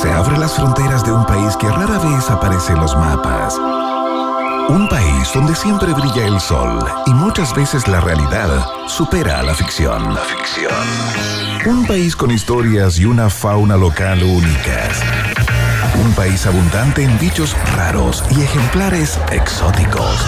[0.00, 3.58] se abre las fronteras de un país que rara vez aparece en los mapas.
[4.70, 9.54] Un país donde siempre brilla el sol y muchas veces la realidad supera a la
[9.54, 10.14] ficción.
[10.14, 10.72] La ficción.
[11.66, 15.02] Un país con historias y una fauna local únicas.
[16.02, 20.24] Un país abundante en bichos raros y ejemplares exóticos.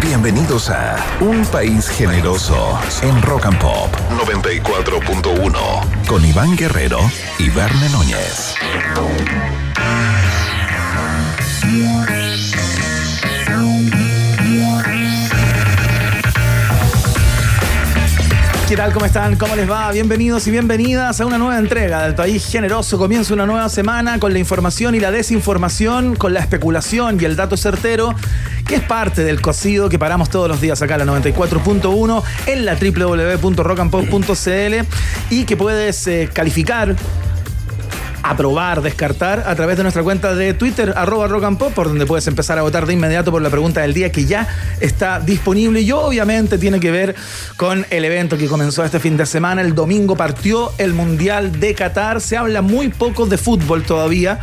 [0.00, 6.98] Bienvenidos a Un País Generoso en Rock and Pop 94.1 con Iván Guerrero
[7.38, 8.54] y Verne Núñez.
[18.70, 18.92] ¿Qué tal?
[18.92, 19.34] ¿Cómo están?
[19.34, 19.90] ¿Cómo les va?
[19.90, 22.98] Bienvenidos y bienvenidas a una nueva entrega del País Generoso.
[22.98, 27.34] Comienza una nueva semana con la información y la desinformación, con la especulación y el
[27.34, 28.14] dato certero,
[28.70, 32.64] que es parte del cocido que paramos todos los días acá en la 94.1 en
[32.64, 34.86] la www.rockandpop.cl
[35.28, 36.94] y que puedes eh, calificar
[38.22, 42.26] aprobar, descartar a través de nuestra cuenta de Twitter, arroba rock and por donde puedes
[42.26, 44.48] empezar a votar de inmediato por la pregunta del día que ya
[44.80, 47.14] está disponible y obviamente tiene que ver
[47.56, 49.60] con el evento que comenzó este fin de semana.
[49.60, 52.20] El domingo partió el Mundial de Qatar.
[52.20, 54.40] Se habla muy poco de fútbol todavía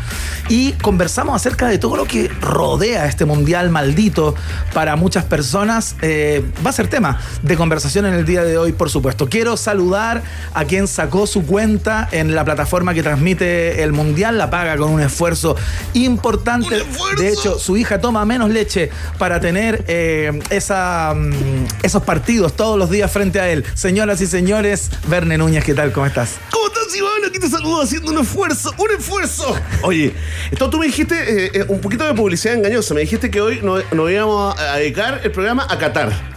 [0.49, 4.35] y conversamos acerca de todo lo que rodea este Mundial maldito
[4.73, 5.95] para muchas personas.
[6.01, 9.27] Eh, va a ser tema de conversación en el día de hoy, por supuesto.
[9.27, 10.21] Quiero saludar
[10.53, 14.91] a quien sacó su cuenta en la plataforma que transmite el Mundial, la paga con
[14.91, 15.55] un esfuerzo
[15.93, 16.83] importante.
[17.17, 22.77] De hecho, su hija toma menos leche para tener eh, esa, mm, esos partidos todos
[22.77, 23.65] los días frente a él.
[23.73, 25.91] Señoras y señores, Verne Núñez, ¿qué tal?
[25.91, 26.35] ¿Cómo estás?
[26.51, 27.25] ¿Cómo estás, Iván?
[27.27, 29.55] Aquí te saludo haciendo un esfuerzo, un esfuerzo.
[29.83, 30.13] Oye,
[30.51, 32.93] esto tú me dijiste eh, eh, un poquito de publicidad engañosa.
[32.93, 36.36] Me dijiste que hoy nos, nos íbamos a dedicar el programa a Qatar.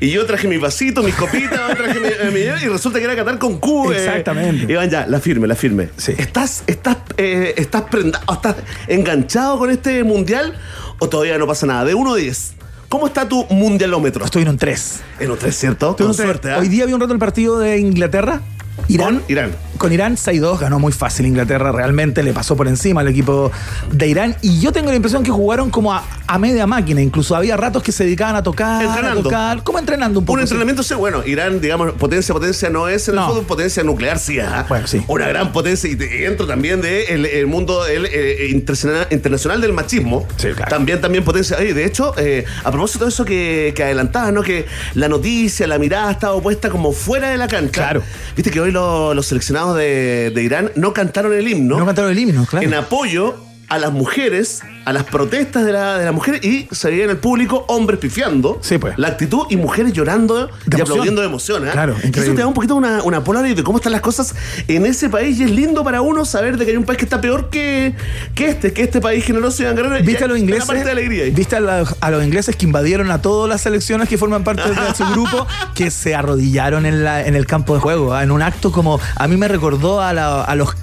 [0.00, 3.38] Y yo traje mi vasito, mis copitas, traje mi, mi- y resulta que era Qatar
[3.38, 3.92] con Q.
[3.92, 3.96] eh.
[3.96, 4.72] Exactamente.
[4.72, 5.88] Iván, ya, la firme, la firme.
[5.96, 6.14] Sí.
[6.16, 10.54] ¿Estás, estás, eh, estás prendado, estás enganchado con este mundial
[11.00, 11.84] o todavía no pasa nada?
[11.84, 12.52] De 1 a 10.
[12.88, 14.24] ¿Cómo está tu mundialómetro?
[14.24, 15.00] Estoy en un 3.
[15.20, 15.96] En un 3, ¿cierto?
[15.96, 16.58] Con suerte, ¿ah?
[16.58, 18.40] Hoy día vi un rato el partido de Inglaterra.
[18.88, 19.18] Irán.
[19.20, 19.50] Con Irán.
[19.78, 23.52] Con Irán 6-2, ganó muy fácil Inglaterra, realmente le pasó por encima al equipo
[23.92, 24.36] de Irán.
[24.42, 27.82] Y yo tengo la impresión que jugaron como a, a media máquina, incluso había ratos
[27.82, 29.20] que se dedicaban a tocar, Entrenando.
[29.20, 30.34] a tocar, como entrenando un poco.
[30.34, 34.18] Un entrenamiento, sí, bueno, Irán, digamos, potencia, potencia no es en el fútbol, potencia nuclear
[34.18, 34.66] sí, ¿ah?
[34.68, 35.02] Bueno, sí.
[35.06, 40.26] Una gran potencia y dentro también del el mundo eh, internacional, internacional del machismo.
[40.36, 40.70] Sí, claro.
[40.70, 41.56] También, también potencia.
[41.56, 44.42] Oye, de hecho, eh, a propósito de eso que, que adelantaba, ¿no?
[44.42, 47.70] Que la noticia, la mirada estaba puesta como fuera de la cancha.
[47.70, 48.02] Claro.
[48.34, 52.10] Viste que hoy lo- los seleccionados de, de Irán no cantaron el himno No cantaron
[52.10, 52.66] el himno, claro.
[52.66, 53.36] en apoyo
[53.68, 57.10] a las mujeres, a las protestas de, la- de las mujeres y se veía en
[57.10, 58.94] el público hombres pifiando Sí, pues.
[58.98, 60.80] la actitud y mujeres llorando De y emoción.
[60.80, 61.68] aplaudiendo de emoción.
[61.68, 61.70] ¿eh?
[61.72, 64.34] Claro, Y Eso te da un poquito una, una polaroid de cómo están las cosas
[64.68, 67.04] en ese país y es lindo para uno saber de que hay un país que
[67.04, 67.94] está peor que,
[68.34, 70.02] que este, que este país generoso y guerrero.
[70.02, 70.64] ¿Viste a los ingleses?
[70.66, 71.30] parte de alegría ahí.
[71.30, 74.62] ¿Viste a, la- a los ingleses que invadieron a todas las selecciones que forman parte
[74.68, 78.14] de su grupo que se arrodillaron en, la, en el campo de juego?
[78.14, 78.98] ah, En un acto como.
[79.16, 80.74] A mí me recordó a, la- a los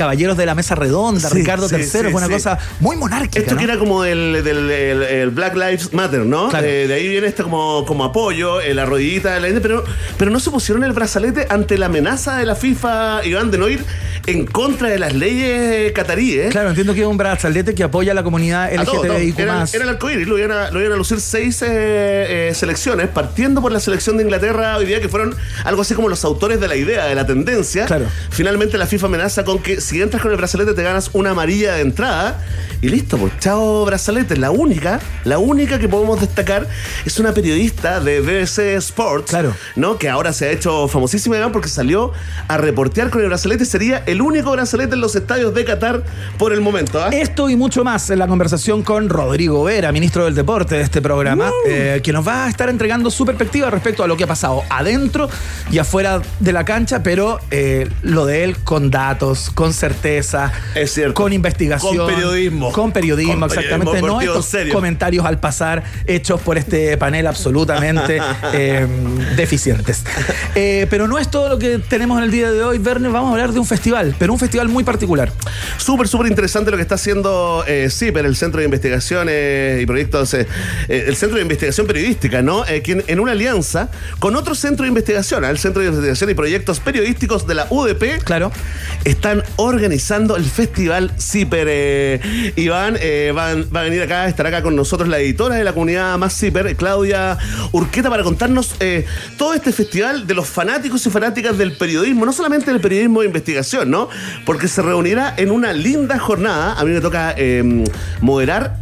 [0.00, 3.38] caballeros de la mesa redonda, Sí, Ricardo sí, III, sí, fue una cosa muy monárquica.
[3.40, 3.58] Esto ¿no?
[3.58, 6.48] que era como del, del- el- el Black Lives Matter, ¿no?
[6.48, 6.66] Claro.
[6.66, 9.84] Eh, de ahí viene este como, como apoyo, eh, la rodillita de la gente, pero,
[10.16, 13.68] pero no se pusieron el brazalete ante la amenaza de la FIFA, Iván, de no
[13.68, 13.84] ir
[14.26, 16.50] en contra de las leyes cataríes.
[16.50, 18.72] Claro, entiendo que es un brazalete que apoya a la comunidad.
[18.72, 19.38] LGTBIQ+.
[19.38, 21.68] Era, era el arcoíris, lo iban a, lo iban a lucir seis eh,
[22.50, 25.34] eh, selecciones, partiendo por la selección de Inglaterra hoy día, que fueron
[25.64, 27.86] algo así como los autores de la idea, de la tendencia.
[27.86, 28.06] Claro.
[28.30, 31.74] Finalmente la FIFA amenaza con que si entras con el brazalete te ganas una amarilla
[31.74, 32.40] de entrada.
[32.80, 34.36] Y listo, pues chao brazalete.
[34.36, 36.66] La única, la única que podemos destacar
[37.04, 39.30] es una periodista de BBC Sports.
[39.30, 39.52] Claro.
[39.74, 39.98] ¿No?
[39.98, 42.12] Que ahora se ha hecho famosísima porque salió
[42.46, 43.64] a reportear con el brazalete.
[43.64, 46.04] Sería el único brazalete en los estadios de Qatar
[46.38, 47.02] por el momento.
[47.02, 47.08] ¿ah?
[47.10, 51.02] Esto y mucho más en la conversación con Rodrigo Vera, ministro del Deporte de este
[51.02, 54.28] programa, eh, que nos va a estar entregando su perspectiva respecto a lo que ha
[54.28, 55.28] pasado adentro
[55.72, 60.92] y afuera de la cancha, pero eh, lo de él con datos, con certeza, Es
[60.92, 61.14] cierto.
[61.14, 62.72] con investigación, Con periodismo.
[62.72, 64.74] con periodismo, Con exactamente, periodismo no estos serio.
[64.74, 68.20] comentarios al pasar hechos por este panel absolutamente
[68.52, 68.86] eh,
[69.36, 70.04] deficientes.
[70.54, 73.30] Eh, pero no es todo lo que tenemos en el día de hoy, Verne, vamos
[73.30, 75.32] a hablar de un festival, pero un festival muy particular.
[75.78, 80.34] Súper, súper interesante lo que está haciendo eh, CIPER, el Centro de Investigaciones y Proyectos,
[80.34, 80.46] eh,
[80.88, 82.64] el Centro de Investigación Periodística, ¿no?
[82.84, 83.88] Quien en una alianza
[84.18, 88.18] con otro centro de investigación, el Centro de Investigación y Proyectos Periodísticos de la UDP,
[88.24, 88.52] Claro.
[89.04, 91.66] están organizando el Festival Zipper.
[91.70, 95.72] Eh, Iván eh, va, a venir acá, estará acá con nosotros la editora de la
[95.72, 97.38] comunidad más Zipper, Claudia
[97.72, 99.04] Urqueta, para contarnos eh,
[99.36, 103.26] todo este festival de los fanáticos y fanáticas del periodismo, no solamente del periodismo de
[103.26, 104.08] investigación, ¿no?
[104.46, 106.74] Porque se reunirá en una linda jornada.
[106.78, 107.34] A mí me toca
[108.20, 108.78] moderar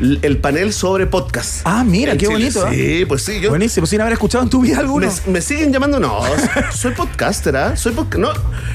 [0.00, 1.60] el panel sobre podcast.
[1.64, 2.38] Ah, mira, en qué Chile.
[2.38, 2.66] bonito.
[2.68, 2.98] ¿eh?
[3.00, 3.40] Sí, pues sí.
[3.40, 5.06] Yo, Buenísimo, sin haber escuchado en tu vida alguno.
[5.26, 6.20] me, me siguen llamando, no,
[6.74, 7.76] soy podcaster, ¿ah?
[7.76, 8.30] Soy podca- no,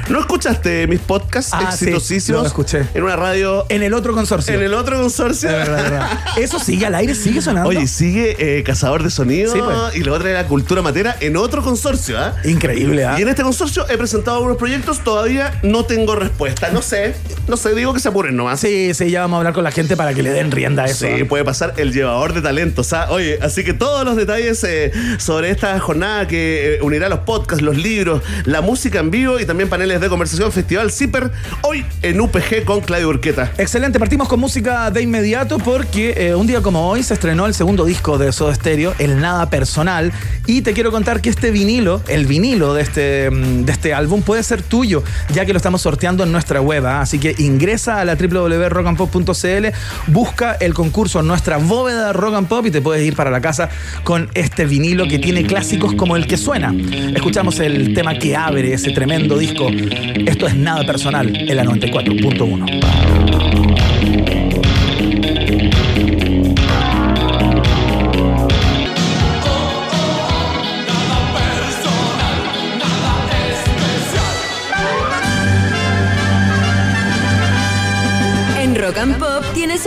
[0.10, 2.42] ¿No escuchaste mis podcasts Ah, sí, exitosísimos?
[2.42, 2.86] lo escuché.
[2.94, 4.54] En una radio, En el otro consorcio.
[4.54, 5.50] en el otro consorcio.
[5.50, 6.20] De verdad, de verdad.
[6.38, 7.70] Eso sigue al aire, sigue sonando.
[7.70, 9.96] Oye, sigue eh, Cazador de Sonido Sí, pues.
[9.96, 12.36] y la otra era Cultura Matera en otro consorcio, ¿ah?
[12.46, 13.16] Increíble, ¿ah?
[13.18, 16.70] Y en este consorcio he presentado algunos proyectos, todavía no tengo respuesta.
[16.72, 17.16] No sé,
[17.48, 18.60] no sé, digo que se apuren nomás.
[18.60, 20.86] Sí, sí, ya vamos a hablar con la gente para que le den rienda a
[20.86, 21.06] eso.
[21.06, 22.94] Sí, puede pasar el llevador de talentos.
[22.94, 23.08] ¿ah?
[23.10, 27.64] Oye, así que todos los detalles eh, sobre esta jornada que eh, unirá los podcasts,
[27.64, 31.32] los libros, la música en vivo y también paneles de conversación, Festival Zipper,
[31.62, 33.52] hoy en UPG con Claudio Urqueta.
[33.58, 37.54] Excelente, partimos con música de inmediato porque eh, un día como hoy se estrenó el
[37.54, 40.12] segundo disco de Soda Stereo, El Nada Personal,
[40.46, 44.22] y te quiero contar que este vinilo, el vinilo de este, mm, de este álbum
[44.22, 47.02] puede ser tuyo, ya que lo estamos sorteando en nuestra web, ¿ah?
[47.02, 49.68] así que ingresa a la www.rockandpop.cl,
[50.08, 53.40] busca el concurso en nuestra bóveda Rock and Pop y te puedes ir para la
[53.40, 53.70] casa
[54.04, 56.74] con este vinilo que tiene clásicos como el que suena.
[57.14, 59.70] Escuchamos el tema que abre ese tremendo disco.
[59.70, 63.87] Esto es Nada Personal en la 94.1.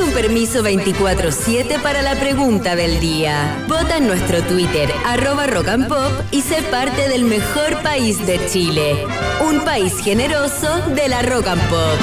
[0.01, 3.65] un permiso 24-7 para la pregunta del día.
[3.69, 8.41] Vota en nuestro Twitter, arroba Rock and Pop, y sé parte del mejor país de
[8.47, 9.07] Chile.
[9.41, 11.99] Un país generoso de la Rock and Pop.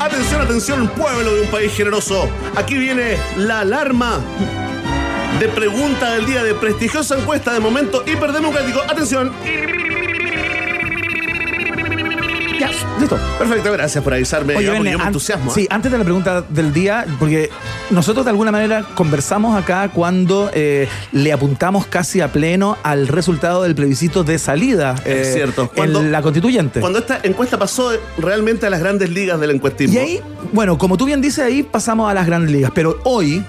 [0.00, 2.28] Atención, atención, pueblo de un país generoso.
[2.56, 4.20] Aquí viene la alarma
[5.40, 8.80] de pregunta del día de prestigiosa encuesta de momento hiperdemocrático.
[8.88, 9.32] Atención.
[13.02, 13.18] Listo.
[13.38, 14.56] Perfecto, gracias por avisarme.
[14.56, 15.50] Oye, yo me entusiasmo.
[15.50, 15.54] ¿eh?
[15.54, 17.50] Sí, antes de la pregunta del día, porque
[17.90, 23.62] nosotros de alguna manera conversamos acá cuando eh, le apuntamos casi a pleno al resultado
[23.62, 25.62] del plebiscito de salida Es eh, cierto.
[25.62, 26.80] en Cuando- la constituyente.
[26.80, 29.94] Cuando esta encuesta pasó realmente a las grandes ligas del encuestismo.
[29.94, 30.20] Y ahí,
[30.52, 32.70] bueno, como tú bien dices, ahí pasamos a las grandes ligas.
[32.74, 33.44] Pero hoy,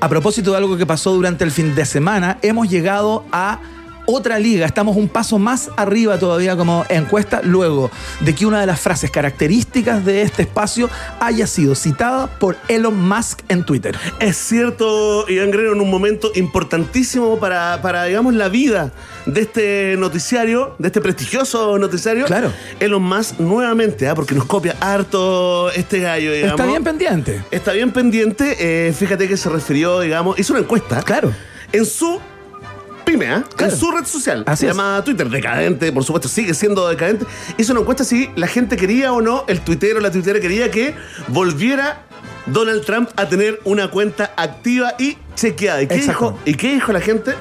[0.00, 3.58] a propósito de algo que pasó durante el fin de semana, hemos llegado a
[4.06, 4.66] otra liga.
[4.66, 9.10] Estamos un paso más arriba todavía como encuesta, luego de que una de las frases
[9.10, 10.88] características de este espacio
[11.20, 13.96] haya sido citada por Elon Musk en Twitter.
[14.20, 18.92] Es cierto, Iván Guerrero, en un momento importantísimo para, para, digamos, la vida
[19.26, 22.26] de este noticiario, de este prestigioso noticiario.
[22.26, 22.52] Claro.
[22.80, 24.14] Elon Musk nuevamente, ¿ah?
[24.14, 26.60] porque nos copia harto este gallo, digamos.
[26.60, 27.44] Está bien pendiente.
[27.50, 28.56] Está bien pendiente.
[28.58, 31.02] eh, fíjate que se refirió, digamos, hizo una encuesta.
[31.02, 31.32] Claro.
[31.72, 32.20] En su
[33.06, 33.26] pyme.
[33.56, 33.72] Claro.
[33.72, 34.76] en su red social, Así se es.
[34.76, 37.24] llama Twitter, decadente, por supuesto, sigue siendo decadente.
[37.56, 40.70] Hizo una encuesta si la gente quería o no, el tuitero o la tuitera quería
[40.70, 40.94] que
[41.28, 42.02] volviera
[42.46, 45.82] Donald Trump a tener una cuenta activa y chequeada.
[45.82, 46.30] ¿Y qué, Exacto.
[46.32, 47.34] dijo, ¿Y qué dijo la gente?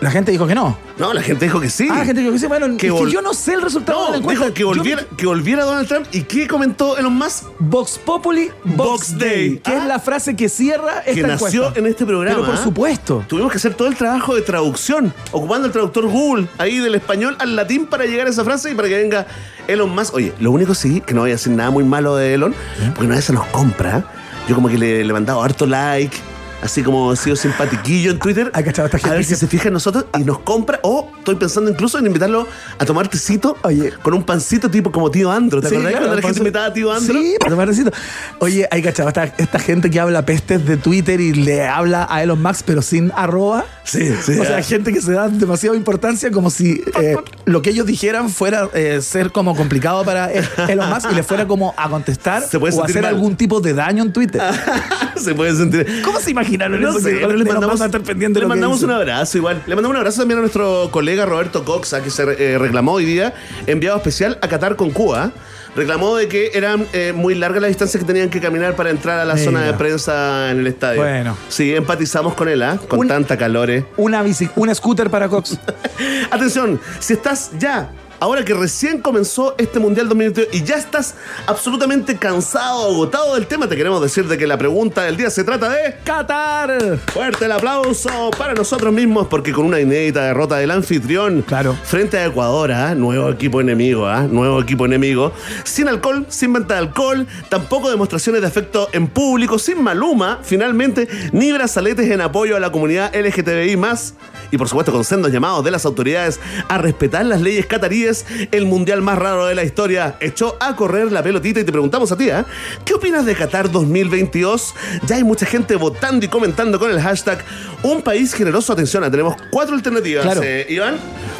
[0.00, 0.78] La gente dijo que no.
[0.98, 1.86] No, la gente dijo que sí.
[1.90, 2.46] Ah, la gente dijo que sí.
[2.46, 4.44] Bueno, Que es que yo no sé el resultado de la encuesta.
[4.44, 6.06] dijo que Yo- volviera, que volviera Donald Trump.
[6.12, 7.44] ¿Y qué comentó Elon Musk?
[7.58, 9.58] Vox Populi, Vox Vox Day, Day.
[9.58, 9.78] que Ah.
[9.78, 11.80] es la frase que cierra esta Que nació encuesta.
[11.80, 12.36] en este programa.
[12.36, 12.64] Pero por ¿ah?
[12.64, 13.24] supuesto.
[13.28, 17.36] Tuvimos que hacer todo el trabajo de traducción, ocupando el traductor Google ahí del español
[17.38, 19.26] al latín para llegar a esa frase y para que venga
[19.68, 20.14] Elon Musk.
[20.14, 22.54] Oye, lo único sí, que no voy a decir nada muy malo de Elon,
[22.94, 24.04] porque una vez se nos compra.
[24.48, 26.16] Yo como que le, le he mandado harto like,
[26.62, 28.50] así como he sido simpatiquillo en Twitter.
[28.54, 30.80] Ay, cachado, esta a ver si se fija en nosotros y nos compra.
[30.82, 32.46] O estoy pensando incluso en invitarlo
[32.78, 33.92] a tomar tecito Oye.
[34.02, 35.60] con un pancito tipo como tío Andro.
[35.60, 37.14] ¿Te Sí, acordás claro, cuando la gente invitaba a tío Andro?
[37.20, 37.90] Sí, para tomar tecito.
[38.38, 42.22] Oye, hay cachado, esta, esta gente que habla pestes de Twitter y le habla a
[42.22, 43.64] Elon Musk, pero sin arroba.
[43.84, 44.38] Sí, sí.
[44.38, 44.62] O sea, ah.
[44.62, 49.00] gente que se da demasiada importancia como si eh, lo que ellos dijeran fuera eh,
[49.02, 52.76] ser como complicado para eh, Elon Musk y le fuera como a contestar Se puede
[52.76, 53.14] o hacer mal.
[53.14, 54.40] algún tipo de daño en Twitter.
[55.16, 56.02] se puede sentir.
[56.04, 59.62] ¿Cómo se No sé, le mandamos, a estar pendiente le mandamos un abrazo igual.
[59.66, 63.04] Le mandamos un abrazo también a nuestro colega Roberto Coxa, que se eh, reclamó hoy
[63.04, 63.34] día,
[63.66, 65.30] enviado especial a Qatar con Cuba.
[65.76, 69.20] Reclamó de que eran eh, muy largas las distancias que tenían que caminar para entrar
[69.20, 69.44] a la Mira.
[69.44, 71.00] zona de prensa en el estadio.
[71.00, 71.36] Bueno.
[71.48, 72.76] Sí, empatizamos con él, ¿ah?
[72.88, 73.70] Con Un- tanta calor.
[73.70, 73.84] eh.
[73.96, 75.56] Una bici, un scooter para Cox.
[76.32, 77.88] Atención, si estás ya
[78.20, 81.14] ahora que recién comenzó este Mundial 2022 y ya estás
[81.46, 85.42] absolutamente cansado, agotado del tema, te queremos decir de que la pregunta del día se
[85.42, 85.96] trata de...
[86.04, 86.98] Qatar.
[87.12, 91.76] Fuerte el aplauso para nosotros mismos porque con una inédita derrota del anfitrión Claro.
[91.82, 92.94] frente a Ecuador, ¿ah?
[92.94, 94.22] nuevo equipo enemigo, ¿ah?
[94.30, 95.32] nuevo equipo enemigo,
[95.64, 101.08] sin alcohol, sin venta de alcohol, tampoco demostraciones de afecto en público, sin maluma, finalmente,
[101.32, 104.14] ni brazaletes en apoyo a la comunidad LGTBI más.
[104.50, 108.09] Y por supuesto con sendos llamados de las autoridades a respetar las leyes cataríes,
[108.50, 112.10] el mundial más raro de la historia echó a correr la pelotita y te preguntamos
[112.12, 112.44] a ti, ¿ah?
[112.84, 114.74] ¿qué opinas de Qatar 2022?
[115.06, 117.44] Ya hay mucha gente votando y comentando con el hashtag
[117.82, 118.72] Un país generoso.
[118.72, 120.24] Atención, ah, tenemos cuatro alternativas.
[120.24, 120.42] Claro.
[120.44, 120.96] eh, Iván,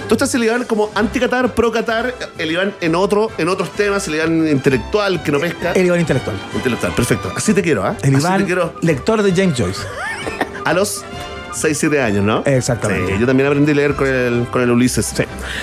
[0.08, 4.14] tú estás el Iván como anti-Qatar, pro-Qatar, el Iván en otro, en otros temas, el
[4.16, 5.72] Iván intelectual que no pesca.
[5.72, 6.36] El Iván intelectual.
[6.54, 7.32] Intelectual, perfecto.
[7.36, 7.96] Así te quiero, ¿ah?
[8.02, 9.80] El Así Iván, te quiero lector de James Joyce.
[10.64, 11.04] a los
[11.52, 12.42] 6, 7 años, ¿no?
[12.46, 13.14] Exactamente.
[13.14, 15.12] Sí, yo también aprendí a leer con el, con el Ulises.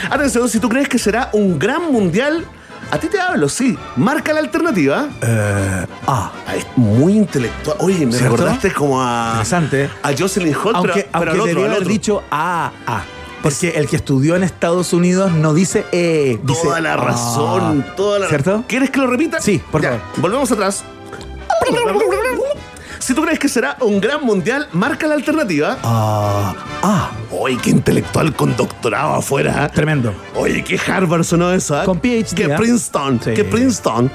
[0.10, 2.46] Atención, si tú crees que será un gran mundial,
[2.92, 3.78] a ti te hablo, sí.
[3.98, 5.08] Marca la alternativa.
[5.22, 6.32] Eh, ah.
[6.48, 7.78] Ah, es muy intelectual.
[7.82, 8.38] Oye, me ¿Cierto?
[8.38, 9.30] recordaste como a.
[9.32, 9.90] Interesante.
[10.04, 13.04] A Jocelyn Holt, Aunque, pero, pero aunque al otro, debería al haber dicho A, A.
[13.44, 16.40] Porque el que estudió en Estados Unidos no dice E.
[16.44, 18.64] dice Toda la razón, toda la ¿Cierto?
[18.68, 19.40] ¿Quieres que lo repita?
[19.40, 20.06] Sí, por Ya, favor.
[20.18, 20.84] Volvemos atrás.
[23.08, 25.78] Si tú crees que será un gran mundial, marca la alternativa.
[25.82, 27.12] Ah, ah.
[27.32, 29.66] Oye, qué intelectual con doctorado afuera.
[29.66, 29.72] ¿eh?
[29.74, 30.14] Tremendo.
[30.36, 31.82] Oye, qué Harvard sonó eso.
[31.82, 31.86] ¿eh?
[31.86, 32.56] Con PhD, Que ¿eh?
[32.58, 33.22] Princeton.
[33.24, 33.34] Sí.
[33.34, 34.12] Que Princeton.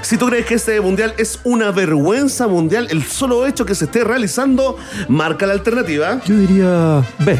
[0.00, 3.84] Si tú crees que este mundial es una vergüenza mundial, el solo hecho que se
[3.84, 6.20] esté realizando, marca la alternativa.
[6.24, 7.38] Yo diría B.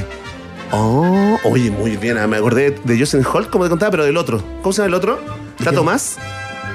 [0.70, 2.16] Oh, oye, muy bien.
[2.16, 4.40] ah, Me acordé de Jocelyn Holt, como te contaba, pero del otro.
[4.62, 5.18] ¿Cómo se llama el otro?
[5.58, 5.72] Está?
[5.72, 6.16] Tomás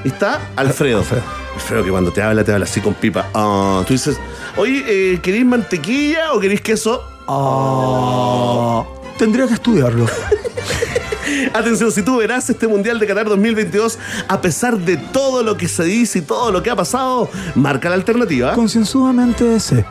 [0.03, 0.99] está Alfredo.
[0.99, 1.23] Alfredo.
[1.55, 3.29] Alfredo que cuando te habla, te habla así con pipa.
[3.33, 4.17] Ah, tú dices,
[4.55, 7.03] oye, eh, ¿queréis mantequilla o queréis queso?
[7.27, 8.83] Ah.
[9.17, 10.05] Tendría que estudiarlo.
[11.53, 15.67] Atención, si tú verás este Mundial de Qatar 2022, a pesar de todo lo que
[15.67, 18.53] se dice y todo lo que ha pasado, marca la alternativa.
[18.53, 19.85] Concienzudamente C.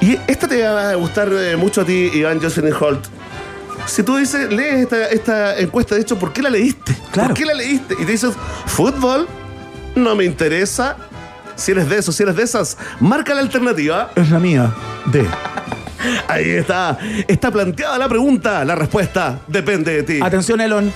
[0.00, 3.06] Y esta te va a gustar eh, mucho a ti, Iván Jocelyn Holt.
[3.86, 6.96] Si tú dices, lees esta, esta encuesta, de hecho, ¿por qué la leíste?
[7.12, 7.28] Claro.
[7.28, 7.94] ¿Por qué la leíste?
[7.94, 8.32] Y te dices,
[8.66, 9.28] fútbol,
[9.94, 10.96] no me interesa.
[11.54, 14.10] Si eres de esos, si eres de esas, marca la alternativa.
[14.16, 14.74] Es la mía.
[15.06, 15.24] D.
[16.28, 16.98] Ahí está.
[17.28, 18.64] Está planteada la pregunta.
[18.64, 20.20] La respuesta depende de ti.
[20.22, 20.92] Atención, Elon.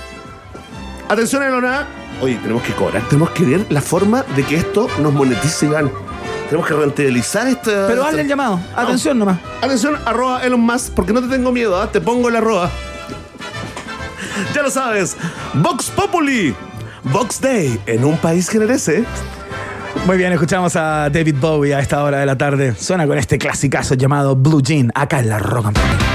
[1.07, 1.87] Atención, Elona.
[2.21, 3.01] Oye, tenemos que cobrar.
[3.07, 5.89] Tenemos que ver la forma de que esto nos monetice, Iván.
[6.49, 7.85] Tenemos que rentabilizar esta.
[7.87, 8.59] Pero hazle el llamado.
[8.75, 9.37] Atención nomás.
[9.61, 11.91] Atención, arroba Elon Musk, porque no te tengo miedo, ¿ah?
[11.91, 12.71] te pongo la arroba.
[14.55, 15.15] ya lo sabes,
[15.53, 16.55] Vox Populi,
[17.03, 19.05] Vox Day, en un país generese.
[20.07, 22.73] Muy bien, escuchamos a David Bowie a esta hora de la tarde.
[22.75, 26.08] Suena con este clasicazo llamado Blue Jean, acá en la Rock and.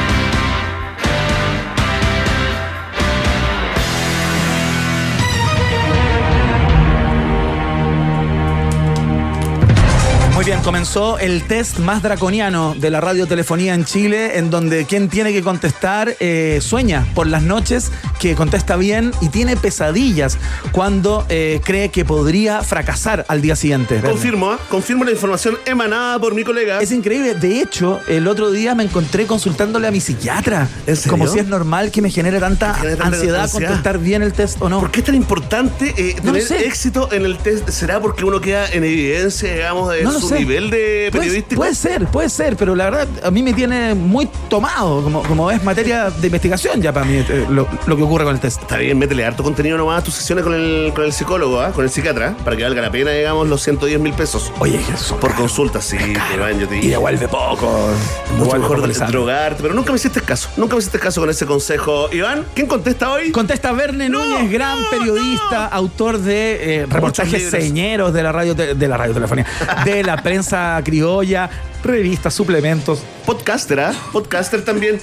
[10.65, 15.43] Comenzó el test más draconiano de la radiotelefonía en Chile, en donde quien tiene que
[15.43, 20.39] contestar eh, sueña por las noches, que contesta bien y tiene pesadillas
[20.73, 24.01] cuando eh, cree que podría fracasar al día siguiente.
[24.01, 24.59] Confirmo, ¿ah?
[24.71, 26.81] confirmo la información emanada por mi colega.
[26.81, 27.35] Es increíble.
[27.35, 30.67] De hecho, el otro día me encontré consultándole a mi psiquiatra.
[30.87, 31.11] ¿En serio?
[31.11, 33.51] Como si es normal que me genere tanta ansiedad, ansiedad.
[33.51, 34.81] contestar bien el test o no.
[34.81, 36.67] ¿Por qué es tan importante eh, No tener sé.
[36.67, 37.69] éxito en el test?
[37.69, 40.54] ¿Será porque uno queda en evidencia, digamos, de No su sé.
[40.55, 41.61] Nivel de Puede- periodístico?
[41.61, 45.51] Puede, ser, puede ser, pero la verdad a mí me tiene muy tomado, como, como
[45.51, 48.63] es materia de investigación ya para mí eh, lo, lo que ocurre con el test.
[48.63, 51.73] Está bien, métele harto contenido nomás a tus sesiones con el, con el psicólogo, ¿ah?
[51.73, 54.53] con el psiquiatra, para que valga la pena, digamos, los 110 mil pesos.
[54.59, 55.97] Oye, eso Por consulta, sí,
[56.35, 56.91] Iván, yo te Y digo.
[56.93, 57.91] devuelve poco.
[58.39, 60.49] Mucho mejor de drogarte, pero nunca me hiciste caso.
[60.57, 62.09] Nunca me hiciste caso con ese consejo.
[62.13, 63.31] Iván, ¿quién contesta hoy?
[63.33, 68.55] Contesta Verne No, Núñez, gran no, periodista, autor de eh, reportajes señeros de la radio
[68.55, 69.47] de la radiotelefonía,
[69.85, 70.44] de la prensa
[70.85, 71.51] criolla,
[71.83, 73.01] revistas, suplementos.
[73.27, 73.93] Podcaster, ¿ah?
[74.13, 75.01] Podcaster también.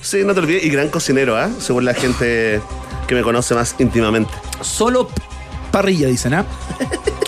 [0.00, 0.64] Sí, no te olvides.
[0.64, 1.48] Y gran cocinero, ¿ah?
[1.58, 2.60] Según la gente
[3.06, 4.32] que me conoce más íntimamente.
[4.60, 5.08] Solo
[5.70, 6.44] parrilla, dicen, ¿ah?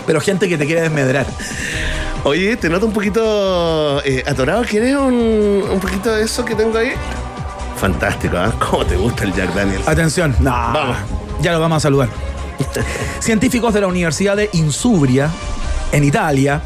[0.06, 1.26] Pero gente que te quiere desmedrar.
[2.24, 4.62] Oye, te noto un poquito eh, atorado.
[4.64, 6.92] ¿Quieres un, un poquito de eso que tengo ahí?
[7.76, 8.52] Fantástico, ¿ah?
[8.58, 9.88] ¿Cómo te gusta el Jack Daniels?
[9.88, 10.96] Atención, no, Vamos.
[11.40, 12.08] ya lo vamos a saludar.
[13.20, 15.30] Científicos de la Universidad de Insubria,
[15.92, 16.60] en Italia,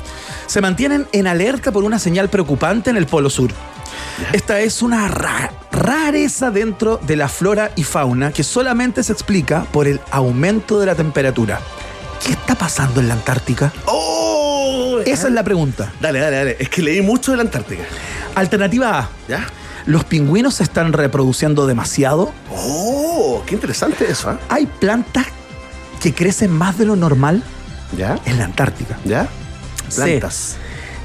[0.46, 3.50] se mantienen en alerta por una señal preocupante en el Polo Sur.
[4.32, 9.64] Esta es una ra- rareza dentro de la flora y fauna que solamente se explica
[9.72, 11.60] por el aumento de la temperatura.
[12.24, 13.72] ¿Qué está pasando en la Antártica?
[13.86, 15.00] ¡Oh!
[15.04, 15.92] Esa es la pregunta.
[16.00, 16.56] Dale, dale, dale.
[16.58, 17.82] Es que leí mucho de la Antártica.
[18.34, 19.08] Alternativa A.
[19.28, 19.46] ¿Ya?
[19.86, 22.32] ¿Los pingüinos se están reproduciendo demasiado?
[22.50, 23.00] ¡Oh!
[23.16, 24.36] Oh, qué interesante eso, ¿eh?
[24.48, 25.26] Hay plantas
[26.00, 27.42] que crecen más de lo normal
[27.96, 28.18] ¿Ya?
[28.26, 28.98] en la Antártica.
[29.04, 29.28] ¿Ya?
[29.88, 29.96] Sí.
[30.02, 30.56] Plantas.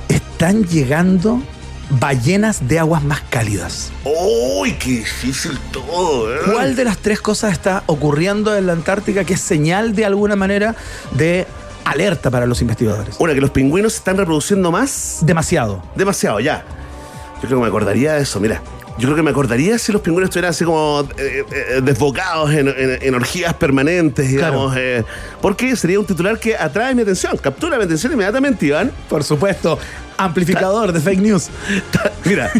[0.07, 1.41] Están llegando
[1.89, 3.91] ballenas de aguas más cálidas.
[4.03, 6.33] ¡Uy, qué difícil todo!
[6.33, 6.39] ¿eh?
[6.51, 10.35] ¿Cuál de las tres cosas está ocurriendo en la Antártica que es señal de alguna
[10.35, 10.75] manera
[11.11, 11.47] de
[11.85, 13.15] alerta para los investigadores?
[13.19, 15.19] Una, que los pingüinos se están reproduciendo más.
[15.21, 15.83] Demasiado.
[15.95, 16.63] Demasiado, ya.
[17.41, 18.61] Yo creo que me acordaría de eso, mira.
[18.99, 22.67] Yo creo que me acordaría si los pingüinos estuvieran así como eh, eh, desbocados en,
[22.67, 24.75] en- en orgías permanentes, digamos.
[24.77, 25.03] eh,
[25.41, 28.91] porque sería un titular que atrae mi atención, captura mi atención inmediatamente, Iván.
[29.07, 29.79] Por supuesto,
[30.17, 31.49] amplificador de fake news.
[32.25, 32.51] Mira,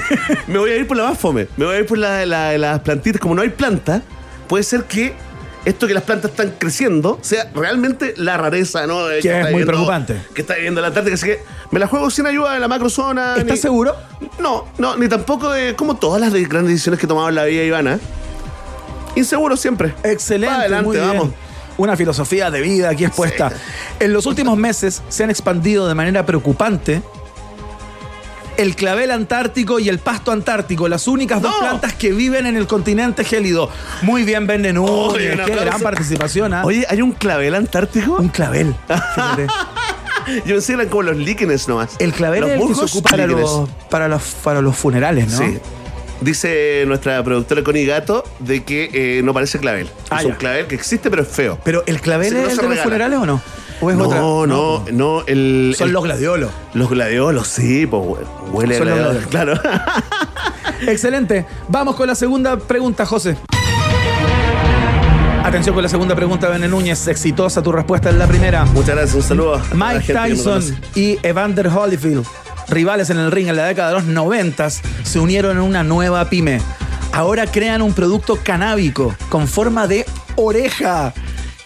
[0.48, 1.48] me voy a ir por la más fome.
[1.58, 3.20] Me voy a ir por la, la- las plantitas.
[3.22, 4.02] Como no hay planta,
[4.48, 5.14] puede ser que
[5.66, 9.08] esto que las plantas están creciendo sea realmente la rareza, ¿no?
[9.22, 10.22] Que es muy preocupante.
[10.34, 11.16] Que está viviendo la Antártica.
[11.16, 11.40] Así que
[11.72, 13.36] me la juego sin ayuda de la macrozona.
[13.38, 13.96] ¿Estás ni- seguro?
[14.40, 17.36] No, no, ni tampoco de como todas las de- grandes decisiones que he tomado en
[17.36, 18.00] la vida, Ivana.
[19.16, 19.94] Inseguro siempre.
[20.04, 21.08] Excelente, Va adelante, muy bien.
[21.08, 21.30] vamos.
[21.78, 23.52] Una filosofía de vida aquí expuesta.
[24.00, 27.02] En los últimos meses se han expandido de manera preocupante
[28.62, 31.60] el clavel antártico y el pasto antártico, las únicas dos No.
[31.60, 33.70] plantas que viven en el continente gélido.
[34.02, 35.66] Muy bien, Ben Núñez, qué aplauso.
[35.66, 36.54] gran participación.
[36.54, 36.64] ¿ah?
[36.66, 38.18] Oye, ¿hay un clavel antártico?
[38.18, 38.76] un clavel.
[39.16, 39.48] fíjate.
[40.46, 41.96] Yo pensé que eran como los líquenes nomás.
[42.00, 43.50] El clavel Los es el que se musgos ocupa para líquenes.
[43.50, 45.38] los, para, los, para los funerales, ¿no?
[45.40, 45.58] Sí.
[46.22, 49.90] Dice nuestra productora Connie Gato de que eh, no parece clavel.
[50.10, 50.28] Ah, es ya.
[50.30, 51.58] un clavel que existe, pero es feo.
[51.64, 52.84] Pero el clavel Sí, no es el se de los regala.
[52.84, 53.42] funerales o no?
[53.82, 54.20] ¿O es no, otra?
[54.20, 56.52] no, no, el, Son el- los gladiolos.
[56.74, 59.54] los gladiolos, sí, pues hue- huele a Son los gladiador, claro.
[60.88, 61.46] Excelente.
[61.68, 63.38] Vamos con la segunda pregunta, José.
[65.44, 67.08] Atención con la segunda pregunta, Bene Núñez.
[67.08, 68.66] Exitosa tu respuesta en la primera.
[68.66, 69.62] Muchas gracias, un saludo.
[69.74, 70.64] Mike Tyson
[70.96, 72.26] y Evander Holyfield,
[72.68, 76.26] rivales en el ring en la década de los 90, se unieron en una nueva
[76.30, 76.62] pyme.
[77.14, 80.06] Ahora crean un producto canábico con forma de
[80.36, 81.14] oreja.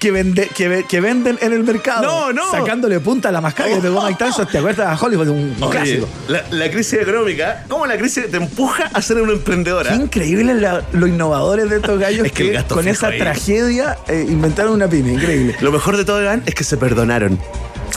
[0.03, 2.03] Que, vende, que, ve- que venden en el mercado.
[2.03, 2.51] No, no.
[2.51, 4.45] Sacándole punta a la mascada que pegó Mike Tyson.
[4.47, 5.29] ¿Te acuerdas de Hollywood?
[5.29, 6.07] Un Oye, clásico.
[6.27, 9.91] La, la crisis económica, ¿cómo la crisis te empuja a ser una emprendedora?
[9.91, 13.17] Qué increíble la- lo innovadores de estos gallos Es que con esa ahí.
[13.17, 15.13] tragedia eh, inventaron una pyme.
[15.13, 15.55] Increíble.
[15.61, 17.39] Lo mejor de todo, Iván, es que se perdonaron.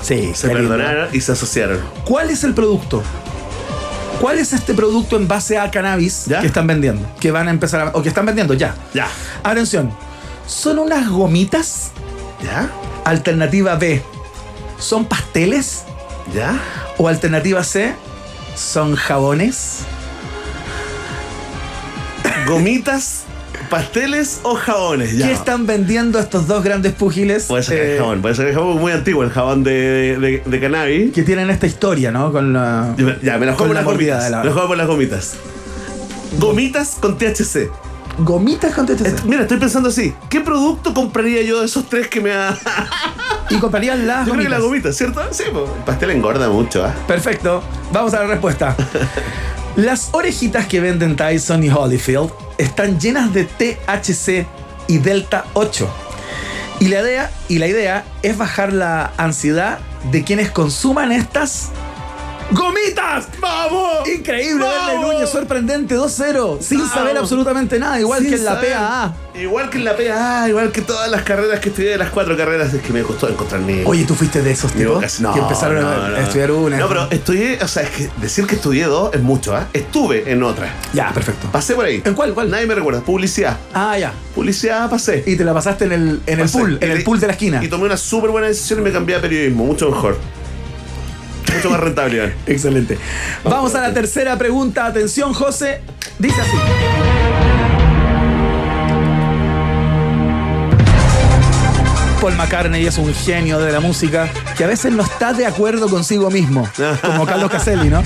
[0.01, 1.81] Sí, Se perdonaron y se asociaron.
[2.05, 3.03] ¿Cuál es el producto?
[4.21, 6.41] ¿Cuál es este producto en base a cannabis ¿Ya?
[6.41, 7.07] que están vendiendo?
[7.21, 8.75] Que van a empezar a, o que están vendiendo ya.
[8.95, 9.09] Ya.
[9.43, 9.91] Atención.
[10.47, 11.91] Son unas gomitas.
[12.43, 12.71] ¿Ya?
[13.05, 14.03] Alternativa B.
[14.79, 15.85] ¿Son pasteles?
[16.35, 16.59] ¿Ya?
[16.99, 17.95] O alternativa C.
[18.55, 19.81] ¿Son jabones?
[22.47, 23.25] Gomitas,
[23.69, 25.17] pasteles o jabones.
[25.17, 25.27] Ya.
[25.27, 27.45] ¿Qué están vendiendo estos dos grandes pugiles?
[27.47, 30.43] Puede ser eh, el jabón, puede ser el jabón muy antiguo, el jabón de, de,
[30.45, 31.13] de cannabis.
[31.13, 32.31] Que tienen esta historia, ¿no?
[32.33, 32.95] Con la.
[33.23, 34.25] Ya, me la con juego por la las gomitas.
[34.25, 35.37] Me la juego por las gomitas.
[36.39, 37.71] Gomitas con THC.
[38.19, 39.25] Gomitas con THC.
[39.25, 40.15] Mira, estoy pensando así.
[40.31, 42.57] ¿Qué producto compraría yo de esos tres que me ha...
[43.51, 44.99] Y comprarían las Yo creo que la gomitas.
[44.99, 45.23] gomita, ¿cierto?
[45.33, 46.93] Sí, pues, el pastel engorda mucho, ¿ah?
[47.07, 47.63] Perfecto.
[47.93, 48.75] Vamos a la respuesta.
[49.77, 54.47] Las orejitas que venden Tyson y Holyfield están llenas de THC
[54.89, 55.89] y Delta 8.
[56.81, 59.79] Y la idea, y la idea es bajar la ansiedad
[60.11, 61.69] de quienes consuman estas
[62.51, 63.29] gomitas.
[63.41, 64.09] ¡Vamos!
[64.09, 64.67] Increíble,
[65.01, 66.95] Núñez, sorprendente, 2-0, sin ¡Vamos!
[66.95, 68.73] saber absolutamente nada, igual Sin que en la saber.
[68.73, 69.15] PAA.
[69.35, 72.73] Igual que en la PAA, igual que todas las carreras que estudié, las cuatro carreras,
[72.73, 73.83] es que me costó encontrar mi...
[73.85, 76.17] Oye, ¿tú fuiste de esos tipos que empezaron no, a, no.
[76.17, 76.79] estudiar una?
[76.79, 79.67] No, pero estudié, o sea, es que decir que estudié dos es mucho, ¿ah?
[79.73, 80.75] Estuve en otra.
[80.95, 81.49] Ya, perfecto.
[81.53, 82.03] Pasé por ahí.
[82.05, 82.51] ¿En cuál, cuál?
[82.51, 83.01] Nadie me recuerda.
[83.03, 83.59] Publicidad.
[83.75, 84.13] Ah, ya.
[84.35, 85.23] Publicidad pasé.
[85.27, 87.63] Y te la pasaste en el, en el pool, en el pool de la esquina.
[87.63, 90.17] Y tomé una súper buena decisión y me cambié a periodismo, mucho mejor.
[91.57, 92.35] Mucho más rentable.
[92.47, 92.99] Excelente.
[93.45, 94.87] Vamos a la tercera pregunta.
[94.87, 95.81] Atención, José.
[96.19, 96.57] Dice así.
[102.21, 105.89] Paul McCartney es un genio de la música que a veces no está de acuerdo
[105.89, 106.69] consigo mismo,
[107.03, 108.03] como Carlos Caselli, ¿no?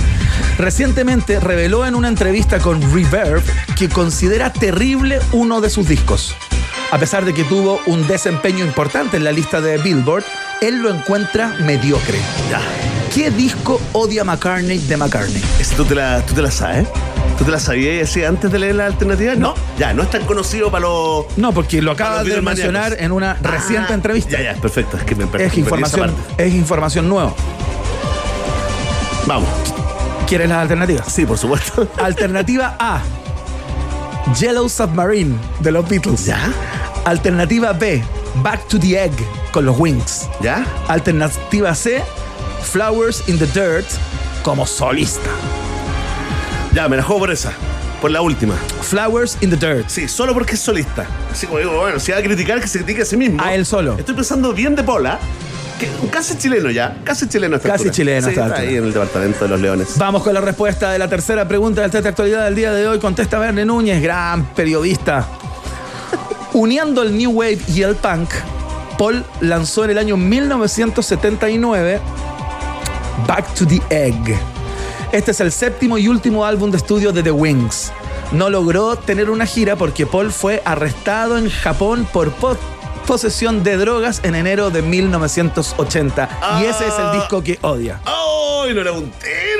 [0.58, 3.42] Recientemente reveló en una entrevista con Reverb
[3.78, 6.34] que considera terrible uno de sus discos.
[6.90, 10.24] A pesar de que tuvo un desempeño importante en la lista de Billboard,
[10.60, 12.18] él lo encuentra mediocre.
[13.14, 15.42] ¿Qué disco odia McCartney de McCartney?
[15.77, 16.87] ¿Tú te, la, ¿Tú te la sabes?
[17.38, 19.35] ¿Tú te la sabías así antes de leer la alternativa?
[19.35, 19.55] No.
[19.79, 21.27] Ya, no es tan conocido para los.
[21.37, 24.31] No, porque lo acabas de mencionar en una reciente Ah, entrevista.
[24.38, 24.96] Ya, ya, perfecto.
[24.96, 27.35] Es que me perdí Es información, es información nueva.
[29.27, 29.49] Vamos.
[30.29, 31.12] ¿Quieres las alternativas?
[31.12, 31.88] Sí, por supuesto.
[32.03, 33.01] Alternativa A.
[34.38, 36.27] Yellow Submarine de los Beatles.
[36.27, 36.38] ¿Ya?
[37.05, 38.03] Alternativa B.
[38.42, 39.12] Back to the Egg
[39.51, 40.29] con los Wings.
[40.40, 40.64] ¿Ya?
[40.87, 42.03] Alternativa C.
[42.62, 43.87] Flowers in the Dirt
[44.42, 45.31] como solista.
[46.73, 47.53] Ya, me la juego por esa.
[48.01, 48.55] Por la última.
[48.83, 49.88] Flowers in the Dirt.
[49.88, 51.05] Sí, solo porque es solista.
[51.31, 53.42] Así como digo, bueno, si va a criticar, que se critique a sí mismo.
[53.42, 53.96] A él solo.
[53.99, 55.18] Estoy pensando bien de Pola.
[55.79, 57.94] Que casi chileno ya, casi chileno a esta Casi altura.
[57.94, 58.61] chileno Sí, está altura.
[58.61, 59.96] ahí en el departamento de los leones.
[59.96, 62.87] Vamos con la respuesta de la tercera pregunta del test de actualidad del día de
[62.87, 62.99] hoy.
[62.99, 65.27] Contesta Verne Núñez, gran periodista.
[66.53, 68.29] Uniendo el New Wave y el punk,
[68.99, 71.99] Paul lanzó en el año 1979
[73.26, 74.38] Back to the Egg.
[75.12, 77.92] Este es el séptimo y último álbum de estudio de The Wings.
[78.33, 82.56] No logró tener una gira porque Paul fue arrestado en Japón por po-
[83.06, 86.28] posesión de drogas en enero de 1980.
[86.61, 88.00] Y ese es el disco que odia.
[88.04, 88.72] ¡Ay!
[88.74, 89.28] no apunté,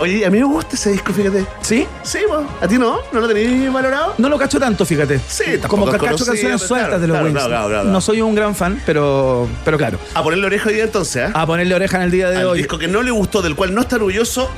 [0.00, 1.44] Oye, a mí me gusta ese disco, fíjate.
[1.60, 1.86] ¿Sí?
[2.02, 2.44] Sí, po.
[2.60, 2.98] ¿a ti no?
[3.12, 4.14] ¿No lo tenéis valorado?
[4.18, 5.20] No lo cacho tanto, fíjate.
[5.28, 7.44] Sí, tampoco Como que cacho canciones claro, sueltas de los claro, Wings.
[7.46, 7.84] claro.
[7.84, 9.98] No soy un gran fan, pero, pero claro.
[10.14, 11.32] A ponerle oreja hoy día entonces, ¿eh?
[11.34, 12.58] A ponerle oreja en el día de Al hoy.
[12.58, 14.50] disco que no le gustó, del cual no está orgulloso,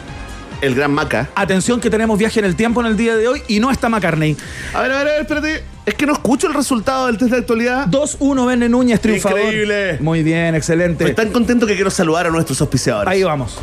[0.61, 1.29] el gran Maca.
[1.35, 3.89] Atención que tenemos viaje en el tiempo en el día de hoy y no está
[3.89, 4.37] McCartney.
[4.75, 5.65] A ver, a ver, a ver, espérate.
[5.87, 7.87] Es que no escucho el resultado del test de actualidad.
[7.87, 9.41] 2-1 Verne Núñez, triunfador.
[9.41, 9.97] Increíble.
[10.01, 11.05] Muy bien, excelente.
[11.09, 13.11] Estoy tan contento que quiero saludar a nuestros auspiciadores.
[13.11, 13.59] Ahí vamos.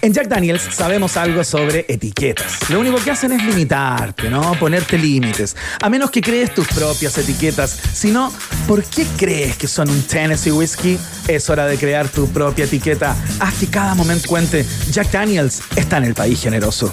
[0.00, 2.70] En Jack Daniels sabemos algo sobre etiquetas.
[2.70, 4.54] Lo único que hacen es limitarte, ¿no?
[4.58, 5.56] Ponerte límites.
[5.80, 7.78] A menos que crees tus propias etiquetas.
[7.92, 8.32] Si no,
[8.66, 10.98] ¿por qué crees que son un Tennessee Whiskey?
[11.28, 13.16] Es hora de crear tu propia etiqueta.
[13.40, 14.64] Haz que cada momento cuente.
[14.90, 16.92] Jack Daniels está en el país generoso.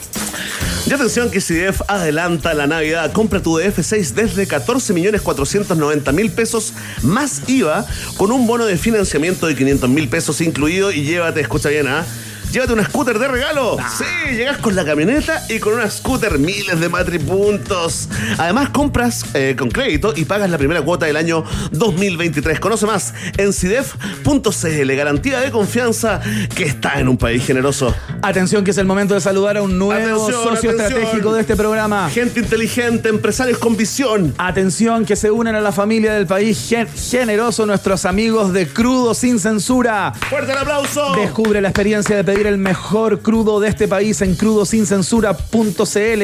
[0.85, 6.11] Y atención que si DF adelanta la Navidad, compra tu DF6 desde 14 millones 490
[6.13, 7.85] mil pesos más IVA
[8.17, 12.05] con un bono de financiamiento de 500 mil pesos incluido y llévate, escucha bien, ¿ah?
[12.51, 13.77] Llévate una scooter de regalo.
[13.97, 18.09] Sí, llegas con la camioneta y con una scooter miles de matripuntos.
[18.39, 22.59] Además, compras eh, con crédito y pagas la primera cuota del año 2023.
[22.59, 24.95] Conoce más en CIDEF.cl.
[24.95, 26.21] Garantía de confianza
[26.55, 27.93] que está en un país generoso.
[28.23, 29.93] Atención que es el momento de saludar a un nuevo
[30.25, 30.81] Atención, socio atención.
[31.01, 32.09] estratégico de este programa.
[32.09, 34.33] Gente inteligente, empresarios con visión.
[34.39, 39.13] Atención que se unen a la familia del país gen- generoso nuestros amigos de Crudo
[39.13, 40.13] Sin Censura.
[40.29, 41.13] ¡Fuerte el aplauso!
[41.15, 46.23] Descubre la experiencia de pedir el mejor crudo de este país en crudosincensura.cl.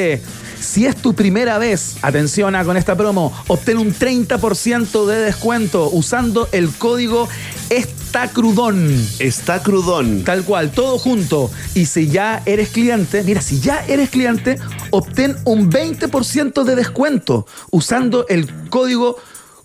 [0.60, 5.90] Si es tu primera vez, atención a con esta promo, obtén un 30% de descuento
[5.92, 7.28] usando el código
[7.70, 9.08] ESTACRUDON.
[9.20, 10.24] Está crudón.
[10.24, 11.52] Tal cual, todo junto.
[11.74, 14.58] Y si ya eres cliente, mira, si ya eres cliente,
[14.92, 19.18] obtén un 20% de descuento usando el código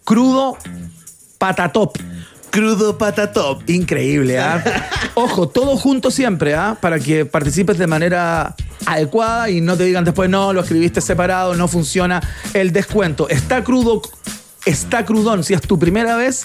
[0.04, 0.58] crudo
[1.38, 1.96] patatop.
[2.50, 3.68] Crudo patatop.
[3.68, 4.62] Increíble, ¿ah?
[5.14, 6.76] Ojo, todo junto siempre, ¿ah?
[6.80, 8.54] Para que participes de manera
[8.86, 12.20] adecuada y no te digan después, no, lo escribiste separado, no funciona
[12.54, 13.28] el descuento.
[13.28, 14.02] Está crudo,
[14.64, 16.44] está crudón si es tu primera vez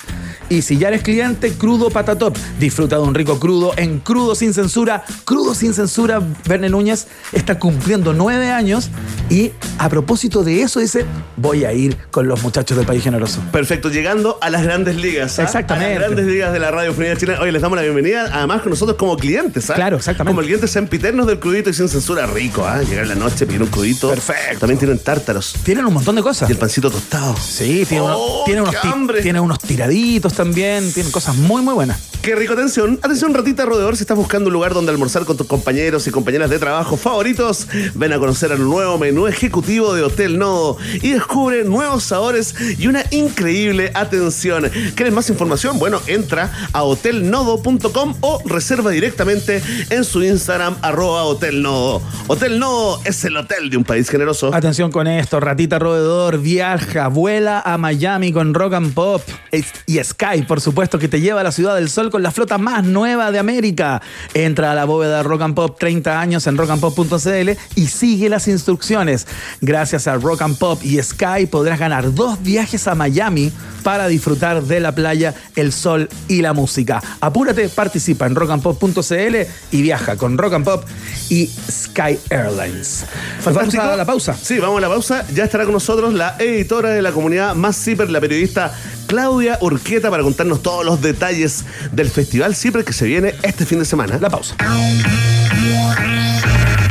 [0.49, 2.38] y si ya eres cliente, crudo patatop.
[2.60, 5.04] Disfruta de un rico crudo en Crudo Sin Censura.
[5.23, 8.89] Crudo Sin Censura, Verne Núñez está cumpliendo nueve años
[9.30, 13.41] y a propósito de eso dice, voy a ir con los muchachos del País Generoso.
[13.51, 15.39] Perfecto, llegando a las grandes ligas.
[15.39, 15.43] ¿ah?
[15.43, 15.95] Exactamente.
[15.95, 17.41] A las grandes ligas de la radio Unidad Chilena.
[17.41, 19.69] Oye, les damos la bienvenida, además con nosotros como clientes.
[19.69, 19.73] ¿ah?
[19.73, 20.36] Claro, exactamente.
[20.36, 22.65] Como clientes sempiternos del crudito y sin censura rico.
[22.65, 22.82] ¿ah?
[22.84, 24.10] Llegar en la noche, pedir un crudito.
[24.10, 24.60] Perfecto.
[24.60, 25.56] También tienen tártaros.
[25.63, 26.47] Tienen un montón de cosas.
[26.49, 27.36] Y el pancito tostado.
[27.38, 32.00] Sí, tiene, Oh, tiene unos, ti- tiene unos tiraditos también, tiene cosas muy, muy buenas.
[32.22, 33.00] Qué rico, atención.
[33.04, 33.96] Atención, ratita rodeador.
[33.98, 37.68] Si estás buscando un lugar donde almorzar con tus compañeros y compañeras de trabajo favoritos,
[37.94, 42.88] ven a conocer el nuevo menú ejecutivo de Hotel Nodo y descubre nuevos sabores y
[42.88, 44.72] una increíble atención.
[44.96, 45.78] ¿Quieres más información?
[45.78, 52.02] Bueno, entra a hotelnodo.com o reserva directamente en su Instagram, arroba Hotel Nodo.
[52.28, 54.54] Hotel Nodo es el hotel de un país generoso.
[54.54, 59.21] Atención con esto, Ratita Roedor viaja, vuela a Miami con Rock and Pop
[59.86, 62.58] y Sky, por supuesto, que te lleva a la Ciudad del Sol con la flota
[62.58, 64.01] más nueva de América.
[64.34, 69.27] Entra a la bóveda Rock and Pop 30 años en rockandpop.cl y sigue las instrucciones.
[69.62, 74.63] Gracias a Rock and Pop y Sky podrás ganar dos viajes a Miami para disfrutar
[74.63, 77.01] de la playa, el sol y la música.
[77.21, 79.36] Apúrate, participa en rockandpop.cl
[79.71, 80.84] y viaja con Rock and Pop
[81.29, 83.05] y Sky Airlines.
[83.38, 83.84] Vamos Fantástico.
[83.84, 84.36] a la pausa.
[84.36, 85.25] Sí, vamos a la pausa.
[85.34, 88.74] Ya estará con nosotros la editora de la comunidad Más Ciper, la periodista
[89.08, 93.80] Claudia Urqueta, para contarnos todos los detalles del Festival Ciper que se viene este fin
[93.80, 94.17] de semana.
[94.19, 94.56] La pausa.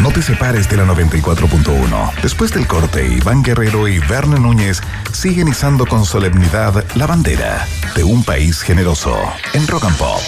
[0.00, 2.12] No te separes de la 94.1.
[2.22, 4.80] Después del corte, Iván Guerrero y Verne Núñez
[5.12, 9.16] siguen izando con solemnidad la bandera de un país generoso
[9.54, 10.20] en Rock and Pop.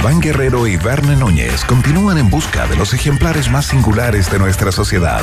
[0.00, 4.72] Iván Guerrero y Verne Núñez continúan en busca de los ejemplares más singulares de nuestra
[4.72, 5.20] sociedad.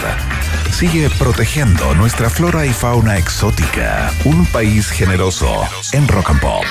[0.72, 4.14] Sigue protegiendo nuestra flora y fauna exótica.
[4.24, 5.64] Un país generoso
[5.94, 6.64] en Rock and Pop.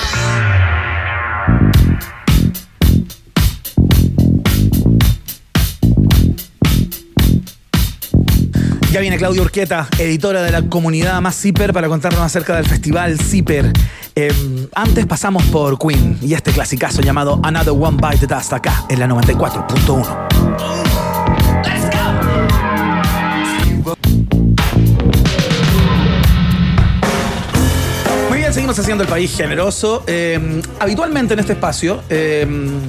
[8.97, 13.19] Ya viene Claudia Urqueta, editora de la comunidad más Zipper, para contarnos acerca del festival
[13.19, 13.71] Zipper.
[14.15, 14.33] Eh,
[14.73, 18.99] antes pasamos por Queen y este clasicazo llamado Another One Bite the Dust acá en
[18.99, 20.96] la 94.1.
[28.75, 30.03] haciendo el país generoso.
[30.07, 32.45] Eh, habitualmente en este espacio eh,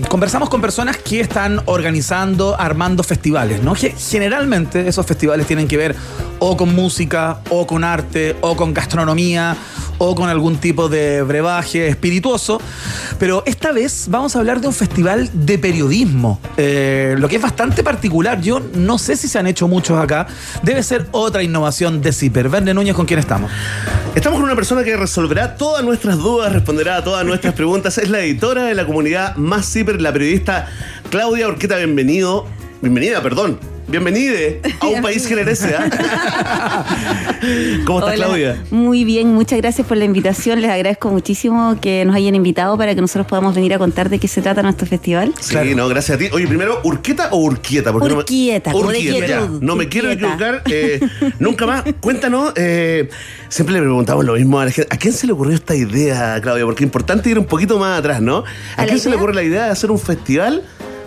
[0.09, 3.75] conversamos con personas que están organizando, armando festivales, ¿no?
[3.75, 5.95] Generalmente esos festivales tienen que ver
[6.41, 9.57] o con música, o con arte, o con gastronomía,
[9.99, 12.61] o con algún tipo de brebaje espirituoso.
[13.19, 17.43] Pero esta vez vamos a hablar de un festival de periodismo, eh, lo que es
[17.43, 18.41] bastante particular.
[18.41, 20.27] Yo no sé si se han hecho muchos acá.
[20.63, 22.49] Debe ser otra innovación de Zipper.
[22.49, 23.51] Verne Núñez, ¿con quién estamos?
[24.15, 27.99] Estamos con una persona que resolverá todas nuestras dudas, responderá a todas nuestras preguntas.
[27.99, 30.67] Es la editora de la comunidad Más Zipper, la periodista
[31.11, 31.77] Claudia Orqueta.
[31.77, 32.47] Bienvenido.
[32.81, 33.78] Bienvenida, perdón.
[33.89, 35.75] Bienvenide a un país generese.
[35.75, 36.85] ¿ah?
[37.87, 38.27] ¿Cómo estás, Hola.
[38.27, 38.63] Claudia?
[38.71, 40.61] Muy bien, muchas gracias por la invitación.
[40.61, 44.19] Les agradezco muchísimo que nos hayan invitado para que nosotros podamos venir a contar de
[44.19, 45.33] qué se trata nuestro festival.
[45.41, 45.71] Sí, Claro.
[45.75, 46.29] no, gracias a ti.
[46.33, 47.91] Oye, primero, ¿Urqueta o Urquieta?
[47.93, 49.39] Porque no me- Urquieta, como de Urquieta, ya.
[49.39, 50.35] quietud, No me quiero Urquieta.
[50.35, 51.01] equivocar eh,
[51.39, 51.85] nunca más.
[52.01, 53.09] Cuéntanos, eh,
[53.49, 54.95] siempre le preguntamos lo mismo a la gente.
[54.95, 56.67] ¿A quién se le ocurrió esta idea, Claudia?
[56.67, 58.45] Porque es importante ir un poquito más atrás, ¿no?
[58.77, 60.63] ¿A, ¿A quién se le ocurre la idea de hacer un festival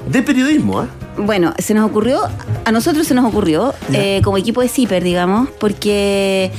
[0.08, 0.80] de periodismo?
[0.80, 0.88] ah?
[1.18, 2.22] Bueno, se nos ocurrió,
[2.66, 6.52] a nosotros se nos ocurrió, eh, como equipo de CIPER, digamos, porque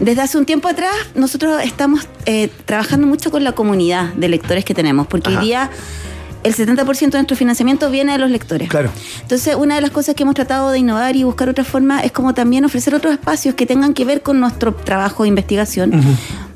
[0.00, 4.64] desde hace un tiempo atrás nosotros estamos eh, trabajando mucho con la comunidad de lectores
[4.64, 5.40] que tenemos, porque Ajá.
[5.40, 5.70] hoy día
[6.44, 8.68] el 70% de nuestro financiamiento viene de los lectores.
[8.68, 8.90] Claro.
[9.22, 12.12] Entonces, una de las cosas que hemos tratado de innovar y buscar otra forma es
[12.12, 15.92] como también ofrecer otros espacios que tengan que ver con nuestro trabajo de investigación,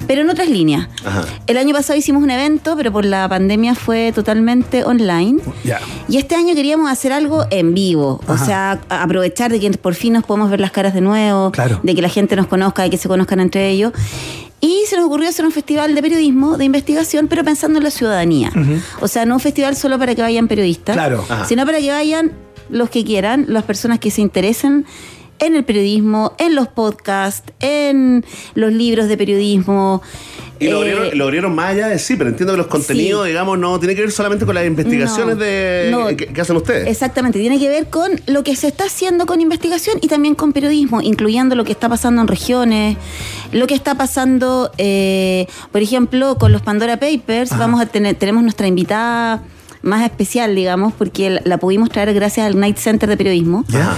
[0.08, 0.88] pero en otras líneas.
[1.04, 1.24] Ajá.
[1.46, 5.40] El año pasado hicimos un evento, pero por la pandemia fue totalmente online.
[5.62, 5.78] Ya.
[6.08, 10.14] Y este año queríamos hacer algo en vivo, o sea, aprovechar de que por fin
[10.14, 11.78] nos podemos ver las caras de nuevo, Claro.
[11.84, 13.92] de que la gente nos conozca, de que se conozcan entre ellos.
[14.60, 17.90] Y se nos ocurrió hacer un festival de periodismo, de investigación, pero pensando en la
[17.92, 18.50] ciudadanía.
[19.00, 21.24] O sea, no un festival solo para que vayan periodistas, Claro.
[21.46, 22.32] Sino para que vayan
[22.70, 24.84] los que quieran, las personas que se interesen
[25.38, 28.24] en el periodismo, en los podcasts, en
[28.54, 30.02] los libros de periodismo.
[30.60, 33.22] Y lo, Eh, abrieron, lo abrieron más allá de sí, pero entiendo que los contenidos,
[33.24, 33.28] Sí.
[33.28, 36.06] digamos, no tiene que ver solamente con las investigaciones No, de, no.
[36.16, 36.88] que, que hacen ustedes.
[36.88, 40.52] Exactamente, tiene que ver con lo que se está haciendo con investigación y también con
[40.52, 42.96] periodismo, incluyendo lo que está pasando en regiones,
[43.52, 47.56] lo que está pasando, eh, por ejemplo, con los Pandora Papers.
[47.56, 49.42] Vamos a tener, tenemos nuestra invitada
[49.82, 53.64] más especial, digamos, porque la, la pudimos traer gracias al Night Center de Periodismo.
[53.68, 53.96] Ya.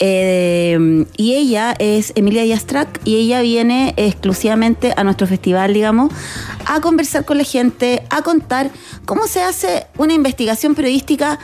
[0.00, 6.12] Eh, y ella es Emilia Yastrak y ella viene exclusivamente a nuestro festival, digamos,
[6.66, 8.70] a conversar con la gente, a contar
[9.04, 11.38] cómo se hace una investigación periodística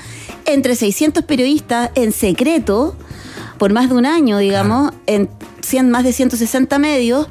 [0.46, 2.96] entre 600 periodistas en secreto
[3.58, 5.28] por más de un año, digamos, en
[5.60, 7.28] 100, más de 160 medios.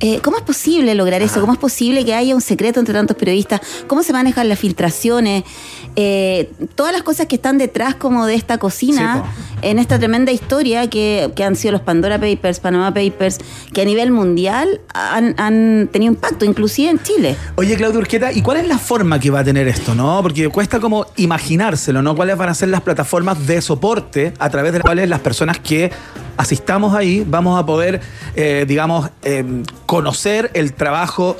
[0.00, 1.40] Eh, ¿Cómo es posible lograr eso?
[1.40, 3.60] ¿Cómo es posible que haya un secreto entre tantos periodistas?
[3.86, 5.44] ¿Cómo se manejan las filtraciones?
[5.96, 10.32] Eh, todas las cosas que están detrás como de esta cocina, Sí, en esta tremenda
[10.32, 13.38] historia que, que han sido los Pandora Papers, Panama Papers,
[13.72, 17.36] que a nivel mundial han, han tenido impacto, inclusive en Chile.
[17.56, 20.20] Oye, Claudio Urqueta, ¿y cuál es la forma que va a tener esto, no?
[20.22, 22.14] Porque cuesta como imaginárselo, ¿no?
[22.14, 25.58] ¿Cuáles van a ser las plataformas de soporte a través de las cuales las personas
[25.58, 25.90] que
[26.36, 28.00] asistamos ahí vamos a poder,
[28.34, 29.44] eh, digamos, eh,
[29.86, 31.36] conocer el trabajo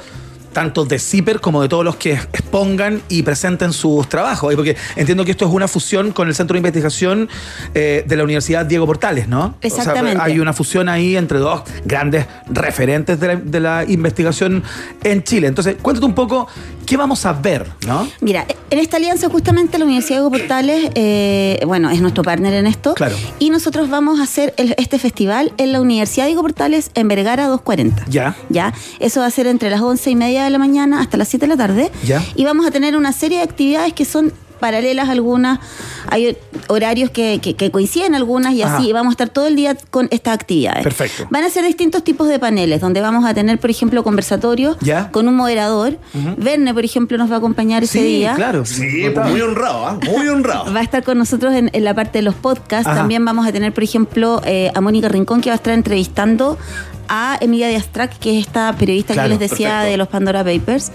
[0.56, 4.54] tanto de Zipper como de todos los que expongan y presenten sus trabajos.
[4.54, 7.28] Porque entiendo que esto es una fusión con el Centro de Investigación
[7.74, 9.44] eh, de la Universidad Diego Portales, ¿no?
[9.44, 10.18] O sea, Exactamente.
[10.22, 14.62] hay una fusión ahí entre dos grandes referentes de la, de la investigación
[15.04, 15.46] en Chile.
[15.46, 16.48] Entonces, cuéntate un poco
[16.86, 18.08] qué vamos a ver, ¿no?
[18.22, 22.54] Mira, en esta alianza justamente la Universidad de Hugo Portales, eh, bueno, es nuestro partner
[22.54, 22.94] en esto.
[22.94, 23.16] Claro.
[23.40, 27.08] Y nosotros vamos a hacer el- este festival en la Universidad de Hugo Portales en
[27.08, 28.04] Vergara 240.
[28.08, 28.34] Ya.
[28.48, 28.72] Ya.
[29.00, 31.46] Eso va a ser entre las 11 y media de la mañana hasta las 7
[31.46, 31.90] de la tarde.
[32.04, 32.22] Ya.
[32.34, 35.58] Y vamos a tener una serie de actividades que son paralelas algunas,
[36.08, 36.34] hay
[36.68, 38.78] horarios que, que- que coinciden algunas y Ajá.
[38.78, 40.82] así vamos a estar todo el día con estas actividades.
[40.82, 41.26] Perfecto.
[41.30, 45.10] Van a ser distintos tipos de paneles, donde vamos a tener, por ejemplo, conversatorios Ya.
[45.12, 45.98] con un moderador.
[46.38, 48.32] Verne, por ejemplo, nos va a acompañar ese día.
[48.34, 48.64] claro.
[48.64, 49.98] Sí, pues muy honrado, ¿ah?
[50.10, 50.72] Muy honrado.
[50.72, 52.86] Va a estar con nosotros en, en la parte de los podcasts.
[52.86, 52.96] Ajá.
[52.96, 56.56] También vamos a tener, por ejemplo, eh, a Mónica Rincón, que va a estar entrevistando
[57.08, 59.90] a Emilia Díaz Track, que es esta periodista Claro, que les decía perfecto.
[59.90, 60.92] de los Pandora Papers.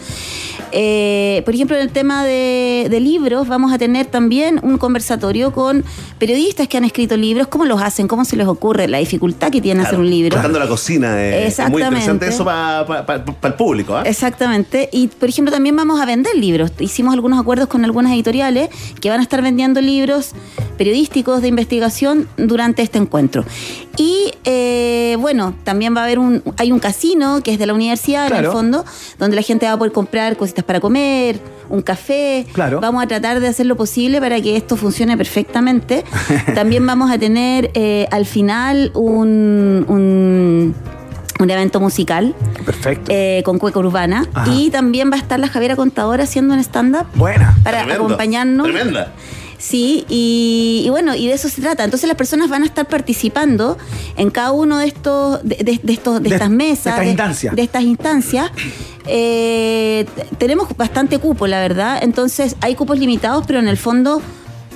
[0.74, 5.52] Eh, por ejemplo, en el tema de, de libros, vamos a tener también un conversatorio
[5.52, 5.84] con
[6.18, 9.60] periodistas que han escrito libros, cómo los hacen, cómo se les ocurre, la dificultad que
[9.60, 10.32] tiene hacer un libro.
[10.32, 11.22] Tratando la cocina.
[11.22, 12.30] eh, Es muy interesante Exactamente.
[12.30, 13.96] eso para el público.
[13.98, 14.04] ¿ah?
[14.06, 14.88] Exactamente.
[14.94, 16.72] Y, por ejemplo, también vamos a vender libros.
[16.80, 18.70] Hicimos algunos acuerdos con algunas editoriales
[19.02, 20.32] que van a estar vendiendo libros
[20.78, 23.44] periodísticos de investigación durante este encuentro.
[23.98, 26.44] Y, eh, bueno, también va a haber un...
[26.58, 28.86] Hay un casino que es de la universidad, en el fondo,
[29.20, 32.46] donde la gente va a poder comprar cositas para comer, un café.
[32.54, 32.80] Claro.
[32.82, 36.04] Vamos a tratar de hacer lo posible para que esto funcione perfectamente.
[36.56, 39.86] también vamos a tener eh, al final un...
[39.88, 40.76] un
[41.40, 43.12] un evento musical Perfecto.
[43.12, 44.28] eh, con Cueca Urbana.
[44.32, 44.52] Ajá.
[44.54, 47.58] Y también va a estar la Javiera Contadora haciendo un stand-up Buena.
[47.64, 48.06] para Tremendo.
[48.06, 48.68] acompañarnos.
[48.68, 49.12] Tremenda.
[49.62, 51.84] Sí, y, y bueno, y de eso se trata.
[51.84, 53.78] Entonces las personas van a estar participando
[54.18, 57.06] en cada uno de estos, de, de- de estos, de, De- estas de mesas, estas
[57.08, 57.56] instancias.
[57.56, 58.52] de estas instancias.
[59.06, 60.06] Eh,
[60.40, 62.00] tenemos bastante cupo, la verdad.
[62.02, 64.22] Entonces hay cupos limitados, pero en el fondo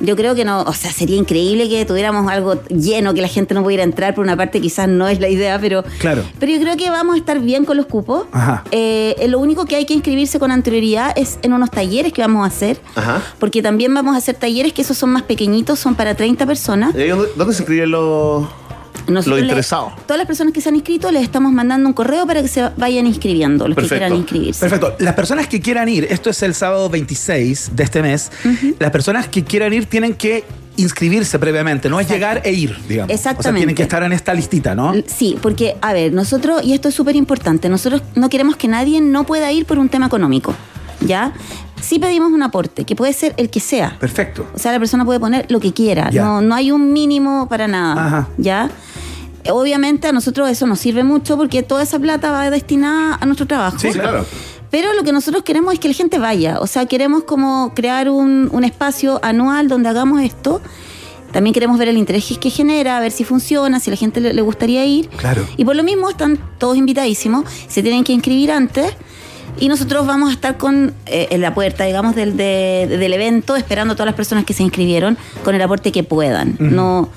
[0.02, 3.54] yo creo que no, o sea, sería increíble que tuviéramos algo lleno, que la gente
[3.54, 4.14] no pudiera entrar.
[4.16, 6.24] Por una parte, quizás no es la idea, pero, Claro.
[6.40, 8.26] pero yo creo que vamos a estar bien con los cupos.
[8.32, 8.64] Ajá.
[8.72, 12.44] Eh, lo único que hay que inscribirse con anterioridad es en unos talleres que vamos
[12.44, 12.80] a hacer.
[12.96, 13.22] Ajá.
[13.40, 16.96] Porque también vamos a hacer talleres que esos son más pequeñitos, son para 30 personas.
[16.96, 18.46] ¿Y ahí ¿Dónde, dónde se inscriben los,
[19.08, 19.94] Nosotros los le- interesados?
[20.06, 22.70] todas las personas que se han inscrito les estamos mandando un correo para que se
[22.78, 23.96] vayan inscribiendo, los Perfecto.
[23.96, 24.60] que quieran inscribirse.
[24.62, 24.96] Perfecto.
[25.00, 28.32] Las personas que quieran ir, esto es el sábado 26 de este mes,
[28.80, 30.44] las personas que quieran ir tienen que
[30.78, 33.06] inscribirse previamente, no es llegar e ir, digamos.
[33.14, 33.60] O sea, Exactamente.
[33.60, 34.94] tienen que estar en esta listita, ¿no?
[35.08, 39.00] Sí, porque, a ver, nosotros, y esto es súper importante, nosotros no queremos que nadie
[39.00, 40.54] no pueda ir por un tema económico,
[41.00, 41.32] ¿ya?
[41.82, 43.96] Sí pedimos un aporte, que puede ser el que sea.
[44.00, 44.48] Perfecto.
[44.54, 46.24] O sea, la persona puede poner lo que quiera, Ya.
[46.26, 48.28] no, no hay un mínimo para nada, Ajá.
[48.38, 48.70] ¿ya?
[49.52, 53.46] Obviamente a nosotros eso nos sirve mucho porque toda esa plata va destinada a nuestro
[53.48, 53.78] trabajo.
[53.80, 54.26] Sí, Claro.
[54.72, 56.60] Pero lo que nosotros queremos es que la gente vaya.
[56.60, 60.60] O sea, queremos como crear un, un espacio anual donde hagamos esto.
[61.32, 64.34] También queremos ver el interés que genera, ver si funciona, si a la gente le,
[64.34, 65.08] le gustaría ir.
[65.10, 65.46] Claro.
[65.56, 67.46] Y por lo mismo están todos invitadísimos.
[67.70, 68.94] Se tienen que inscribir antes.
[69.60, 73.56] Y nosotros vamos a estar con eh, en la puerta, digamos, del, de- del evento,
[73.56, 76.58] esperando a todas las personas que se inscribieron con el aporte que puedan.
[76.60, 77.08] No,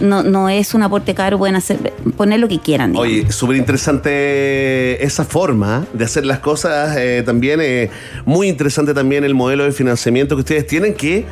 [0.00, 2.96] no, no es un aporte caro, pueden hacer, poner lo que quieran.
[2.96, 6.96] Oye, súper interesante esa forma de hacer las cosas.
[6.96, 7.90] eh, también eh,
[8.24, 11.24] muy interesante también el modelo de financiamiento que ustedes tienen que,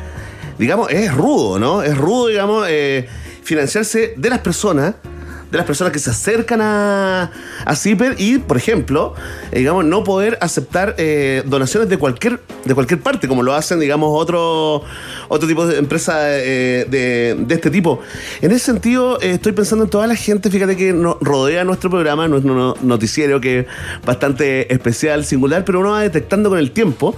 [0.57, 1.83] digamos, es rudo, ¿no?
[1.83, 3.07] Es rudo, digamos, eh,
[3.43, 4.95] financiarse de las personas.
[5.51, 7.29] De las personas que se acercan a,
[7.65, 9.13] a CIPER y, por ejemplo,
[9.51, 13.79] eh, digamos, no poder aceptar eh, donaciones de cualquier, de cualquier parte, como lo hacen,
[13.79, 14.81] digamos, otro,
[15.27, 17.99] otro tipo de empresas eh, de, de este tipo.
[18.41, 21.89] En ese sentido, eh, estoy pensando en toda la gente, fíjate que nos rodea nuestro
[21.89, 23.65] programa, nuestro no- noticiero, que es
[24.05, 27.15] bastante especial, singular, pero uno va detectando con el tiempo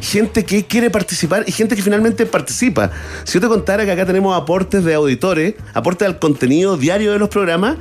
[0.00, 2.90] gente que quiere participar y gente que finalmente participa.
[3.24, 7.18] Si yo te contara que acá tenemos aportes de auditores, aportes al contenido diario de
[7.18, 7.71] los programas,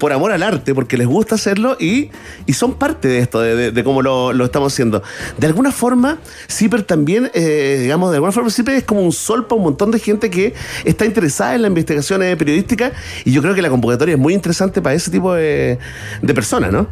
[0.00, 2.10] por amor al arte, porque les gusta hacerlo y,
[2.46, 5.02] y son parte de esto, de, cómo lo, lo estamos haciendo.
[5.36, 9.46] De alguna forma, CIPER también, eh, digamos, de alguna forma, CIPER es como un sol
[9.46, 12.92] para un montón de gente que está interesada en la investigación eh, periodística
[13.24, 15.78] y yo creo que la convocatoria es muy interesante para ese tipo de,
[16.22, 16.88] de personas, ¿no?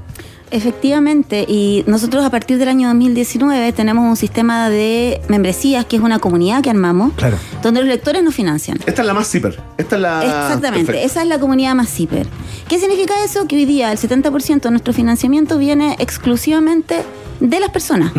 [0.50, 6.02] Efectivamente, y nosotros a partir del año 2019 tenemos un sistema de membresías que es
[6.02, 7.36] una comunidad que armamos, Claro.
[7.62, 8.78] donde los lectores nos financian.
[8.86, 9.60] Esta es la más CIPER.
[9.76, 10.22] Esta es la.
[10.22, 11.06] Exactamente, Perfecto.
[11.06, 12.26] esa es la comunidad más CIPER.
[12.68, 13.46] ¿Qué significa eso?
[13.46, 17.02] Que hoy día el 70% de nuestro financiamiento viene exclusivamente
[17.40, 18.12] de las personas.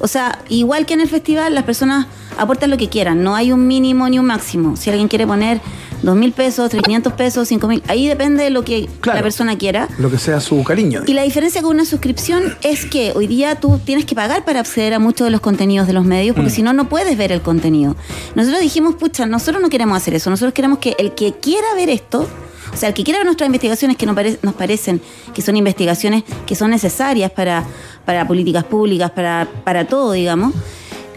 [0.00, 2.06] O sea, igual que en el festival, las personas
[2.38, 4.76] aportan lo que quieran, no hay un mínimo ni un máximo.
[4.76, 5.60] Si alguien quiere poner
[6.02, 9.18] dos mil pesos, 500 pesos, cinco mil, ahí depende de lo que Claro.
[9.18, 9.88] la persona quiera.
[9.98, 11.02] Lo que sea su cariño.
[11.06, 14.60] Y la diferencia con una suscripción es que hoy día tú tienes que pagar para
[14.60, 17.32] acceder a muchos de los contenidos de los medios, porque si no, no puedes ver
[17.32, 17.96] el contenido.
[18.34, 21.90] Nosotros dijimos, pucha, nosotros no queremos hacer eso, nosotros queremos que el que quiera ver
[21.90, 22.28] esto,
[22.72, 25.00] o sea, el que quiera ver nuestras investigaciones que nos, pare- nos parecen
[25.34, 27.64] que son investigaciones que son necesarias para,
[28.04, 30.54] para políticas públicas, para, para todo, digamos,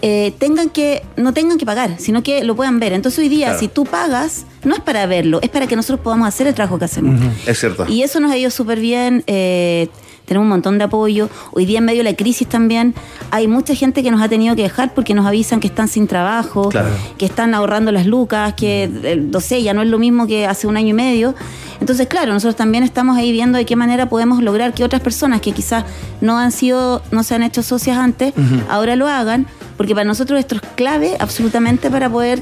[0.06, 2.92] eh, tengan que, no tengan que pagar, sino que lo puedan ver.
[2.92, 3.60] Entonces hoy día, Claro.
[3.60, 6.78] si tú pagas, no es para verlo, es para que nosotros podamos hacer el trabajo
[6.78, 7.22] que hacemos.
[7.48, 7.86] Es cierto.
[7.88, 9.24] Y eso nos ha ido súper bien.
[9.28, 9.88] eh,
[10.26, 11.30] tenemos un montón de apoyo.
[11.52, 12.96] Hoy día, en medio de la crisis también,
[13.30, 16.08] hay mucha gente que nos ha tenido que dejar porque nos avisan que están sin
[16.08, 16.88] trabajo, Claro.
[17.18, 20.48] que están ahorrando las lucas, que, eh, no sé, ya no es lo mismo que
[20.48, 21.36] hace un año y medio.
[21.82, 25.42] Entonces, claro, nosotros también estamos ahí viendo de qué manera podemos lograr que otras personas
[25.42, 25.84] que quizás
[26.22, 28.34] no han sido, no se han hecho socias antes,
[28.70, 29.46] ahora lo hagan,
[29.84, 32.42] porque para nosotros esto es clave absolutamente para poder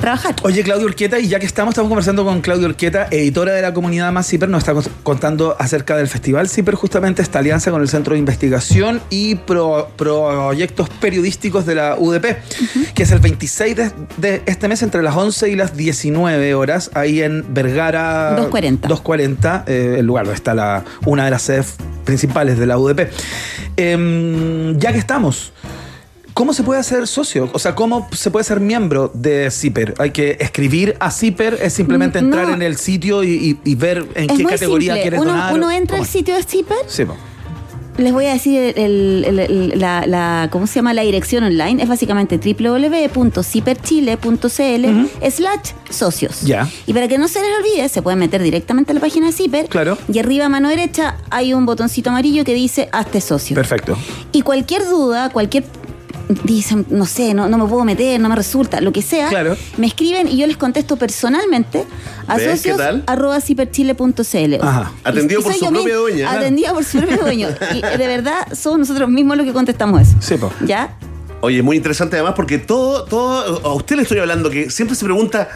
[0.00, 0.34] trabajar.
[0.42, 3.74] Oye, Claudio Urquieta, y ya que estamos, estamos conversando con Claudio Urquieta, editora de la
[3.74, 7.82] comunidad Más Ciper, nos está cont- contando acerca del Festival Ciper, justamente esta alianza con
[7.82, 12.38] el Centro de Investigación y pro- proyectos periodísticos de la UDP,
[12.94, 16.90] que es el 26 de, de este mes entre las 11 y las 19 horas,
[16.94, 18.88] ahí en Vergara 240.
[18.88, 21.74] 240, eh, el lugar donde está la, una de las sedes
[22.06, 23.10] principales de la UDP.
[23.76, 25.52] Em, ya que estamos,
[26.38, 27.50] ¿Cómo se puede hacer socio?
[27.52, 29.94] O sea, ¿cómo se puede ser miembro de Zipper?
[29.98, 31.58] ¿Hay que escribir a Zipper?
[31.60, 32.54] ¿Es simplemente Mm, entrar no.
[32.54, 35.02] en el sitio y, y- y ver en es qué categoría simple.
[35.02, 35.52] quieres uno, donar?
[35.52, 37.02] uno entra ¿Cómo al sitio de Zipper, Sí,
[37.96, 40.94] les voy a decir el- el- el- la, la- ¿cómo se llama?
[40.94, 41.82] La dirección online.
[41.82, 46.42] Es básicamente www.ziperchile.cl slash socios.
[46.42, 46.68] Ya.
[46.86, 49.32] Y para que no se les olvide, se pueden meter directamente a la página de
[49.32, 49.66] Zipper.
[49.66, 49.98] Claro.
[50.12, 53.56] Y arriba a mano derecha hay un botoncito amarillo que dice hazte socio.
[53.56, 53.98] Perfecto.
[54.30, 55.64] Y cualquier duda, cualquier
[56.44, 59.56] dicen, no sé, no, no me puedo meter, no me resulta, lo que sea, Claro.
[59.78, 61.84] me escriben y yo les contesto personalmente
[62.26, 63.04] a ¿Ves qué socios tal?
[63.06, 64.54] arroba ciperchile.cl.
[64.62, 64.92] Ajá.
[65.04, 66.30] Atendido Y por su propia dueña.
[66.32, 67.48] Atendido por su propio dueño.
[67.74, 70.16] Y de verdad, somos nosotros mismos los que contestamos eso.
[70.20, 70.52] Sí, po.
[70.66, 70.96] ¿Ya?
[71.40, 75.04] Oye, muy interesante además porque todo, todo, a usted le estoy hablando que siempre se
[75.04, 75.48] pregunta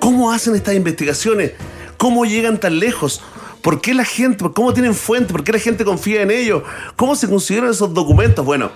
[0.00, 1.52] cómo hacen estas investigaciones,
[1.96, 3.20] cómo llegan tan lejos,
[3.62, 6.62] por qué la gente, cómo tienen fuente, por qué la gente confía en ellos,
[6.96, 8.44] cómo se consiguieron esos documentos.
[8.44, 8.70] Bueno,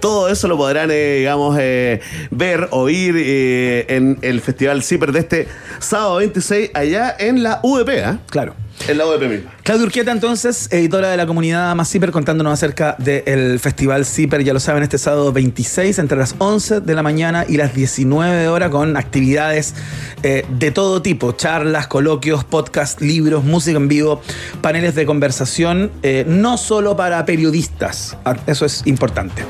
[0.00, 5.18] todo eso lo podrán, eh, digamos, eh, ver, oír eh, en el Festival CIPER de
[5.20, 8.18] este sábado 26 allá en la UDP, ¿ah?
[8.28, 8.54] Claro.
[8.88, 9.52] En la UDP misma.
[9.62, 14.52] Claudia Urquieta, entonces, editora de la comunidad Más Ciper, contándonos acerca del Festival Ciper, ya
[14.52, 18.70] lo saben, este sábado 26, entre las 11 de la mañana y las 19 horas,
[18.70, 19.74] con actividades
[20.22, 24.22] eh, de todo tipo: charlas, coloquios, podcasts, libros, música en vivo,
[24.60, 29.42] paneles de conversación, eh, no solo para periodistas, ah, eso es importante.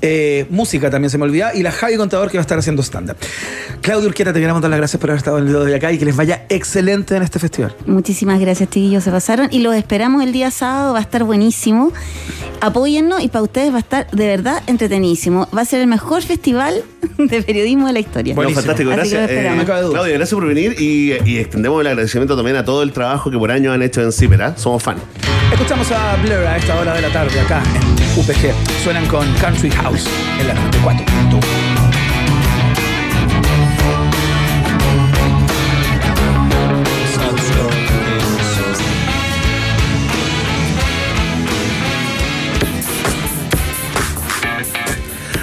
[0.00, 2.82] Eh, música también se me olvida, y la Javi Contador que va a estar haciendo
[2.82, 3.16] stand-up.
[3.80, 5.92] Claudia Urquieta, te queremos dar las gracias por haber estado en el video de acá
[5.92, 7.74] y que les vaya excelente en este festival.
[7.86, 9.48] Muchísimas gracias, chiquillos, se pasaron.
[9.50, 11.92] Y los esperamos el día sábado, va a estar buenísimo.
[12.60, 15.48] Apóyennos y para ustedes va a estar de verdad entretenidísimo.
[15.56, 16.82] Va a ser el mejor festival
[17.18, 18.34] de periodismo de la historia.
[18.34, 19.30] Bueno, fantástico, gracias.
[19.30, 19.92] No duda.
[19.92, 23.38] Claudia, gracias por venir y, y extendemos el agradecimiento también a todo el trabajo que
[23.38, 24.54] por años han hecho en CIPER, ¿ah?
[24.56, 24.96] Somos fan.
[25.52, 28.52] Escuchamos a Blur a esta hora de la tarde acá en UPG.
[28.84, 31.17] Suenan con Country House en la 94.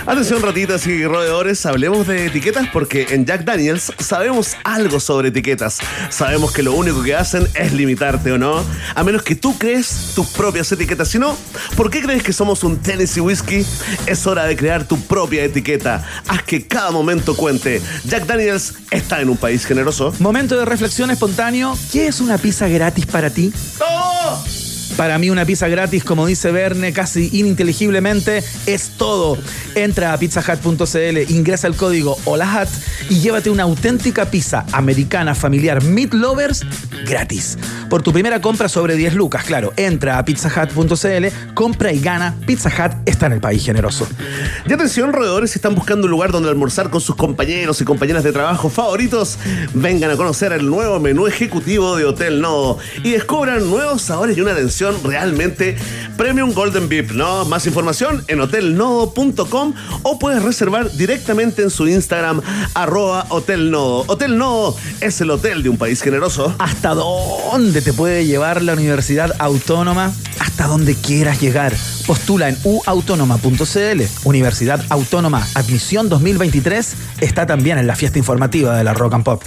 [0.07, 5.79] Atención ratitas y roedores, hablemos de etiquetas porque en Jack Daniels sabemos algo sobre etiquetas.
[6.09, 10.11] Sabemos que lo único que hacen es limitarte o no, a menos que tú crees
[10.13, 11.07] tus propias etiquetas.
[11.07, 11.35] Si no,
[11.75, 13.65] ¿por qué crees que somos un Tennessee Whiskey?
[14.05, 16.07] Es hora de crear tu propia etiqueta.
[16.27, 17.81] Haz que cada momento cuente.
[18.05, 20.13] Jack Daniels está en un país generoso.
[20.19, 21.75] Momento de reflexión espontáneo.
[21.91, 23.51] ¿Qué es una pizza gratis para ti?
[23.79, 24.64] ¡Oh!
[24.97, 29.37] Para mí una pizza gratis, como dice Verne, casi ininteligiblemente, es todo.
[29.75, 32.69] Entra a pizzahut.cl, ingresa el código HOLAHAT
[33.09, 36.65] y llévate una auténtica pizza americana familiar Meat Lovers
[37.05, 37.57] gratis.
[37.89, 39.73] Por tu primera compra sobre 10 lucas, claro.
[39.75, 42.33] Entra a pizzahut.cl, compra y gana.
[42.47, 44.07] Pizza Hut está en el país generoso.
[44.65, 48.31] Y atención, roedores, están buscando un lugar donde almorzar con sus compañeros y compañeras de
[48.31, 49.37] trabajo favoritos,
[49.73, 54.41] vengan a conocer el nuevo menú ejecutivo de Hotel Nodo y descubran nuevos sabores y
[54.41, 55.77] una atención realmente
[56.17, 57.45] Premium Golden Beef, ¿no?
[57.45, 59.73] Más información en hotelnodo.com
[60.03, 62.41] o puedes reservar directamente en su Instagram,
[62.73, 64.05] arroba Hotel Nodo.
[64.07, 66.55] Hotel Nodo es el hotel de un país generoso.
[66.59, 70.13] ¿Hasta dónde te puede llevar la Universidad Autónoma?
[70.39, 71.73] Hasta donde quieras llegar.
[72.05, 74.01] Postula en uautónoma.cl.
[74.23, 79.43] Universidad Autónoma Admisión 2023 está también en la fiesta informativa de la Rock and Pop.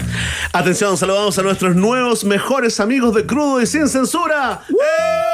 [0.53, 4.63] Atención, saludamos a nuestros nuevos mejores amigos de Crudo y Sin Censura.
[4.69, 5.28] ¡Eh!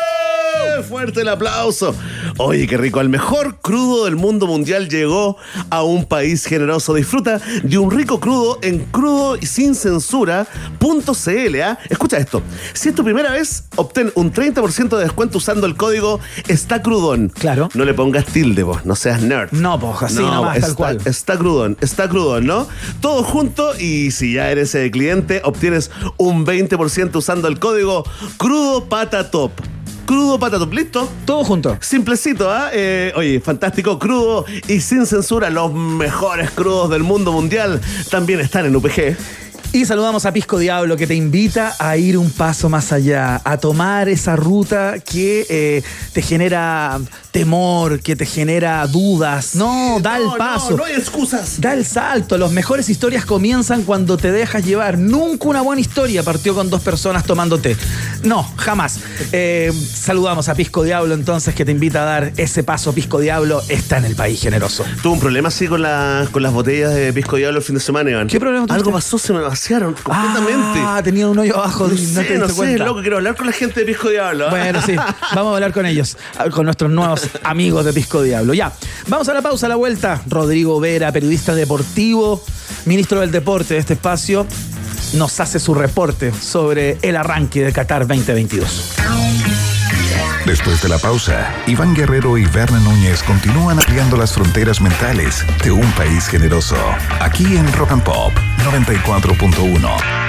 [0.88, 1.94] Fuerte el aplauso.
[2.38, 3.00] Oye, qué rico.
[3.00, 5.36] El mejor crudo del mundo mundial llegó
[5.70, 6.94] a un país generoso.
[6.94, 11.60] Disfruta de un rico crudo en crudo y sin censura.cl.
[11.62, 11.78] ¿ah?
[11.88, 12.42] Escucha esto.
[12.72, 17.28] Si es tu primera vez, obtén un 30% de descuento usando el código Está Crudón.
[17.28, 17.68] Claro.
[17.74, 18.84] No le pongas tilde, vos.
[18.84, 19.50] No seas nerd.
[19.52, 20.98] No, pues así nomás, está, tal cual.
[21.04, 22.66] Está crudón, está crudón, ¿no?
[23.00, 28.04] Todo junto y si ya eres eh, cliente, obtienes un 20% usando el código
[28.36, 29.52] Crudo Patatop.
[30.07, 31.09] Crudo Patatop, ¿listo?
[31.24, 31.78] Todo junto.
[31.80, 32.70] Simplecito, ¿ah?
[32.72, 37.80] Eh, oye, fantástico, crudo y sin censura, los mejores crudos del mundo mundial
[38.11, 39.16] también están en UPG.
[39.74, 43.56] Y saludamos a Pisco Diablo que te invita a ir un paso más allá, a
[43.58, 47.00] tomar esa ruta que eh, te genera
[47.32, 49.56] temor, que te genera dudas.
[49.56, 50.70] No, da el paso.
[50.70, 51.60] No, no hay excusas.
[51.60, 52.38] Da el salto.
[52.38, 54.96] Las mejores historias comienzan cuando te dejas llevar.
[54.96, 57.76] Nunca una buena historia partió con dos personas tomando té.
[58.22, 59.00] No, jamás.
[59.32, 62.92] Eh, saludamos a Pisco Diablo entonces que te invita a dar ese paso.
[62.94, 64.84] Pisco Diablo está en el país generoso.
[65.02, 67.80] Tuve un problema así con, la- con las botellas de pisco diablo el fin de
[67.80, 68.28] semana, Iván.
[68.28, 68.78] ¿Qué problema tuviste?
[68.78, 70.80] Algo pasó, se me vaciaron completamente.
[70.84, 71.84] Ah, tenía un hoyo abajo.
[71.88, 72.84] no te sé, no sé, cuenta.
[72.84, 74.46] loco, quiero hablar con la gente de pisco diablo.
[74.46, 74.50] ¿ah?
[74.50, 74.94] Bueno, sí,
[75.34, 76.18] vamos a hablar con ellos,
[76.52, 78.52] con nuestros nuevos amigos de Pisco Diablo.
[78.52, 78.72] Ya,
[79.08, 80.20] vamos a la pausa, a la vuelta.
[80.28, 82.44] Rodrigo Vera, periodista deportivo,
[82.84, 84.46] ministro del deporte de este espacio,
[85.14, 88.96] nos hace su reporte sobre el arranque de Qatar 2022.
[90.44, 95.70] Después de la pausa, Iván Guerrero y Berna Núñez continúan ampliando las fronteras mentales de
[95.70, 96.76] un país generoso.
[97.18, 98.32] Aquí en Rock and Pop
[98.64, 100.24] 94.1.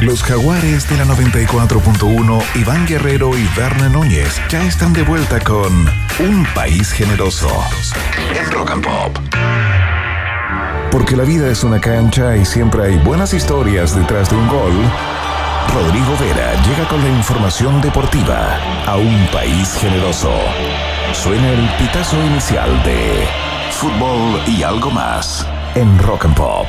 [0.00, 5.88] Los jaguares de la 94.1, Iván Guerrero y Berna Núñez ya están de vuelta con
[6.18, 7.48] Un País Generoso
[8.34, 9.16] en Rock and Pop.
[10.90, 14.74] Porque la vida es una cancha y siempre hay buenas historias detrás de un gol.
[15.72, 20.32] Rodrigo Vera llega con la información deportiva a un país generoso.
[21.12, 23.28] Suena el pitazo inicial de
[23.70, 26.66] fútbol y algo más en Rock and Pop.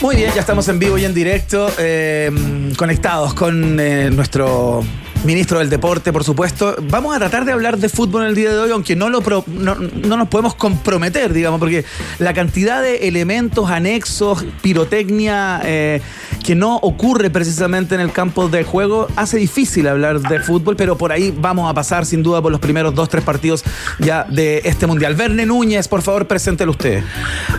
[0.00, 2.30] Muy bien, ya estamos en vivo y en directo, eh,
[2.76, 4.82] conectados con eh, nuestro
[5.24, 6.74] ministro del deporte, por supuesto.
[6.88, 9.20] Vamos a tratar de hablar de fútbol en el día de hoy, aunque no, lo
[9.20, 11.84] pro- no, no nos podemos comprometer, digamos, porque
[12.18, 16.00] la cantidad de elementos, anexos, pirotecnia eh,
[16.44, 20.98] que no ocurre precisamente en el campo de juego hace difícil hablar de fútbol, pero
[20.98, 23.62] por ahí vamos a pasar sin duda por los primeros dos, tres partidos
[24.00, 25.14] ya de este mundial.
[25.14, 27.02] Verne Núñez, por favor, preséntelo usted.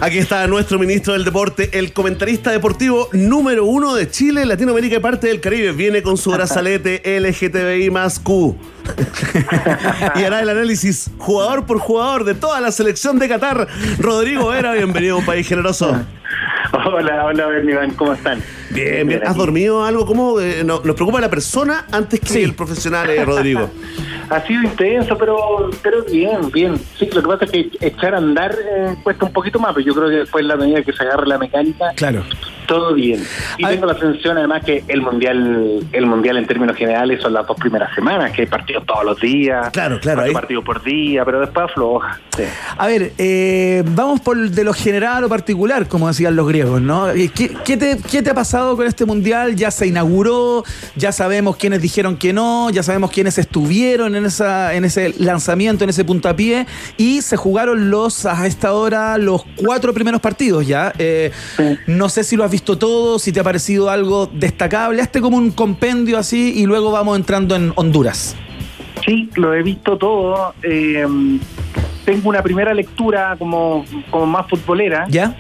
[0.01, 4.99] Aquí está nuestro ministro del deporte, el comentarista deportivo número uno de Chile, Latinoamérica y
[4.99, 5.71] parte del Caribe.
[5.71, 7.15] Viene con su brazalete
[7.53, 8.55] LGTBI más Q.
[10.15, 13.67] y hará el análisis jugador por jugador de toda la selección de Qatar.
[13.99, 15.95] Rodrigo Vera, bienvenido a un país generoso.
[16.85, 18.41] Hola, hola, Iván, ¿cómo están?
[18.71, 19.21] Bien, bien.
[19.25, 20.05] ¿Has dormido algo?
[20.05, 22.43] ¿Cómo eh, no- nos preocupa la persona antes que Sí.
[22.43, 23.69] el profesional, eh, Rodrigo?
[24.29, 26.75] Ha sido intenso, pero pero bien, bien.
[26.97, 29.85] Sí, lo que pasa es que echar a andar eh, cuesta un poquito más, pero
[29.85, 32.23] yo creo que después, la medida que se agarre la mecánica, Claro.
[32.65, 33.21] todo bien.
[33.57, 37.33] Y A tengo la sensación, además, que el mundial el mundial en términos generales son
[37.33, 39.69] las dos primeras semanas, que hay partidos todos los días.
[39.71, 42.19] Claro, claro, ahí- partidos por día, pero después afloja.
[42.35, 42.43] Sí.
[42.77, 47.07] A ver, eh, vamos por de lo general a lo particular, como los griegos, ¿no?
[47.13, 49.55] ¿Qué, qué te, qué te ha pasado con este mundial?
[49.55, 50.63] Ya se inauguró,
[50.95, 55.83] ya sabemos quiénes dijeron que no, ya sabemos quiénes estuvieron en, esa, en ese lanzamiento,
[55.83, 56.65] en ese puntapié,
[56.97, 60.93] y se jugaron los, a esta hora, los cuatro primeros partidos ya.
[60.97, 61.31] Eh,
[61.87, 65.01] no sé si lo has visto todo, si te ha parecido algo destacable.
[65.01, 68.35] Hazte como un compendio así y luego vamos entrando en Honduras.
[69.05, 70.53] Sí, lo he visto todo.
[70.63, 71.05] eh,
[72.05, 75.05] tengo una primera lectura como, como más futbolera.
[75.09, 75.35] ¿Ya?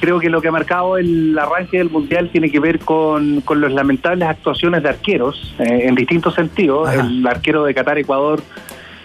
[0.00, 3.60] Creo que lo que ha marcado el arranque del Mundial tiene que ver con, con
[3.60, 6.88] las lamentables actuaciones de arqueros, eh, en distintos sentidos.
[6.88, 7.00] Ajá.
[7.02, 8.40] El arquero de Qatar-Ecuador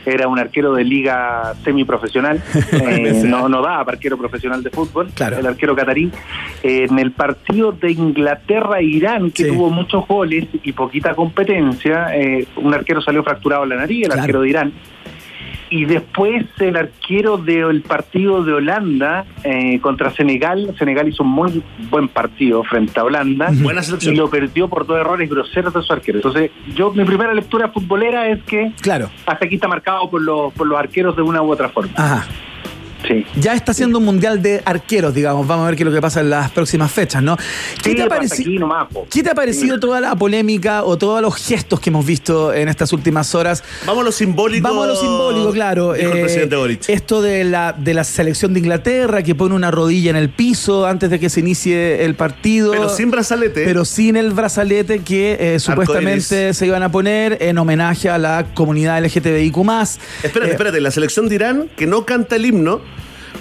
[0.06, 2.40] era un arquero de liga semiprofesional,
[2.72, 5.38] eh, no, no da para arquero profesional de fútbol, Claro.
[5.40, 6.12] el arquero catarí.
[6.64, 9.50] Eh, en el partido de Inglaterra-Irán, que Sí.
[9.50, 14.08] tuvo muchos goles y poquita competencia, eh, un arquero salió fracturado en la nariz, el
[14.10, 14.22] Claro.
[14.22, 14.74] arquero de Irán.
[15.76, 20.74] Y después el arquero del partido de Holanda eh, contra Senegal.
[20.80, 23.50] Senegal hizo un muy buen partido frente a Holanda.
[23.52, 24.14] Buena selección.
[24.14, 26.20] Y lo perdió por dos errores groseros de su arquero.
[26.20, 29.10] Entonces, yo mi primera lectura futbolera es que Claro.
[29.26, 31.92] hasta aquí está marcado por los, por los arqueros de una u otra forma.
[31.98, 32.26] Ajá.
[33.08, 33.26] Sí.
[33.40, 35.46] Ya está siendo un mundial de arqueros, digamos.
[35.48, 37.38] Vamos a ver qué es lo que pasa en las próximas fechas, ¿no?
[37.38, 39.08] ¿Qué, Sí, te, ha hasta pareci- aquí nomás, po.
[39.10, 39.82] ¿Qué te ha parecido Sí.
[39.82, 43.64] toda la polémica o todos los gestos que hemos visto en estas últimas horas?
[43.86, 44.68] Vamos a lo simbólico.
[44.68, 45.94] Vamos a lo simbólico, claro.
[45.94, 46.90] Dijo el Eh, presidente Boric.
[46.90, 50.86] Esto de la, de la selección de Inglaterra que pone una rodilla en el piso
[50.86, 52.72] antes de que se inicie el partido.
[52.72, 53.66] Pero sin brazalete.
[53.66, 58.48] Pero sin el brazalete que eh, supuestamente se iban a poner en homenaje a la
[58.54, 59.56] comunidad LGTBIQ.
[60.24, 60.82] Espérate, Eh, espérate.
[60.82, 62.82] La selección de Irán que no canta el himno,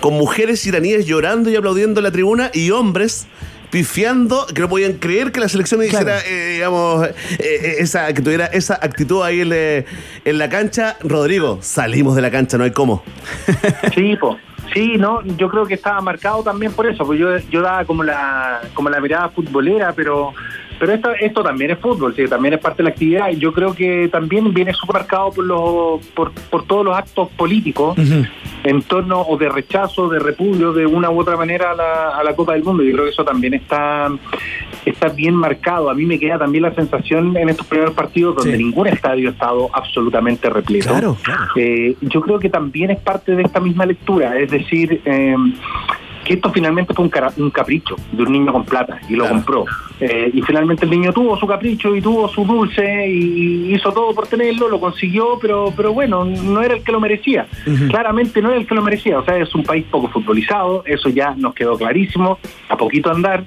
[0.01, 3.27] con mujeres iraníes llorando y aplaudiendo en la tribuna y hombres
[3.71, 6.07] pifiando, que no podían creer que la selección Claro.
[6.07, 9.85] hiciera, eh, digamos, eh, eh, esa, que tuviera esa actitud ahí en, eh,
[10.25, 10.97] en la cancha.
[11.03, 13.03] Rodrigo, salimos de la cancha, no hay cómo.
[13.95, 14.39] Sí, po.
[14.73, 18.03] Sí, no, yo creo que estaba marcado también por eso, pues yo, yo daba como
[18.03, 20.33] la, como la mirada futbolera, pero,
[20.79, 22.27] pero esto, esto también es fútbol, ¿sí?
[22.27, 23.31] también es parte de la actividad.
[23.31, 27.97] Y yo creo que también viene supermercado por, los, por, por todos los actos políticos
[28.65, 32.25] en torno o de rechazo, de repudio de una u otra manera a la, a
[32.25, 32.83] la Copa del Mundo.
[32.83, 34.11] Yo creo que eso también está,
[34.85, 35.91] está bien marcado.
[35.91, 38.63] A mí me queda también la sensación en estos primeros partidos donde Sí.
[38.65, 40.89] ningún estadio ha estado absolutamente repleto.
[40.91, 41.45] Claro, claro.
[41.57, 45.35] Eh, yo creo que también es parte de esta misma lectura, es decir, eh,
[46.25, 49.25] que esto finalmente fue un, cara- un capricho de un niño con plata y lo
[49.25, 49.35] Claro.
[49.37, 49.65] compró.
[50.01, 54.15] Eh, y finalmente el niño tuvo su capricho y tuvo su dulce y hizo todo
[54.15, 57.47] por tenerlo, lo consiguió, pero, pero bueno, no era el que lo merecía.
[57.91, 59.19] Claramente no era el que lo merecía.
[59.19, 63.45] O sea, es un país poco futbolizado, eso ya nos quedó clarísimo, a poquito andar.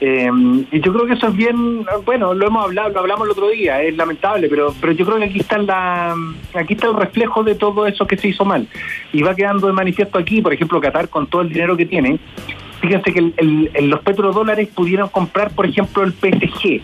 [0.00, 0.30] Eh,
[0.70, 3.48] y yo creo que eso es bien, bueno, lo hemos hablado, lo hablamos el otro
[3.50, 6.14] día, es lamentable, pero, pero yo creo que aquí está la,
[6.54, 8.66] aquí está el reflejo de todo eso que se hizo mal.
[9.12, 12.18] Y va quedando de manifiesto aquí, por ejemplo, Qatar con todo el dinero que tiene.
[12.80, 16.80] Fíjense que el- el- los petrodólares pudieron comprar, por ejemplo, el PSG.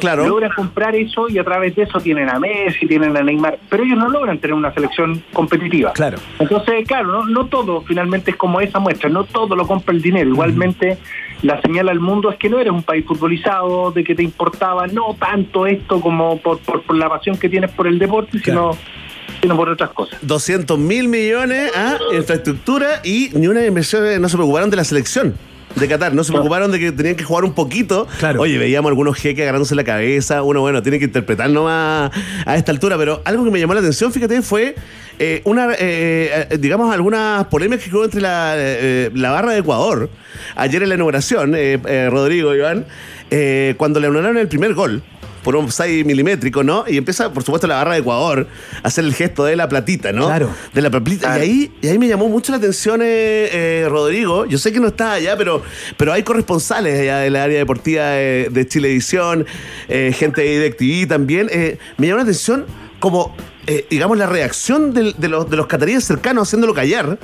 [0.00, 0.26] Claro.
[0.28, 3.84] Logran comprar eso y a través de eso tienen a Messi, tienen a Neymar, pero
[3.84, 5.92] ellos no logran tener una selección competitiva.
[5.92, 6.18] Claro.
[6.38, 10.02] Entonces, claro, no, no todo finalmente es como esa muestra, no todo lo compra el
[10.02, 10.30] dinero.
[10.30, 10.98] Igualmente,
[11.42, 14.86] la señal al mundo es que no eres un país futbolizado, de que te importaba
[14.86, 18.72] no tanto esto como por, por, por la pasión que tienes por el deporte, Claro.
[18.72, 20.18] sino, sino por otras cosas.
[20.22, 24.84] 200 mil millones a infraestructura y ni una inversión, eh, no se preocuparon de la
[24.84, 25.34] selección
[25.76, 28.06] de Qatar, no se preocuparon de que tenían que jugar un poquito.
[28.18, 28.40] Claro.
[28.40, 32.10] Oye, veíamos algunos jeques agarrándose la cabeza, uno, bueno, tiene que interpretar nomás
[32.46, 34.74] a esta altura, pero algo que me llamó la atención, fíjate, fue
[35.18, 39.58] eh, una, eh, eh, digamos, algunas polémicas que hubo entre la, eh, la barra de
[39.58, 40.10] Ecuador
[40.56, 42.86] ayer en la inauguración, eh, eh, Rodrigo, Iván,
[43.30, 45.02] eh, cuando le anularon el primer gol
[45.44, 46.84] por un 6 milimétrico, ¿no?
[46.88, 48.48] Y empieza, por supuesto, la barra de Ecuador
[48.82, 50.26] a hacer el gesto de la platita, ¿no?
[50.26, 50.50] Claro.
[50.72, 51.28] De la platita.
[51.28, 51.44] Claro.
[51.44, 53.04] Y ahí, y ahí me llamó mucho la atención, eh,
[53.52, 54.46] eh, Rodrigo.
[54.46, 55.62] Yo sé que no está allá, pero,
[55.96, 59.46] pero hay corresponsales allá del área deportiva de, de Chilevisión,
[59.88, 61.48] eh, gente de DirecTV también.
[61.52, 62.64] Eh, me llamó la atención
[62.98, 63.36] como,
[63.66, 67.18] eh, digamos, la reacción del- de, los, de los cataríes cercanos haciéndolo callar.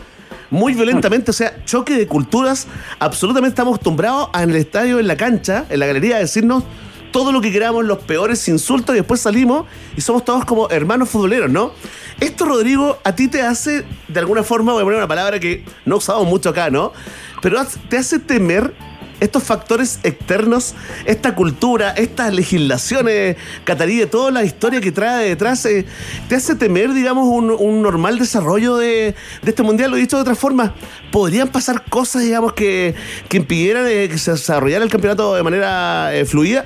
[0.53, 2.67] Muy violentamente, o sea, choque de culturas.
[2.99, 6.65] Absolutamente estamos acostumbrados a en el estadio, en la cancha, en la galería, a decirnos
[7.11, 11.09] todo lo que queramos, los peores insultos, y después salimos y somos todos como hermanos
[11.09, 11.73] futboleros, ¿no?
[12.21, 15.65] Esto, Rodrigo, a ti te hace, de alguna forma, voy a poner una palabra que
[15.87, 16.93] no usamos mucho acá, ¿no?
[17.41, 18.75] Pero te hace temer
[19.21, 25.65] estos factores externos, esta cultura, estas legislaciones catarí, de toda la historia que trae detrás,
[25.67, 25.85] eh,
[26.29, 29.91] te hace temer, digamos, un, un normal desarrollo de, de este mundial.
[29.91, 30.75] Lo he dicho de otra forma,
[31.13, 32.95] ¿podrían pasar cosas, digamos, que,
[33.29, 36.65] que impidieran eh, que se desarrollara el campeonato de manera eh, fluida?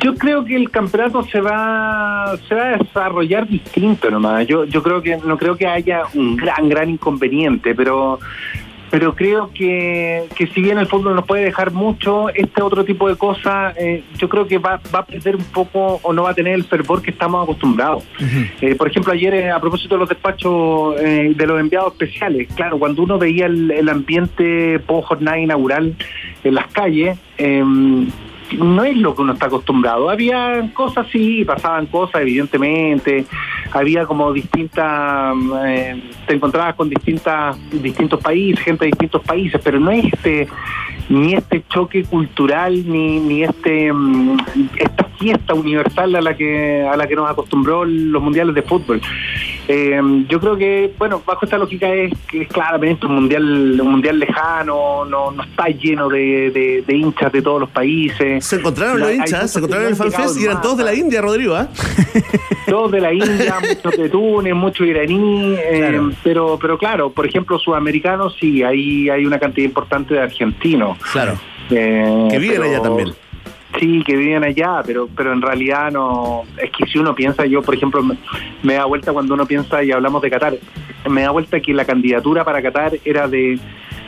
[0.00, 4.46] Yo creo que el campeonato se va se va a desarrollar distinto nomás.
[4.46, 8.18] Yo yo creo que no creo que haya un gran gran inconveniente, pero
[8.90, 13.08] pero creo que, que si bien el fútbol nos puede dejar mucho, este otro tipo
[13.08, 16.30] de cosas, eh, yo creo que va, va a perder un poco o no va
[16.30, 18.04] a tener el fervor que estamos acostumbrados.
[18.60, 22.78] Eh, por ejemplo, ayer eh, a propósito de los despachos de los enviados especiales, claro,
[22.78, 25.94] cuando uno veía el, el ambiente post jornada inaugural
[26.44, 27.62] en las calles, eh,
[28.56, 30.10] no es lo que uno está acostumbrado.
[30.10, 33.24] Había cosas, sí, pasaban cosas, evidentemente.
[33.72, 35.34] Había como distintas,
[35.66, 40.48] eh, te encontrabas con distintas, distintos países, gente de distintos países, pero no es este,
[41.08, 44.38] ni este choque cultural, ni, ni este, mm,
[44.76, 49.00] esta fiesta universal a la que, a la que nos acostumbró los mundiales de fútbol.
[49.68, 53.90] Eh, yo creo que, bueno, bajo esta lógica es que es claramente un mundial, un
[53.90, 58.44] mundial lejano, no, no está lleno de, de- de hinchas de todos los países.
[58.44, 60.94] Se encontraron los Hay hinchas, se encontraron en el FanFest y eran todos de la.
[60.94, 61.68] India, Rodrigo, ¿ah?
[62.66, 66.10] Todos de la India, muchos de Túnez, muchos iraní, eh, Claro.
[66.24, 70.98] pero pero claro, por ejemplo, sudamericanos sí, hay, hay una cantidad importante de argentinos.
[71.12, 71.34] Claro.
[71.70, 73.12] eh, Que viven allá también.
[73.78, 76.42] Sí, que viven allá, pero pero en realidad no.
[76.56, 78.16] Es que si uno piensa, yo por ejemplo, me,
[78.62, 80.54] me da vuelta cuando uno piensa y hablamos de Qatar,
[81.08, 83.58] me da vuelta que la candidatura para Qatar era de,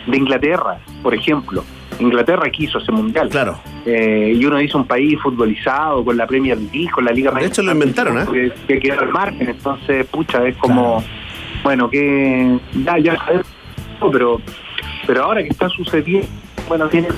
[0.06, 1.64] de Inglaterra, por ejemplo.
[1.98, 3.28] Inglaterra quiso ese mundial.
[3.28, 3.60] Claro.
[3.84, 7.46] Eh, y uno dice un país futbolizado con la Premier League, con la Liga De
[7.46, 8.26] hecho, lo inventaron, ¿eh?
[8.32, 9.50] que, que queda al margen.
[9.50, 11.02] Entonces, pucha, es como,
[11.62, 13.18] bueno, que ya, ya
[14.10, 14.40] pero,
[15.06, 16.26] pero ahora que está sucediendo,
[16.68, 17.08] bueno, tiene.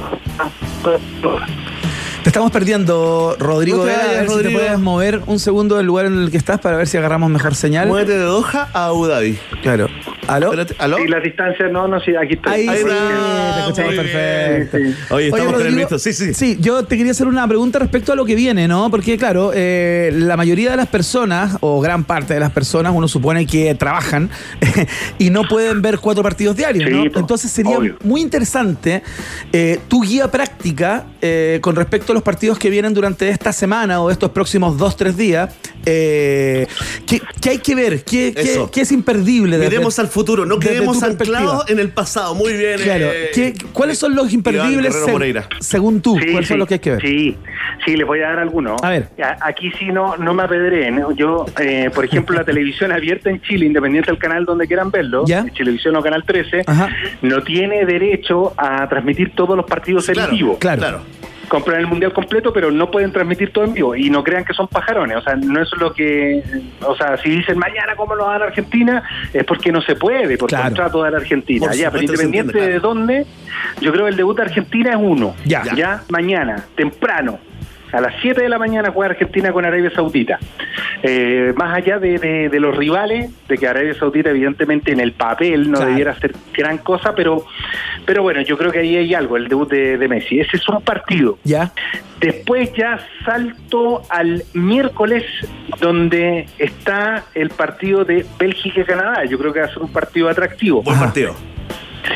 [2.23, 4.03] Te estamos perdiendo, Rodrigo No te Vega.
[4.03, 4.61] A vayas, ver si te Rodrigo.
[4.61, 7.57] puedes mover un segundo del lugar en el que estás para ver si agarramos mejor
[7.57, 7.89] señal.
[7.89, 9.37] Muévete de Doha a Abu Dhabi.
[9.63, 9.89] Claro.
[10.29, 10.53] ¿Aló?
[10.79, 10.99] ¿Aló?
[10.99, 12.53] Sí, las distancias, no, no, sí, aquí estoy.
[12.53, 14.77] Ahí, Ahí sí, está, te escuchamos muy perfecto.
[14.79, 14.97] bien.
[15.11, 15.99] Oye, estamos con el.
[15.99, 16.35] Sí, sí.
[16.35, 18.89] Sí, yo te quería hacer una pregunta respecto a lo que viene, ¿no?
[18.89, 23.09] Porque, claro, eh, la mayoría de las personas, o gran parte de las personas, uno
[23.09, 24.31] supone que trabajan
[25.19, 27.03] y no pueden ver cuatro partidos diarios, ¿no?
[27.03, 27.97] Sí, Entonces sería obvio.
[28.05, 29.03] muy interesante
[29.53, 34.01] eh, tu guía práctica eh, con respecto a los partidos que vienen durante esta semana
[34.01, 35.55] o estos próximos dos, tres días.
[35.85, 36.67] Eh,
[37.07, 38.05] ¿qué, qué hay que ver?
[38.05, 38.33] ¿Qué,
[38.73, 39.59] qué- es imperdible?
[39.59, 42.35] desde- Miremos al futuro, no quedemos anclados en el pasado.
[42.35, 42.79] Muy bien.
[42.81, 43.07] Claro.
[43.13, 46.19] eh, ¿Qué- ¿Cuáles son los imperdibles seg- según tú?
[46.21, 47.01] Sí, ¿Cuáles son los que hay que ver?
[47.03, 47.37] Sí,
[47.85, 48.83] sí, les voy a dar algunos.
[48.83, 49.09] A ver.
[49.41, 51.03] Aquí sí no, no me apedreen.
[51.17, 55.25] Yo, eh, por ejemplo, la televisión abierta en Chile, independiente del canal donde quieran verlo,
[55.27, 55.45] Ya.
[55.57, 56.89] Televisión o Canal 13, Ajá.
[57.23, 60.59] no tiene derecho a transmitir todos los partidos en Claro, vivo.
[60.59, 60.79] Claro.
[60.81, 61.01] Claro.
[61.53, 63.95] Compran el mundial completo, pero no pueden transmitir todo en vivo.
[63.95, 65.19] Y no crean que son pajarones.
[65.19, 66.43] O sea, no es lo que.
[66.81, 69.03] O sea, si dicen mañana cómo lo dan a Argentina,
[69.35, 70.65] es porque no se puede, por Claro.
[70.65, 71.67] contrato de la Argentina.
[71.67, 73.27] Por ya, pero independiente entiende, de dónde,
[73.83, 75.35] yo creo que el debut de Argentina es uno.
[75.45, 75.63] Ya.
[75.77, 77.39] Ya, mañana, temprano.
[77.93, 80.39] A las 7 de la mañana juega Argentina con Arabia Saudita.
[81.03, 85.13] Eh, más allá de, de- de los rivales, de que Arabia Saudita evidentemente en el
[85.13, 85.91] papel no Claro.
[85.91, 87.45] debiera hacer gran cosa, pero,
[88.07, 90.39] pero bueno, yo creo que ahí hay algo, el debut de, de Messi.
[90.41, 91.39] Ese es un partido.
[91.45, 91.73] ¿Ya?
[92.21, 95.25] Después ya salto al miércoles
[95.81, 99.25] donde está el partido de Bélgica-Canadá.
[99.25, 100.83] Yo creo que va a ser un partido atractivo.
[100.83, 101.07] Buen Ajá.
[101.07, 101.35] partido.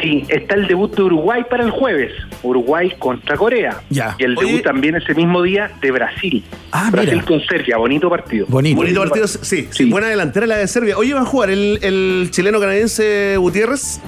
[0.02, 2.12] Sí, está el debut de Uruguay para el jueves.
[2.42, 3.80] Uruguay contra Corea.
[3.88, 4.16] Ya.
[4.18, 4.46] Y el Oye.
[4.48, 6.42] debut también ese mismo día de Brasil.
[6.72, 7.24] Ah, Brasil mira.
[7.24, 7.76] con Serbia.
[7.76, 8.46] Bonito partido.
[8.48, 8.76] Bonito.
[8.76, 9.68] Bonito partido, sí, sí.
[9.70, 9.84] Sí.
[9.90, 10.98] Buena delantera la de Serbia.
[10.98, 14.00] Oye, ¿va a jugar el, el chileno canadiense Gutiérrez?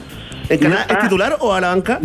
[0.48, 0.92] ¿En Canadá Ah.
[0.94, 2.00] es titular o a la banca?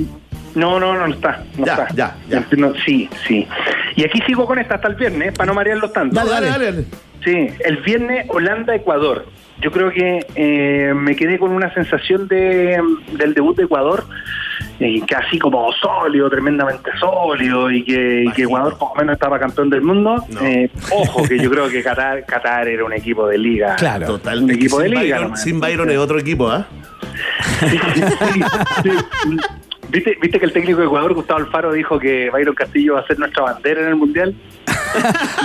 [0.55, 1.43] No, no, no, no está.
[1.57, 1.87] No Ya, está.
[1.95, 2.45] ya, ya.
[2.57, 3.47] No, sí, sí.
[3.95, 6.15] Y aquí sigo con esta hasta el viernes, para no marearlos tanto.
[6.15, 6.65] Dale, dale, dale.
[6.65, 6.85] dale.
[7.23, 9.25] Sí, el viernes Holanda-Ecuador.
[9.61, 12.81] Yo creo que eh, me quedé con una sensación de,
[13.13, 14.03] del debut de Ecuador,
[14.79, 19.39] eh, casi como sólido, tremendamente sólido, y que, y que Ecuador por lo menos estaba
[19.39, 20.21] campeón del mundo.
[20.29, 20.41] No.
[20.41, 23.75] Eh, ojo, que yo creo que Qatar, Qatar era un equipo de liga.
[23.77, 24.05] Claro.
[24.07, 24.43] Total.
[24.43, 26.65] Un equipo de sin liga Byron, sin Byron es otro equipo, ¿ah?
[27.59, 28.01] Sí, sí,
[28.83, 29.37] sí.
[29.93, 33.07] ¿Viste, ¿Viste que el técnico de Ecuador, Gustavo Alfaro, dijo que Byron Castillo va a
[33.07, 34.33] ser nuestra bandera en el Mundial?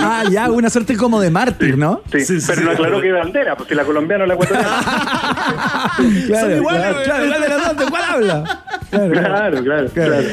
[0.01, 2.03] Ah, ya, una suerte como de mártir, ¿no?
[2.11, 2.65] Sí, Sí, sí, pero sí.
[2.65, 4.69] no aclaró qué bandera, pues si la colombiana o la ecuatoriana.
[6.27, 8.43] Claro, Son iguales, claro, claro.
[8.91, 9.89] Claro, claro, claro, Claro.
[9.93, 10.27] claro.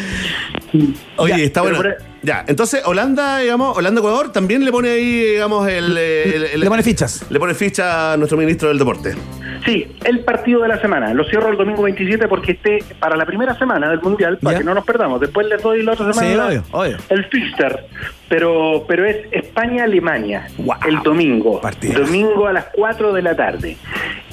[1.16, 1.78] Oye, Ya, está bueno.
[1.78, 6.66] por- Ya, entonces Holanda, digamos, Holanda-Ecuador también le pone ahí, digamos, el, el- el- Le
[6.66, 7.24] pone fichas.
[7.30, 9.14] Le pone ficha a nuestro ministro del deporte.
[9.66, 11.12] Sí, el partido de la semana.
[11.12, 14.58] Lo cierro el domingo 27 porque esté para la primera semana del Mundial, para Ya.
[14.60, 15.20] que no nos perdamos.
[15.20, 16.96] Después les doy la otra semana Sí, la- obvio, obvio.
[17.08, 17.84] el Fister.
[18.28, 20.46] Pero, pero es España-Alemania,
[20.88, 21.60] el domingo.
[21.60, 22.00] Partidazo.
[22.00, 23.76] Domingo a las 4 de la tarde.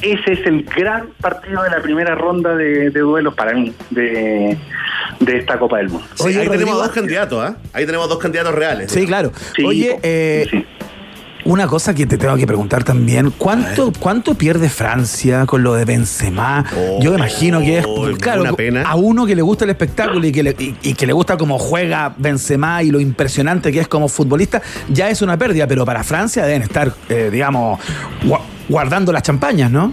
[0.01, 4.57] Ese es el gran partido de la primera ronda de, de duelos para mí, de,
[5.19, 6.07] de esta Copa del Mundo.
[6.15, 7.57] Sí, Oye, ahí Rodrigo- tenemos dos candidatos, ¿ah?
[7.73, 8.91] Ahí tenemos dos candidatos reales.
[8.91, 9.31] Sí, claro.
[9.55, 10.65] Sí, Oye, eh, sí.
[11.46, 15.86] Una cosa que te tengo que preguntar también, ¿cuánto, cuánto pierde Francia con lo de
[15.86, 16.64] Benzema?
[16.76, 18.84] Oh, Yo me imagino que es, oh, claro, una pena.
[18.84, 21.38] a uno que le gusta el espectáculo y que, le, y, y que le gusta
[21.38, 25.86] cómo juega Benzema y lo impresionante que es como futbolista, ya es una pérdida, pero
[25.86, 27.80] para Francia deben estar, eh, digamos,
[28.26, 29.91] gua- guardando las champañas, ¿no?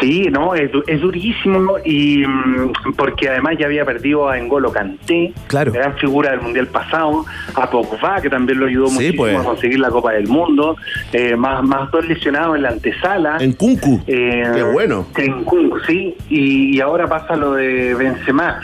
[0.00, 5.32] Sí, no, es, es durísimo y mm, porque además ya había perdido a Engolo Kanté,
[5.46, 5.72] Claro.
[5.72, 7.24] gran figura del mundial pasado,
[7.54, 9.36] a Pogba que también lo ayudó Sí, muchísimo pues.
[9.38, 10.76] a conseguir la Copa del Mundo,
[11.12, 13.36] eh, más más dos lesionados en la antesala.
[13.40, 14.02] En Kunku.
[14.06, 15.06] Eh, Qué bueno.
[15.16, 18.60] En Kunku, sí, y, y ahora pasa lo de Benzema.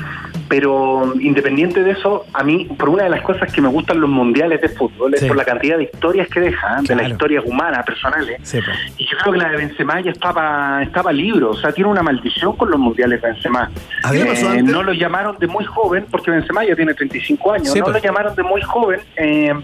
[0.49, 4.09] Pero independiente de eso, a mí, por una de las cosas que me gustan los
[4.11, 7.84] mundiales de fútbol, es por la cantidad de historias que dejan, de las historias humanas,
[7.84, 8.38] personales.
[8.42, 8.76] Sí, pues.
[8.99, 12.03] Y yo creo que la de Benzema ya está pa libro, o sea, tiene una
[12.03, 13.70] maldición con los mundiales Benzema.
[14.03, 17.70] A ver, Eh, no lo llamaron de muy joven, porque Benzema ya tiene 35 años,
[17.72, 17.97] Sí, no pues.
[17.97, 19.55] lo llamaron de muy joven eh,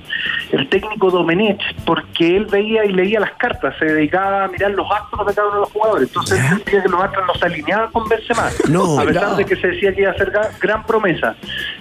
[0.53, 4.87] el técnico Domenech, porque él veía y leía las cartas, se dedicaba a mirar los
[4.91, 7.47] astros de cada uno de los jugadores, entonces él sentía que los astros no se
[7.47, 9.37] alineaban con Benzema, No, a pesar no.
[9.37, 10.33] de que se decía que iba a ser
[10.73, 11.37] gran promesa.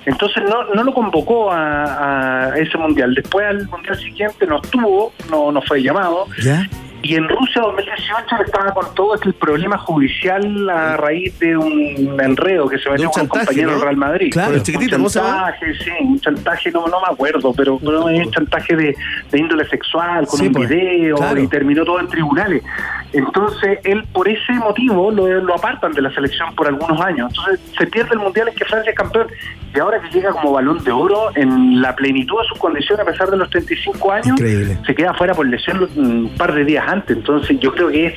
[0.06, 3.14] Entonces no, no lo convocó a, ese mundial.
[3.14, 6.26] Después al mundial siguiente no estuvo, no, no fue llamado.
[6.44, 6.68] ¿Ya?
[7.04, 12.68] Y en Rusia 2018 estaba con todo este problema judicial a raíz de un enredo
[12.70, 13.74] que se metió con un compañero ¿no?
[13.74, 14.30] del Real Madrid.
[14.32, 14.60] Claro.
[14.60, 18.96] Chiquitito, un chantaje, sí, un chantaje, no, no me acuerdo, pero, un chantaje de,
[19.32, 21.40] de índole sexual, con Sí, un pues, video, claro.
[21.42, 22.64] y terminó todo en tribunales.
[23.14, 27.30] Entonces, él por ese motivo lo, lo apartan de la selección por algunos años.
[27.30, 29.28] Entonces, se pierde el Mundial en que Francia es campeón.
[29.74, 33.10] Y ahora que llega como balón de oro en la plenitud de sus condiciones, a
[33.10, 34.78] pesar de los 35 años, Increíble.
[34.86, 38.14] se queda fuera por lesión un par de días Entonces, yo creo que es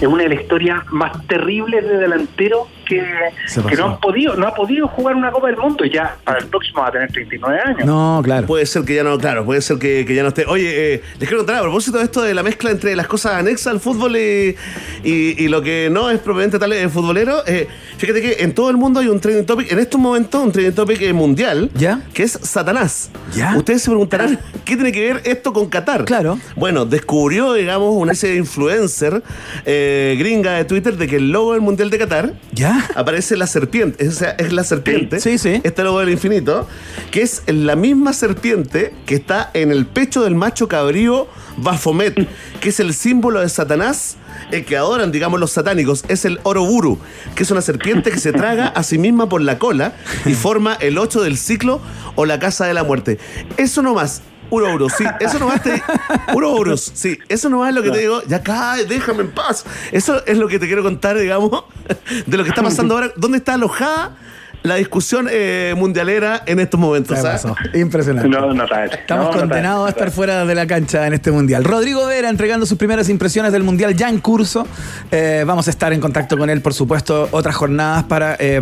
[0.00, 4.54] es una de las historias más terribles de delantero que, no han podido, no ha
[4.54, 7.60] podido jugar una Copa del Mundo y ya para el próximo va a tener 39
[7.64, 7.84] años.
[7.86, 8.46] No, claro.
[8.46, 10.44] Puede ser que ya no, claro, puede ser que, que ya no esté.
[10.46, 13.34] Oye, eh, les quiero contar a propósito de esto de la mezcla entre las cosas
[13.34, 14.56] anexas al fútbol y,
[15.04, 17.42] y- y lo que no es propiamente tal eh, futbolero.
[17.46, 17.68] eh,
[17.98, 20.74] fíjate que en todo el mundo hay un trending topic, en estos momentos, un trending
[20.74, 22.00] topic eh, mundial, ¿Ya?
[22.12, 23.10] que es Satanás.
[23.34, 23.56] ¿Ya?
[23.56, 26.04] Ustedes se preguntarán, ¿qué tiene que ver esto con Qatar?
[26.04, 26.38] Claro.
[26.56, 29.22] Bueno, descubrió, digamos, una de influencer
[29.64, 32.79] eh, gringa de Twitter de que el logo del Mundial de Qatar ¿Ya?
[32.94, 35.60] Aparece la serpiente, o sea, es la serpiente, Sí, sí.
[35.64, 36.66] este logo del infinito,
[37.10, 42.28] que es la misma serpiente que está en el pecho del macho cabrío Baphomet,
[42.60, 44.16] que es el símbolo de Satanás,
[44.50, 46.98] el que adoran, digamos, los satánicos, es el Oroburu,
[47.34, 50.74] que es una serpiente que se traga a sí misma por la cola y forma
[50.74, 51.80] el 8 del ciclo
[52.14, 53.18] o la casa de la muerte.
[53.56, 54.22] Eso nomás.
[54.50, 55.82] Uroboros, sí, eso nomás te.
[56.34, 58.22] Uroboros, sí, eso nomás es lo que te digo.
[58.26, 59.64] Ya cae, déjame en paz.
[59.92, 61.64] Eso es lo que te quiero contar, digamos,
[62.26, 63.12] de lo que está pasando ahora.
[63.16, 64.16] ¿Dónde está alojada
[64.62, 67.16] la discusión eh, mundialera en estos momentos?
[67.16, 67.42] Se ¿sabes?
[67.42, 67.56] pasó.
[67.74, 68.28] Impresionante.
[68.28, 68.94] No, notable.
[68.94, 71.64] Estamos No, condenados a estar fuera de la cancha en este mundial.
[71.64, 74.66] Rodrigo Vera entregando sus primeras impresiones del mundial ya en curso.
[75.10, 78.60] Eh, vamos a estar en contacto con él, por supuesto, otras jornadas para eh,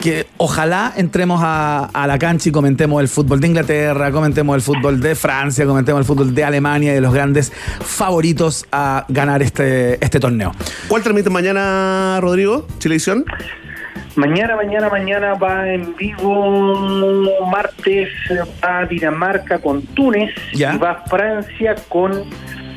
[0.00, 4.62] que ojalá entremos a, a la cancha y comentemos el fútbol de Inglaterra, comentemos el
[4.62, 9.42] fútbol de Francia, comentemos el fútbol de Alemania y de los grandes favoritos a ganar
[9.42, 10.52] este, este torneo.
[10.88, 12.66] ¿Cuál transmite mañana, Rodrigo?
[12.78, 13.24] ¿Chilevisión?
[14.16, 16.50] Mañana, mañana, mañana va en vivo
[17.50, 18.08] martes
[18.62, 20.74] a Dinamarca con Túnez Ya.
[20.74, 22.24] y va Francia con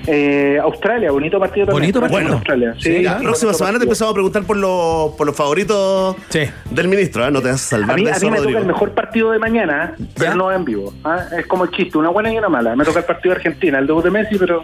[0.05, 1.11] eh, Australia.
[1.11, 1.91] Bonito partido también.
[1.93, 2.23] Bonito partido.
[2.23, 2.75] Con Australia.
[2.77, 3.01] Sí.
[3.03, 6.41] La próxima semana te empezamos a preguntar por los, por los favoritos Sí.
[6.69, 7.25] del ministro.
[7.25, 7.31] ¿eh?
[7.31, 8.91] No te vas a A salvar mí, de a eso, mí me toca el mejor
[8.91, 10.35] partido de mañana, pero ¿Ya?
[10.35, 10.93] no en vivo.
[11.03, 11.19] ¿ah?
[11.37, 12.75] Es como el chiste, una buena y una mala.
[12.75, 14.63] Me toca el partido de Argentina, el debut de Messi, pero...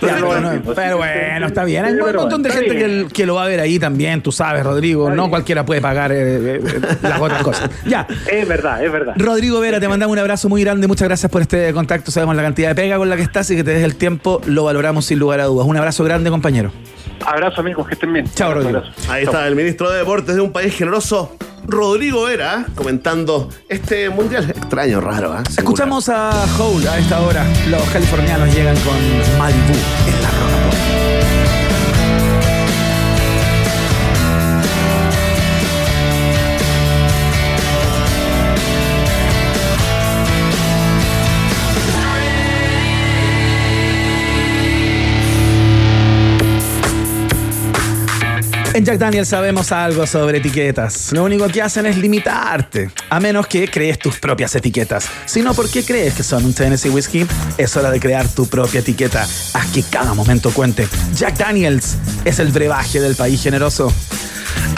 [0.00, 1.84] Ya, pero no bueno, pero está bien.
[1.84, 5.10] Hay un montón de gente que, lo va a ver ahí también, tú sabes, Rodrigo.
[5.10, 7.70] No cualquiera puede pagar eh, eh, eh, las otras cosas.
[7.86, 8.06] Ya.
[8.30, 9.14] Es verdad, es verdad.
[9.16, 10.86] Rodrigo Vera, te mandamos un abrazo muy grande.
[10.86, 12.10] Muchas gracias por este contacto.
[12.10, 14.40] Sabemos la cantidad de pega con la que estás y que te des el tiempo.
[14.46, 15.66] Lo valoramos sin lugar a dudas.
[15.66, 16.72] Un abrazo grande, compañero.
[17.24, 18.26] Abrazo, amigos, que estén bien.
[18.34, 18.78] Chao, Rodrigo.
[18.78, 19.12] abrazo.
[19.12, 21.36] Ahí está el ministro de Deportes de un país generoso,
[21.66, 25.36] Rodrigo Vera, comentando este mundial extraño, raro.
[25.38, 25.42] ¿eh?
[25.56, 27.44] Escuchamos a Hole a esta hora.
[27.68, 30.45] Los californianos llegan con Malibu en la
[48.76, 51.10] En Jack Daniels sabemos algo sobre etiquetas.
[51.12, 55.08] Lo único que hacen es limitarte, a menos que crees tus propias etiquetas.
[55.24, 57.26] Si no, ¿por qué crees que son un Tennessee Whiskey?
[57.56, 59.22] Es hora de crear tu propia etiqueta.
[59.54, 60.86] Haz que cada momento cuente.
[61.14, 61.96] Jack Daniels
[62.26, 63.90] es el brebaje del país generoso.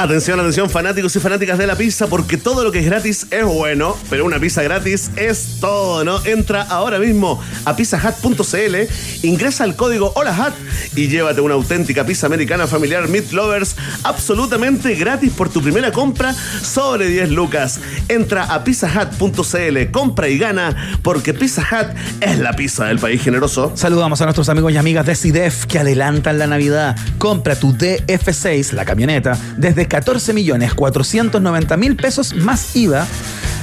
[0.00, 3.44] Atención, atención, fanáticos y fanáticas de la pizza, porque todo lo que es gratis es
[3.44, 6.24] bueno, pero una pizza gratis es todo, ¿no?
[6.24, 8.76] Entra ahora mismo a pizzahat.cl,
[9.24, 10.54] ingresa el código HOLAHAT
[10.94, 13.74] y llévate una auténtica pizza americana familiar Meat Lovers
[14.04, 17.80] absolutamente gratis por tu primera compra sobre 10 lucas.
[18.08, 21.88] Entra a pizzahat.cl, compra y gana, porque Pizza Hut
[22.20, 23.72] es la pizza del país generoso.
[23.74, 26.96] Saludamos a nuestros amigos y amigas de CIDEF que adelantan la Navidad.
[27.18, 33.06] Compra tu DF6, la camioneta, desde 14 millones 490 mil pesos más IVA.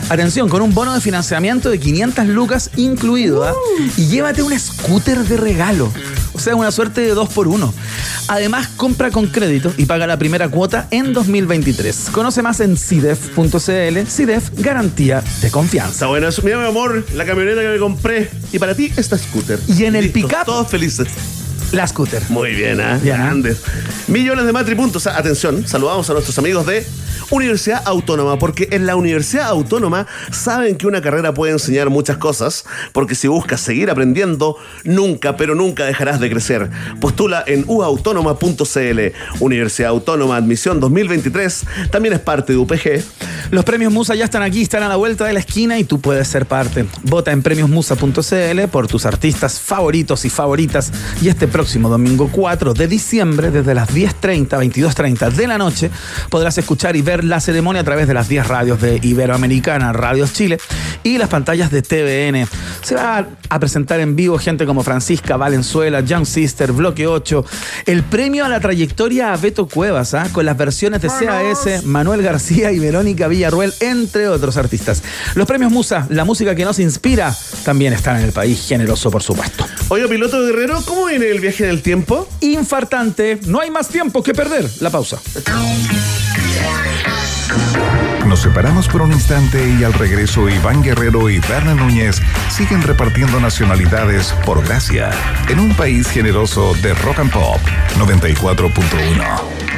[0.10, 3.44] Atención, con un bono de financiamiento de 500 lucas incluido.
[3.44, 3.54] ¿ah?
[3.98, 5.92] Y llévate un scooter de regalo.
[6.34, 7.74] O sea, una suerte de dos por uno.
[8.28, 12.10] Además, compra con crédito y paga la primera cuota en 2023.
[12.12, 14.06] Conoce más en CIDEF.cl.
[14.08, 16.06] CIDEF, garantía de confianza.
[16.08, 16.28] Bueno.
[16.44, 18.30] Mira, mi amor, la camioneta que me compré.
[18.52, 19.60] Y para ti, esta scooter.
[19.68, 21.08] Y en el Listo, pick-up- Todos felices.
[21.76, 22.24] La scooter.
[22.30, 23.02] Muy bien, ¿eh?
[23.04, 23.18] Ya.
[23.18, 23.62] Grandes.
[24.08, 25.08] Millones de matripuntos.
[25.08, 26.86] Ah, Atención, saludamos a nuestros amigos de
[27.32, 32.64] Universidad Autónoma, porque en la Universidad Autónoma saben que una carrera puede enseñar muchas cosas,
[32.94, 34.56] porque si buscas seguir aprendiendo,
[34.86, 36.70] nunca, pero nunca dejarás de crecer.
[37.02, 39.00] Postula en uautónoma.cl.
[39.42, 43.04] Universidad Autónoma Admisión 2023 también es parte de UPG.
[43.52, 46.00] Los premios Musa ya están aquí, están a la vuelta de la esquina y tú
[46.00, 46.86] puedes ser parte.
[47.04, 50.92] Vota en premiosmusa.cl por tus artistas favoritos y favoritas.
[51.22, 55.90] Y este próximo domingo 4 de diciembre, desde las 10.30, 22.30 de la noche,
[56.30, 60.34] podrás escuchar y ver la ceremonia a través de las 10 radios de Iberoamericana, Radios
[60.34, 60.58] Chile
[61.04, 62.48] y las pantallas de TVN.
[62.82, 67.46] Se va a presentar en vivo gente como Francisca Valenzuela, Young Sister, Bloque 8.
[67.86, 70.30] El premio a la trayectoria a Beto Cuevas, ¿ah?
[70.32, 75.04] con las versiones de CAS, Manuel García y Verónica Villarruel, entre otros artistas.
[75.36, 79.24] Los premios Musa, la música que nos inspira, también están en el país generoso, por
[79.24, 79.66] supuesto.
[79.90, 82.28] Oye, piloto guerrero, ¿cómo viene el viaje en el tiempo?
[82.42, 84.68] Infartante, no hay más tiempo que perder.
[84.80, 85.20] La pausa.
[88.26, 92.20] Nos separamos por un instante y al regreso Iván Guerrero y Berna Núñez
[92.50, 95.12] siguen repartiendo nacionalidades por gracia
[95.48, 97.60] en un país generoso de rock and pop
[98.00, 99.76] 94.1.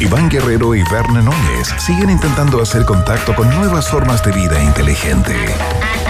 [0.00, 5.34] Iván Guerrero y Berna Núñez siguen intentando hacer contacto con nuevas formas de vida inteligente.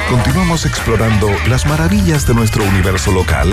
[0.08, 3.52] Continuamos explorando las maravillas de nuestro universo local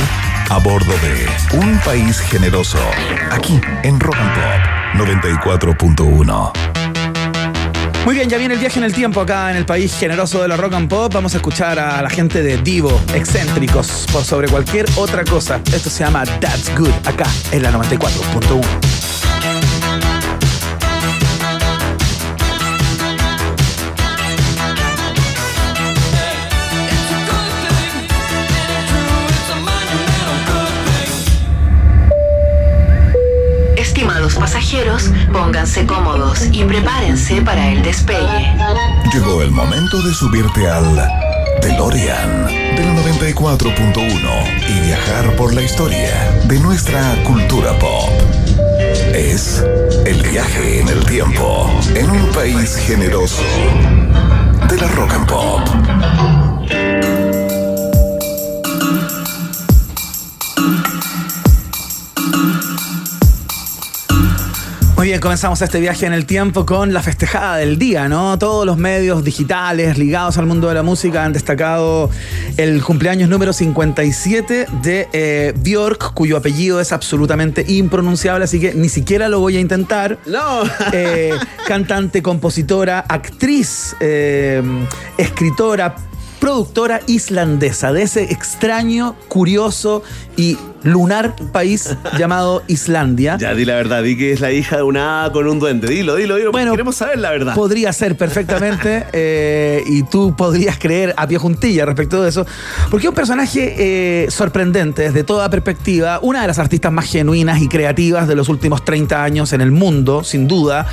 [0.50, 1.28] a bordo de
[1.58, 2.80] Un País Generoso,
[3.30, 6.52] aquí en Rock and Pop 94.1.
[8.06, 10.48] Muy bien, ya viene el viaje en el tiempo acá en el país generoso de
[10.48, 11.12] la rock and pop.
[11.12, 15.60] Vamos a escuchar a la gente de Divo, excéntricos, por sobre cualquier otra cosa.
[15.74, 18.85] Esto se llama That's Good, acá en la 94.1.
[34.26, 38.56] Estimados pasajeros, pónganse cómodos y prepárense para el despegue.
[39.14, 40.96] Llegó el momento de subirte al
[41.62, 48.10] DeLorean de la 94.1 y viajar por la historia de nuestra cultura pop.
[49.14, 49.64] Es
[50.08, 53.44] el viaje en el tiempo en un país generoso
[54.68, 56.45] de la rock and pop.
[65.06, 68.40] Muy bien, comenzamos este viaje en el tiempo con la festejada del día, ¿no?
[68.40, 72.10] Todos los medios digitales ligados al mundo de la música han destacado
[72.58, 78.90] el cumpleaños número 57 de eh, Björk, cuyo apellido es absolutamente impronunciable, así que ni
[78.90, 80.18] siquiera lo voy a intentar.
[80.26, 80.64] No.
[80.92, 81.34] Eh,
[81.68, 84.64] cantante, compositora, actriz, eh,
[85.20, 85.98] escritora,
[86.40, 90.02] productora islandesa de ese extraño, curioso
[90.36, 93.38] y lunar país llamado Islandia.
[93.38, 95.88] Ya di la verdad, di que es la hija de una con un duende.
[95.90, 96.52] Dilo, dilo, dilo.
[96.52, 97.54] Bueno, queremos saber la verdad.
[97.56, 102.46] Podría ser perfectamente eh, y tú podrías creer a pie juntilla respecto de eso,
[102.90, 107.62] porque es un personaje eh, sorprendente desde toda perspectiva, una de las artistas más genuinas
[107.62, 110.86] y creativas de los últimos 30 años en el mundo, sin duda.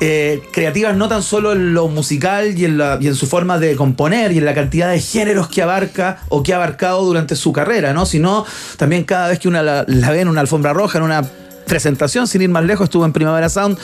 [0.00, 3.58] Eh, creativas no tan solo en lo musical y en, la- y en su forma
[3.58, 7.34] de componer y en la cantidad de géneros que abarca o que ha abarcado durante
[7.36, 8.06] su carrera, ¿no?
[8.06, 8.44] Sino
[8.76, 11.24] también cada vez que una la, la ve en una alfombra roja, en una
[11.66, 13.78] presentación, sin ir más lejos, estuvo en Primavera Sound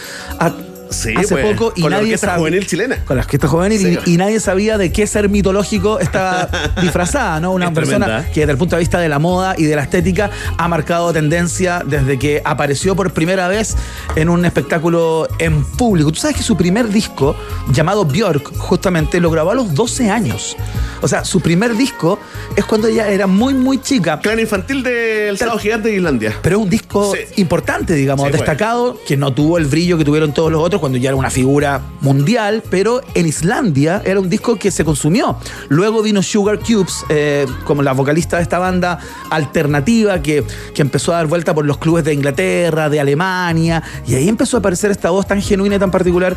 [0.95, 3.05] Sí, hace pues, poco y con la nadie orquesta sabe- juvenil chilena.
[3.05, 6.49] Con la orquesta juvenil Sí, y- y, nadie sabía de qué ser mitológico estaba
[6.81, 7.53] disfrazada, ¿no?
[7.53, 8.33] Una Es persona tremenda.
[8.33, 11.13] que desde el punto de vista de la moda y de la estética ha marcado
[11.13, 13.77] tendencia desde que apareció por primera vez
[14.17, 16.13] en un espectáculo en público.
[16.13, 17.35] Tú sabes que su primer disco,
[17.73, 20.57] llamado Björk, justamente lo grabó a los 12 años.
[21.03, 22.19] O sea, su primer disco
[22.57, 24.21] es cuando ella era muy, muy chica.
[24.21, 26.35] Clan infantil del sábado gigante de Islandia.
[26.43, 27.41] Pero es un disco Sí.
[27.43, 28.33] importante, digamos, pues.
[28.33, 31.31] destacado, que no tuvo el brillo que tuvieron todos los otros cuando ya era una
[31.31, 35.39] figura mundial, pero en Islandia era un disco que se consumió.
[35.71, 38.99] Luego vino Sugar Cubes, eh, como la vocalista de esta banda
[39.31, 44.15] alternativa que, que empezó a dar vuelta por los clubes de Inglaterra, de Alemania, y
[44.15, 46.37] ahí empezó a aparecer esta voz tan genuina y tan particular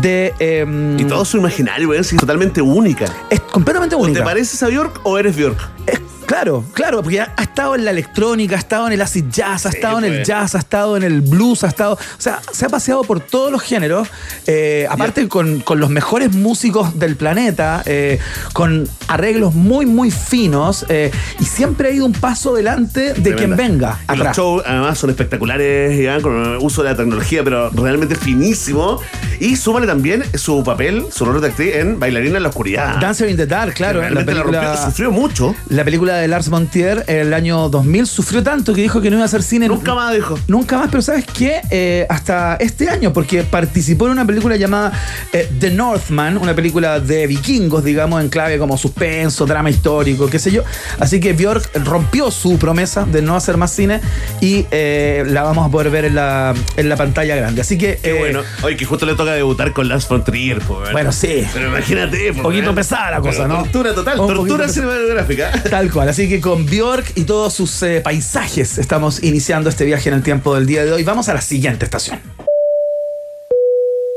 [0.00, 0.34] de...
[0.40, 3.04] eh, Y todo su imaginario, sí, totalmente única.
[3.30, 4.18] es completamente ¿O única.
[4.18, 5.58] ¿Te pareces a Bjork o eres Bjork?
[5.86, 9.24] Es- claro, claro, porque ha, ha estado en la electrónica, ha estado en el acid
[9.30, 10.28] jazz, ha Sí, estado en el pues.
[10.28, 11.94] jazz, ha estado en el blues, ha estado.
[11.94, 14.08] O sea, se ha paseado por todos los géneros,
[14.46, 18.18] eh, aparte con, con los mejores músicos del planeta, eh,
[18.52, 21.10] con arreglos muy, muy finos, eh,
[21.40, 25.10] y siempre ha ido un paso delante de quien venga Y los shows además son
[25.10, 29.00] espectaculares, Iván, con uso de la tecnología, pero realmente finísimo.
[29.40, 32.98] Y súmale también su papel, su rol de actriz en Bailarina en la Oscuridad.
[33.00, 34.62] Dancer in the Dark, claro, la la película.
[34.62, 35.54] rompió, sufrió mucho.
[35.68, 39.10] La película de Lars von Trier en el año 2000 sufrió tanto que dijo que
[39.10, 40.38] no iba a hacer cine Nunca más dijo.
[40.48, 41.60] Nunca más, pero ¿sabes qué?
[41.70, 44.92] Eh, hasta este año, porque participó en una película llamada
[45.32, 50.38] eh, The Northman, una película de vikingos, digamos, en clave como suspenso, drama histórico, qué
[50.38, 50.62] sé yo.
[50.98, 54.00] Así que Björk rompió su promesa de no hacer más cine
[54.40, 57.60] y eh, la vamos a poder ver en la, en la pantalla grande.
[57.60, 58.42] Así que, Qué eh, bueno.
[58.62, 60.60] Oye, que justo le toca debutar con Lars von Trier.
[60.92, 61.46] Bueno, sí.
[61.52, 63.62] Pero imagínate, Un poquito pesada la cosa, Pero ¿no?
[63.62, 65.52] Tortura total, Un tortura cinematográfica.
[65.70, 70.08] Tal cual, así que con Bjork y todos sus eh, paisajes estamos iniciando este viaje
[70.08, 71.04] en el tiempo del día de hoy.
[71.04, 72.20] Vamos a la siguiente estación.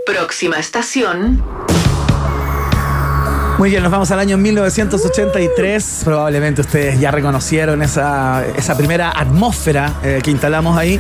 [0.06, 1.44] Próxima estación.
[3.58, 6.02] Muy bien, nos vamos al año 1983.
[6.04, 11.00] Probablemente ustedes ya reconocieron esa, esa primera atmósfera eh, que instalamos ahí.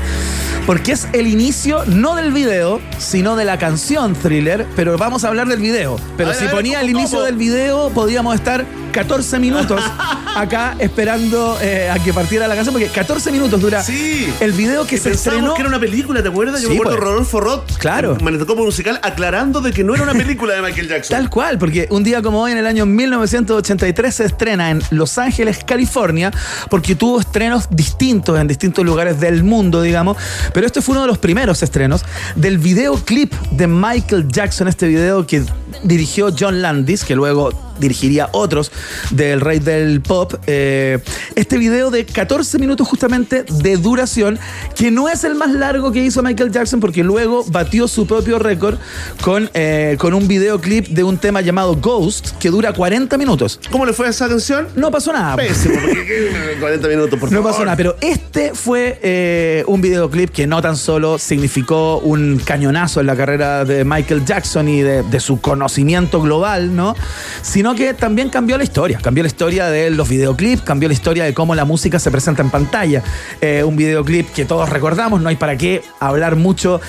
[0.66, 4.66] Porque es el inicio no del video, sino de la canción thriller.
[4.76, 5.98] Pero vamos a hablar del video.
[6.18, 8.66] Pero ver, si ver, ponía ¿cómo, el inicio del video, podríamos estar
[8.98, 9.80] 14 minutos
[10.36, 14.28] acá esperando eh, a que partiera la canción, porque 14 minutos dura Sí.
[14.40, 15.54] el video que Y se estrenó.
[15.54, 16.62] que era una película, ¿te acuerdas?
[16.62, 17.10] Yo Sí, me acuerdo pues.
[17.10, 18.18] Rodolfo Roth, Claro.
[18.24, 21.16] manetoscopo musical, aclarando de que no era una película de Michael Jackson.
[21.16, 25.18] Tal cual, porque un día como hoy, en el año 1983, se estrena en Los
[25.20, 26.32] Ángeles, California,
[26.72, 30.18] porque tuvo estrenos distintos en distintos lugares del mundo, digamos.
[30.54, 32.04] Pero este fue uno de los primeros estrenos
[32.36, 35.44] del videoclip de Michael Jackson, este video que
[35.84, 38.72] dirigió John Landis, que luego dirigiría otros
[39.12, 40.34] del rey del pop.
[40.48, 41.00] Eh,
[41.36, 44.40] este video de 14 minutos justamente de duración,
[44.76, 48.40] que no es el más largo que hizo Michael Jackson, porque luego batió su propio
[48.40, 48.78] récord
[49.22, 53.60] con, eh, con un videoclip de un tema llamado Ghost, que dura 40 minutos.
[53.72, 54.68] ¿Cómo le fue a esa canción?
[54.76, 55.36] No pasó nada.
[55.36, 56.58] Pésimo, porque ¿qué?
[56.60, 57.52] 40 minutos, por No favor.
[57.52, 63.00] pasó nada, pero este fue eh, un videoclip que no tan solo significó un cañonazo
[63.02, 66.96] en la carrera de Michael Jackson y de, de su conocimiento global, ¿no?
[67.42, 69.00] Sino que también cambió la historia.
[69.02, 72.42] Cambió la historia de los videoclips, cambió la historia de cómo la música se presenta
[72.42, 73.04] en pantalla.
[73.42, 76.82] Eh, un videoclip que todos recordamos, no hay para qué hablar mucho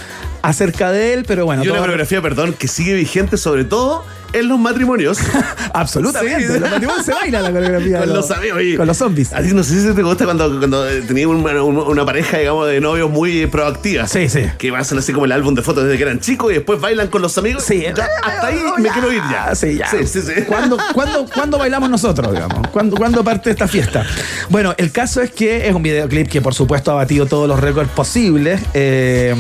[0.43, 1.65] acerca de él, pero bueno.
[1.65, 5.19] Y una coreografía, perdón, que sigue vigente sobre todo en los matrimonios.
[5.73, 6.47] Absolutamente.
[6.47, 6.59] Sí.
[6.59, 7.99] Los matrimonios se baila la coreografía.
[8.01, 8.59] con los amigos.
[8.59, 8.77] oye.
[8.77, 9.33] Con los zombies.
[9.33, 13.11] A ti no sé si te gusta cuando, cuando tenías una, pareja, digamos, de novios
[13.11, 14.07] muy proactiva.
[14.07, 14.45] Sí, sí.
[14.59, 17.09] Que hacen así como el álbum de fotos desde que eran chicos y después bailan
[17.09, 17.65] con los amigos.
[17.65, 19.55] Sí, Ya, hasta ahí no, me quiero ir ya.
[19.55, 19.91] Sí, ya.
[19.91, 20.43] Sí, sí, sí.
[20.47, 22.69] ¿Cuándo, cuándo, cuándo bailamos nosotros, digamos?
[22.69, 24.05] ¿Cuándo, cuándo parte esta fiesta?
[24.49, 27.61] Bueno, el caso es que es un videoclip que, por supuesto, ha batido todos los
[27.61, 28.61] récords posibles.
[28.75, 29.35] eh,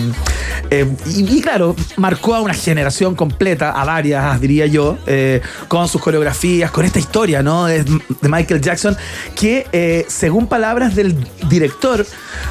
[0.70, 5.88] eh, y, y claro, marcó a una generación completa, a varias, diría yo, eh, con
[5.88, 7.66] sus coreografías, con esta historia, ¿no?
[7.66, 8.96] De, de Michael Jackson,
[9.34, 11.16] que, eh, según palabras del
[11.48, 12.06] director,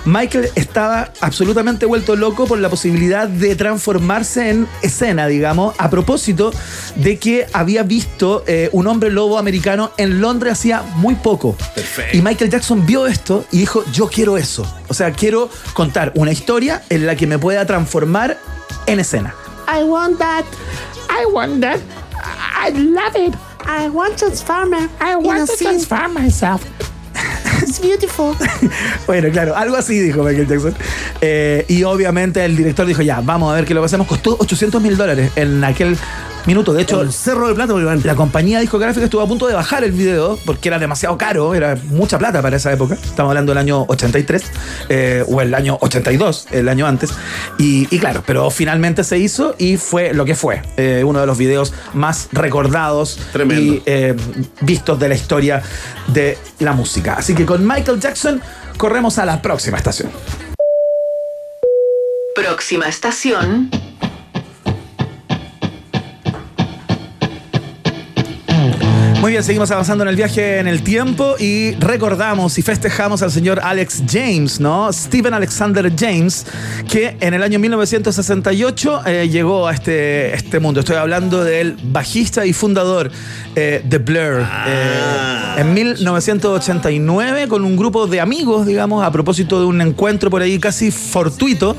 [0.06, 6.52] Michael estaba absolutamente vuelto loco por la posibilidad de transformarse en escena, digamos, a propósito
[6.96, 11.56] de que había visto eh, un hombre lobo americano en Londres hacía muy poco.
[11.76, 12.18] Perfecto.
[12.18, 14.66] Y Michael Jackson vio esto y dijo, yo quiero eso.
[14.88, 18.38] O sea, quiero contar una historia en la que me pueda transformar
[18.86, 19.34] en escena.
[19.68, 20.46] I want that.
[21.10, 21.80] I want that.
[22.56, 23.36] I love it.
[23.66, 24.74] I want to transform.
[25.00, 26.66] I want to transform myself.
[27.62, 28.36] It's beautiful.
[29.08, 30.76] Bueno, claro, algo así dijo Michael Jackson.
[31.22, 34.06] Eh, y obviamente el director dijo, ya, vamos a ver qué lo que hacemos.
[34.06, 35.98] Costó 800 mil dólares en aquel
[36.48, 36.74] minuto.
[36.74, 38.02] De hecho, el cerro de plata, Iván.
[38.04, 41.78] la compañía discográfica estuvo a punto de bajar el video porque era demasiado caro, era
[41.90, 42.96] mucha plata para esa época.
[42.96, 44.44] Estamos hablando del año 83
[44.90, 47.12] eh, o el año 82, el año antes.
[47.60, 50.62] Y, y claro, pero finalmente se hizo y fue lo que fue.
[50.78, 53.74] eh, uno de los videos más recordados Tremendo.
[53.76, 54.16] y eh,
[54.62, 55.62] vistos de la historia
[56.08, 57.14] de la música.
[57.14, 58.42] Así que con Michael Jackson
[58.78, 60.10] corremos a la próxima estación.
[62.36, 63.70] Próxima estación.
[69.20, 73.32] Muy bien, seguimos avanzando en el viaje en el tiempo y recordamos y festejamos al
[73.32, 74.94] señor Alex James, ¿no?
[74.94, 76.46] Stephen Alexander James,
[76.88, 80.82] que en el año 1968 eh, llegó a este, este mundo.
[80.82, 83.10] Estoy hablando del bajista y fundador
[83.56, 84.44] eh, de Blur.
[84.46, 84.66] Ah.
[85.58, 90.44] Eh, en 1989, con un grupo de amigos, digamos, a propósito de un encuentro por
[90.44, 91.76] ahí casi fortuito,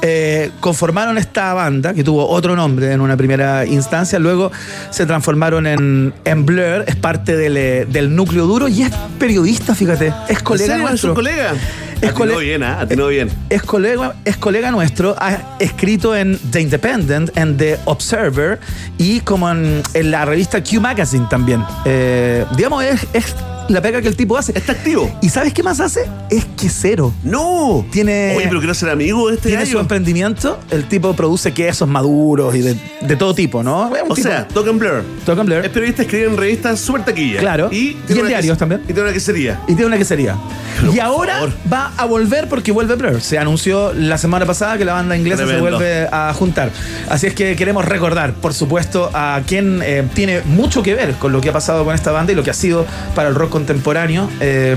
[0.00, 4.50] eh, conformaron esta banda, que tuvo otro nombre en una primera instancia, luego
[4.88, 9.74] se transformaron en, en Blur, es parte del, eh, del núcleo duro y es periodista,
[9.74, 10.84] fíjate, es colega ¿En serio?
[10.84, 11.14] ¿Es nuestro.
[11.14, 11.52] colega?
[12.00, 12.86] Es Atinó cole- bien, ¿ah?
[12.86, 13.30] Bien.
[13.50, 18.58] Es colega, es colega nuestro, ha escrito en The Independent, en The Observer
[18.96, 21.62] y como en, en la revista Q Magazine también.
[21.84, 23.34] Eh, digamos, es, es
[23.68, 24.52] la pega que el tipo hace.
[24.56, 25.10] Está activo.
[25.22, 26.00] ¿Y sabes qué más hace?
[26.30, 27.12] Es quesero.
[27.22, 27.84] ¡No!
[27.92, 31.88] Tiene- Oye, pero quiero ser amigo de este Tiene su emprendimiento, el tipo produce quesos
[31.88, 33.88] maduros y de, de todo tipo, ¿no?
[33.88, 35.04] Un O tipo- sea, toca en Blur.
[35.24, 35.64] toca en Blur.
[35.64, 37.40] Es periodista, escribe en revistas súper taquilla.
[37.40, 37.68] Claro.
[37.72, 38.80] Y, en una diarios ques- también.
[38.82, 39.60] Y tiene una quesería.
[39.68, 40.36] Y tiene una quesería.
[40.80, 41.52] Pero, y por ahora favor.
[41.72, 43.20] va a volver porque vuelve Blur.
[43.20, 45.66] Se anunció la semana pasada que la banda inglesa Tremendo.
[45.66, 46.70] se vuelve a juntar.
[47.08, 51.32] Así es que queremos recordar, por supuesto, a quien eh, tiene mucho que ver con
[51.32, 53.49] lo que ha pasado con esta banda y lo que ha sido para el rock
[53.50, 54.30] contemporáneo.
[54.40, 54.76] Eh,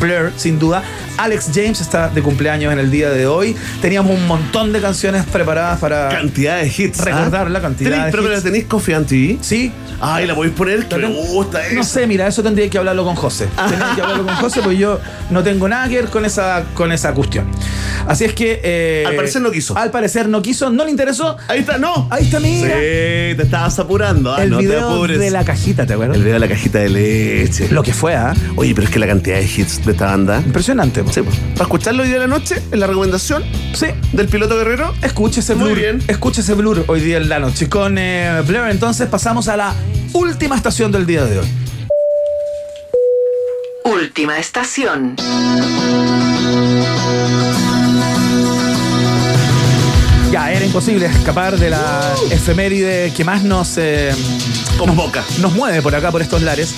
[0.00, 0.82] Blur, sin duda.
[1.16, 3.56] Alex James está de cumpleaños en el día de hoy.
[3.80, 6.98] Teníamos un montón de canciones preparadas para Cantidad de hits.
[7.04, 7.50] Recordar ¿ah?
[7.50, 8.32] la cantidad ¿Tenéis- de ¿Pero hits.
[8.36, 9.36] la tenéis Tea?
[9.40, 11.74] Sí, Ay, la podéis poner, que me gusta eso.
[11.74, 13.48] No sé, mira, eso tendría que hablarlo con José.
[13.56, 16.92] Tendría que hablarlo con José porque yo no tengo nada que ver con esa, con
[16.92, 17.46] esa cuestión.
[18.06, 18.60] Así es que.
[18.62, 19.76] eh, Al parecer no quiso.
[19.76, 21.36] Al parecer no quiso, no le interesó.
[21.48, 22.06] Ahí está, no.
[22.10, 22.68] Ahí está, mira.
[22.68, 24.32] Sí, te estabas apurando.
[24.32, 25.18] ah, el no te video apures.
[25.18, 26.16] de la cajita, ¿te acuerdas?
[26.16, 27.68] El video de la cajita de leche.
[27.70, 28.34] Lo que fue, ¿ah?
[28.54, 30.42] Oye, pero es que la cantidad de hits de esta banda.
[30.44, 31.02] Impresionante.
[31.10, 31.36] Sí, pues.
[31.54, 33.86] Para escucharlo hoy día de la noche, en la recomendación Sí.
[34.12, 34.94] del piloto guerrero.
[35.02, 35.78] Escuche ese Muy blur.
[35.78, 36.02] bien.
[36.08, 37.68] Escuche ese blur hoy día en la noche.
[37.68, 39.74] Con eh, Blur, entonces pasamos a la
[40.12, 41.46] última estación del día de hoy.
[43.84, 45.16] Última estación.
[50.30, 54.10] Ya, era imposible escapar de la efeméride que más nos, eh,
[54.76, 55.24] Convoca.
[55.40, 56.74] nos mueve por acá, por estos lares.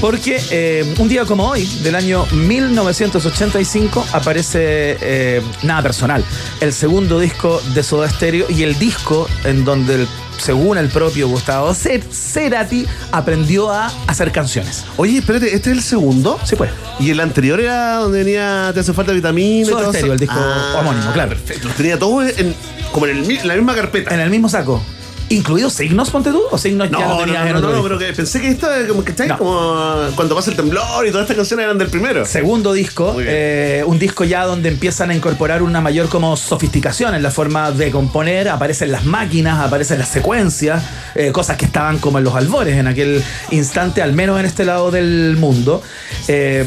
[0.00, 6.24] Porque eh, un día como hoy, del año 1985, aparece eh, Nada Personal,
[6.60, 10.08] el segundo disco de Soda Stereo y el disco en donde, el-
[10.38, 14.84] según el propio Gustavo Cer- Cerati, aprendió a hacer canciones.
[14.98, 16.38] Oye, espérate, ¿este es el segundo?
[16.44, 16.70] Sí, pues.
[17.00, 19.92] Y el anterior era donde venía Te hace falta vitamina Soda todo?
[19.94, 20.38] Stereo, el disco
[20.78, 21.30] homónimo, claro.
[21.30, 21.66] Perfecto.
[21.66, 22.54] Los tenía todos en,
[22.92, 24.14] como en, el en la misma carpeta.
[24.14, 24.80] En el mismo saco.
[25.30, 26.42] ¿Incluidos signos, ponte tú?
[26.50, 27.88] ¿O signos No, ya no, no, tenías en no, otro no, disco?
[27.88, 29.28] pero que pensé que esta, como, ¿cachai?
[29.28, 29.38] No.
[29.38, 32.24] Como cuando pasa el temblor y todas estas canciones eran del primero.
[32.24, 37.22] Segundo disco, eh, un disco ya donde empiezan a incorporar una mayor como sofisticación en
[37.22, 40.82] la forma de componer, aparecen las máquinas, aparecen las secuencias,
[41.14, 44.64] eh, cosas que estaban como en los albores en aquel instante, al menos en este
[44.64, 45.82] lado del mundo.
[46.26, 46.64] Eh,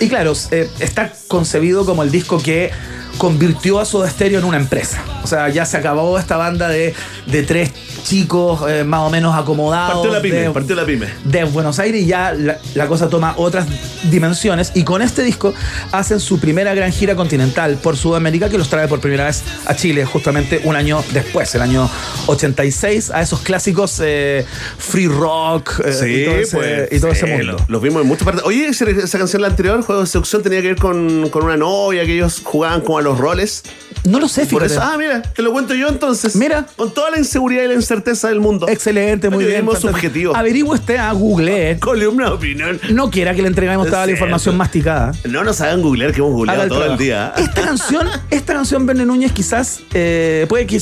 [0.00, 0.32] y claro,
[0.78, 2.70] está concebido como el disco que
[3.18, 5.02] convirtió a Soda Stereo en una empresa.
[5.22, 6.94] O sea, ya se acabó esta banda de,
[7.26, 7.70] de tres
[8.04, 9.94] chicos eh, más o menos acomodados.
[9.94, 11.06] Partió la pyme, de- partió la pyme.
[11.24, 13.66] de Buenos Aires y ya la, la cosa toma otras
[14.10, 15.54] dimensiones y con este disco
[15.92, 19.74] hacen su primera gran gira continental por Sudamérica que los trae por primera vez a
[19.74, 21.88] Chile justamente un año después, el año
[22.26, 24.44] 86, a esos clásicos eh,
[24.78, 27.52] free rock eh, y todo ese, y todo ese pues, sí, mundo.
[27.58, 28.44] lo- Los vimos en muchas partes.
[28.44, 31.56] Oye, esa, esa canción la anterior, Juego de Seducción, tenía que ver con, con una
[31.56, 33.62] novia que ellos jugaban como los roles.
[34.04, 36.36] No lo sé, Por eso, ah, mira, te lo cuento yo entonces.
[36.36, 36.66] Mira.
[36.76, 38.68] Con toda la inseguridad y la incerteza del mundo.
[38.68, 39.66] Excelente, muy bien.
[39.80, 40.36] Subjetivo.
[40.36, 41.78] Averigüe usted a Google.
[41.80, 42.78] Columna opinión.
[42.90, 45.12] No quiera que le entreguemos toda la información masticada.
[45.24, 47.32] No nos hagan googlear que hemos googleado el todo el día.
[47.36, 50.78] Esta canción, esta canción, Verne Núñez, quizás eh, puede que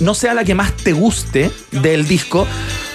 [0.00, 2.46] no sea la que más te guste del disco,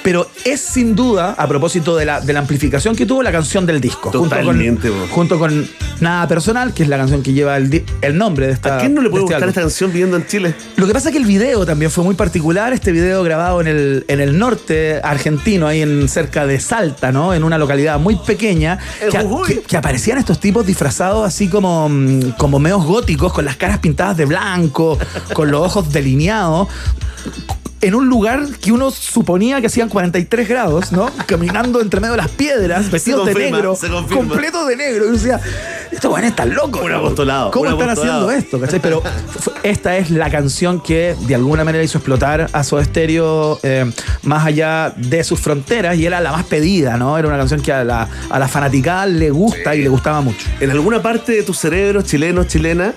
[0.03, 3.65] pero es sin duda, a propósito de la, de la amplificación que tuvo la canción
[3.65, 4.11] del disco.
[4.11, 5.69] Totalmente, junto con, junto con
[5.99, 8.77] Nada Personal, que es la canción que lleva el, el nombre de esta.
[8.77, 9.49] ¿A quién no le puede de este gustar álbum.
[9.49, 10.55] esta canción viviendo en Chile?
[10.77, 13.67] Lo que pasa es que el video también fue muy particular, este video grabado en
[13.67, 17.33] el, en el norte argentino, ahí en cerca de Salta, ¿no?
[17.33, 18.79] En una localidad muy pequeña,
[19.13, 23.57] a- que- que aparecían estos tipos disfrazados así como, mm, como meos góticos, con las
[23.57, 24.97] caras pintadas de blanco,
[25.33, 26.67] con los ojos delineados.
[27.81, 31.09] En un lugar que uno suponía que hacían 43 grados, ¿no?
[31.25, 33.77] Caminando entre medio de las piedras, vestidos de negro,
[34.13, 35.05] completos de negro.
[35.05, 35.39] Y uno decía,
[35.91, 36.81] estos buenos están locos.
[36.81, 38.27] Un apostolado, ¿Cómo un están apostolado.
[38.29, 38.59] haciendo esto?
[38.59, 38.79] ¿cachai?
[38.79, 39.01] Pero
[39.63, 43.89] esta es la canción que de alguna manera hizo explotar a Soda Stereo eh,
[44.23, 47.17] más allá de sus fronteras y era la más pedida, ¿no?
[47.17, 50.47] Era una canción que a la, a la fanaticada le gusta y le gustaba mucho.
[50.59, 52.93] En alguna parte de tu cerebro, chileno, chilena,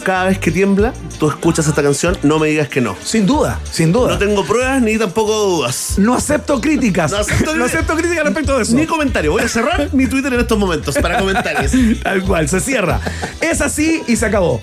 [0.00, 2.96] cada vez que tiembla, tú escuchas esta canción, no me digas que no.
[3.02, 4.12] Sin duda, sin duda.
[4.12, 5.98] No tengo pruebas ni tampoco dudas.
[5.98, 7.10] No acepto críticas.
[7.10, 8.74] No acepto, No acepto críticas respecto de eso.
[8.74, 9.32] Ni comentario.
[9.32, 11.72] Voy a cerrar mi Twitter en estos momentos para comentarios.
[12.02, 13.00] Tal cual, se cierra.
[13.40, 14.60] Es así y se acabó.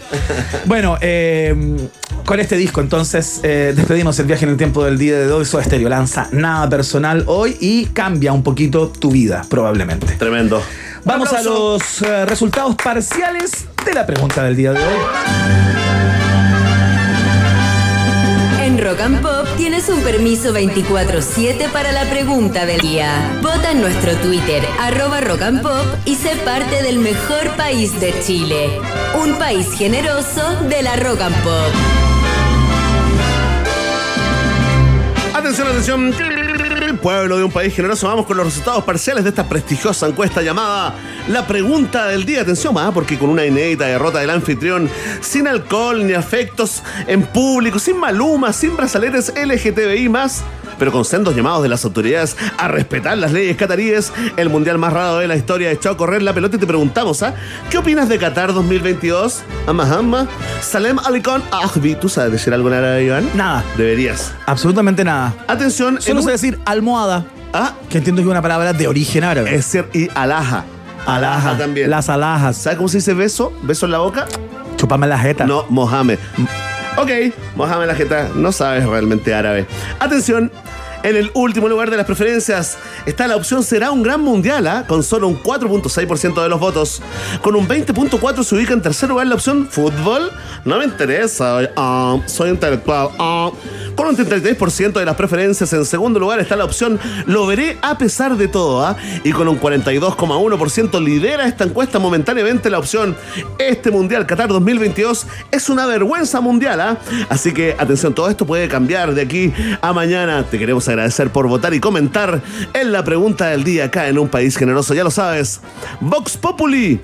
[0.65, 1.55] Bueno, eh,
[2.25, 5.45] con este disco entonces eh, despedimos el viaje en el tiempo del día de hoy.
[5.45, 10.13] Soda Stereo lanza nada personal hoy y cambia un poquito tu vida, probablemente.
[10.17, 10.61] Tremendo.
[11.05, 14.95] Vamos a los eh, resultados parciales de la pregunta del día de hoy.
[18.61, 23.39] En Rock and Pop tienes un permiso 24-7 para la pregunta del día.
[23.41, 28.13] Vota en nuestro Twitter, arroba Rock and Pop, y sé parte del mejor país de
[28.19, 28.77] Chile.
[29.23, 31.71] Un país generoso de la Rock and Pop.
[35.33, 36.13] Atención, atención.
[36.95, 40.95] Pueblo de un país generoso, vamos con los resultados parciales de esta prestigiosa encuesta llamada
[41.27, 42.43] La Pregunta del Día.
[42.43, 44.89] Atención, más porque con una inédita derrota del anfitrión,
[45.19, 50.43] sin alcohol ni afectos en público, sin malumas, sin brazaletes LGTBI más,
[50.79, 54.93] pero con sendos llamados de las autoridades a respetar las leyes cataríes, el mundial más
[54.93, 57.33] raro de la historia echó a correr la pelota y te preguntamos, ¿ah?
[57.69, 59.41] ¿Qué opinas de Qatar 2022?
[59.67, 60.27] Ama, ama.
[60.61, 61.95] Salem Alicón Ahbi.
[61.95, 63.29] ¿Tú sabes decir algo en árabe, Iván?
[63.35, 63.63] Nada.
[63.77, 64.33] Deberías.
[64.45, 65.33] Absolutamente nada.
[65.47, 68.87] Atención, Solo en sé un- decir almohada, Ah, que entiendo que es una palabra de
[68.87, 69.55] origen árabe.
[69.55, 70.65] es ser y alhaja.
[71.05, 71.89] Alhaja también.
[71.89, 72.57] Las alhajas.
[72.57, 73.53] ¿Sabes cómo se dice beso?
[73.63, 74.25] ¿Beso en la boca?
[74.75, 75.45] Chupame la jeta.
[75.45, 76.19] No, Mohamed.
[76.97, 77.09] Ok,
[77.55, 79.65] Mohamed la jeta, no sabes realmente árabe.
[79.99, 80.51] Atención,
[81.09, 84.85] en el último lugar de las preferencias está la opción será un gran mundial, ¿ah?
[84.87, 87.01] con solo un 4.6% de los votos.
[87.41, 90.31] Con un 20.4% se ubica en tercer lugar la opción fútbol.
[90.65, 93.09] No me interesa, ah, soy intelectual.
[93.97, 95.73] Con un 33% de las preferencias.
[95.73, 98.95] En segundo lugar está la opción Lo veré a pesar de todo, ¿ah?
[99.23, 103.17] y con un 42,1% lidera esta encuesta momentáneamente la opción
[103.57, 106.97] Este Mundial Qatar 2022 es una vergüenza mundial, ¿ah?
[107.29, 109.51] Así que atención, todo esto puede cambiar de aquí
[109.81, 110.43] a mañana.
[110.43, 112.41] Te queremos agradecer por votar y comentar
[112.73, 115.61] en la pregunta del día acá en un país generoso, ya lo sabes.
[115.99, 116.99] Vox Populi,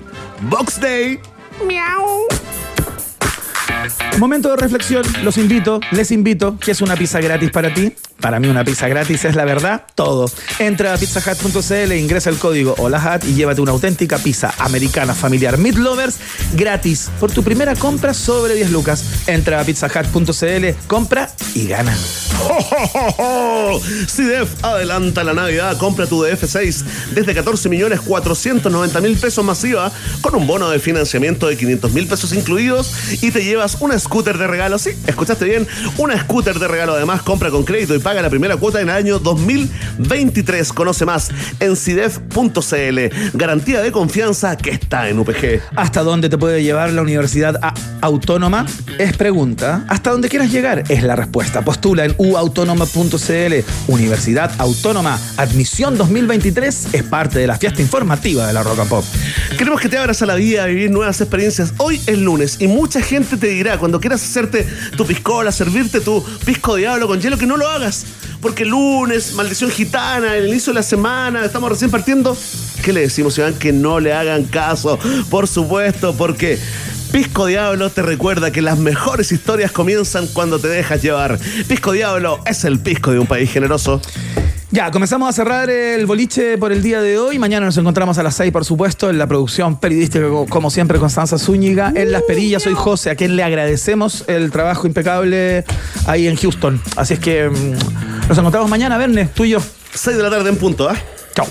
[0.48, 1.18] Vox Day.
[1.66, 2.26] Miau.
[4.18, 7.92] Momento de reflexión, los invito, les invito, que es una pizza gratis para ti.
[8.20, 10.30] Para mí una pizza gratis es la verdad, todo.
[10.58, 15.76] Entra a pizzahut.cl, ingresa el código HOLAHAT y llévate una auténtica pizza americana familiar Meat
[15.76, 16.16] Lovers
[16.54, 19.04] gratis por tu primera compra sobre 10 lucas.
[19.26, 21.94] Entra a pizzahut.cl, compra y gana.
[24.06, 26.84] Si DF adelanta la Navidad, compra tu DF6
[27.14, 29.90] desde 14 millones 490 mil pesos masiva
[30.20, 32.92] con un bono de financiamiento de 500 mil pesos incluidos
[33.22, 34.78] y te llevas una scooter de regalo.
[34.78, 35.66] Sí, escuchaste bien,
[35.98, 36.94] una scooter de regalo.
[36.94, 40.72] Además, compra con crédito y paga la primera cuota en el año 2023.
[40.72, 41.30] Conoce más
[41.60, 42.98] en CIDEF.cl.
[43.34, 45.60] Garantía de confianza que está en UPG.
[45.76, 47.58] ¿Hasta dónde te puede llevar la Universidad
[48.00, 48.66] Autónoma?
[48.98, 49.84] Es pregunta.
[49.88, 50.84] ¿Hasta dónde quieras llegar?
[50.88, 51.62] Es la respuesta.
[51.62, 53.54] Postula en uautónoma.cl.
[53.88, 55.18] Universidad Autónoma.
[55.36, 59.04] Admisión 2023 es parte de la fiesta informativa de la Rock and Pop.
[59.58, 61.74] Queremos que te abras a la vida, a vivir nuevas experiencias.
[61.78, 64.66] Hoy es lunes y mucha gente te dirá cuando quieras hacerte
[64.96, 68.04] tu piscola, servirte tu pisco diablo con hielo, que no lo hagas.
[68.40, 72.36] Porque lunes, maldición gitana, el inicio de la semana, estamos recién partiendo.
[72.82, 73.54] ¿Qué le decimos, Iván?
[73.54, 74.98] Que no le hagan caso.
[75.30, 76.58] Por supuesto, porque
[77.10, 81.38] Pisco Diablo te recuerda que las mejores historias comienzan cuando te dejas llevar.
[81.68, 84.02] Pisco Diablo es el pisco de un país generoso.
[84.74, 87.38] Ya, comenzamos a cerrar el boliche por el día de hoy.
[87.38, 90.98] Mañana nos encontramos a las 6, por supuesto, en la producción periodística, co- como siempre,
[90.98, 91.92] Constanza Zúñiga.
[91.94, 95.64] En Las Perillas, soy José, a quien le agradecemos el trabajo impecable
[96.08, 96.80] ahí en Houston.
[96.96, 99.60] Así es que mm, nos encontramos mañana, Verne, tú y yo.
[99.94, 100.96] 6 de la tarde en punto, ¿ah?
[101.36, 101.46] Chao.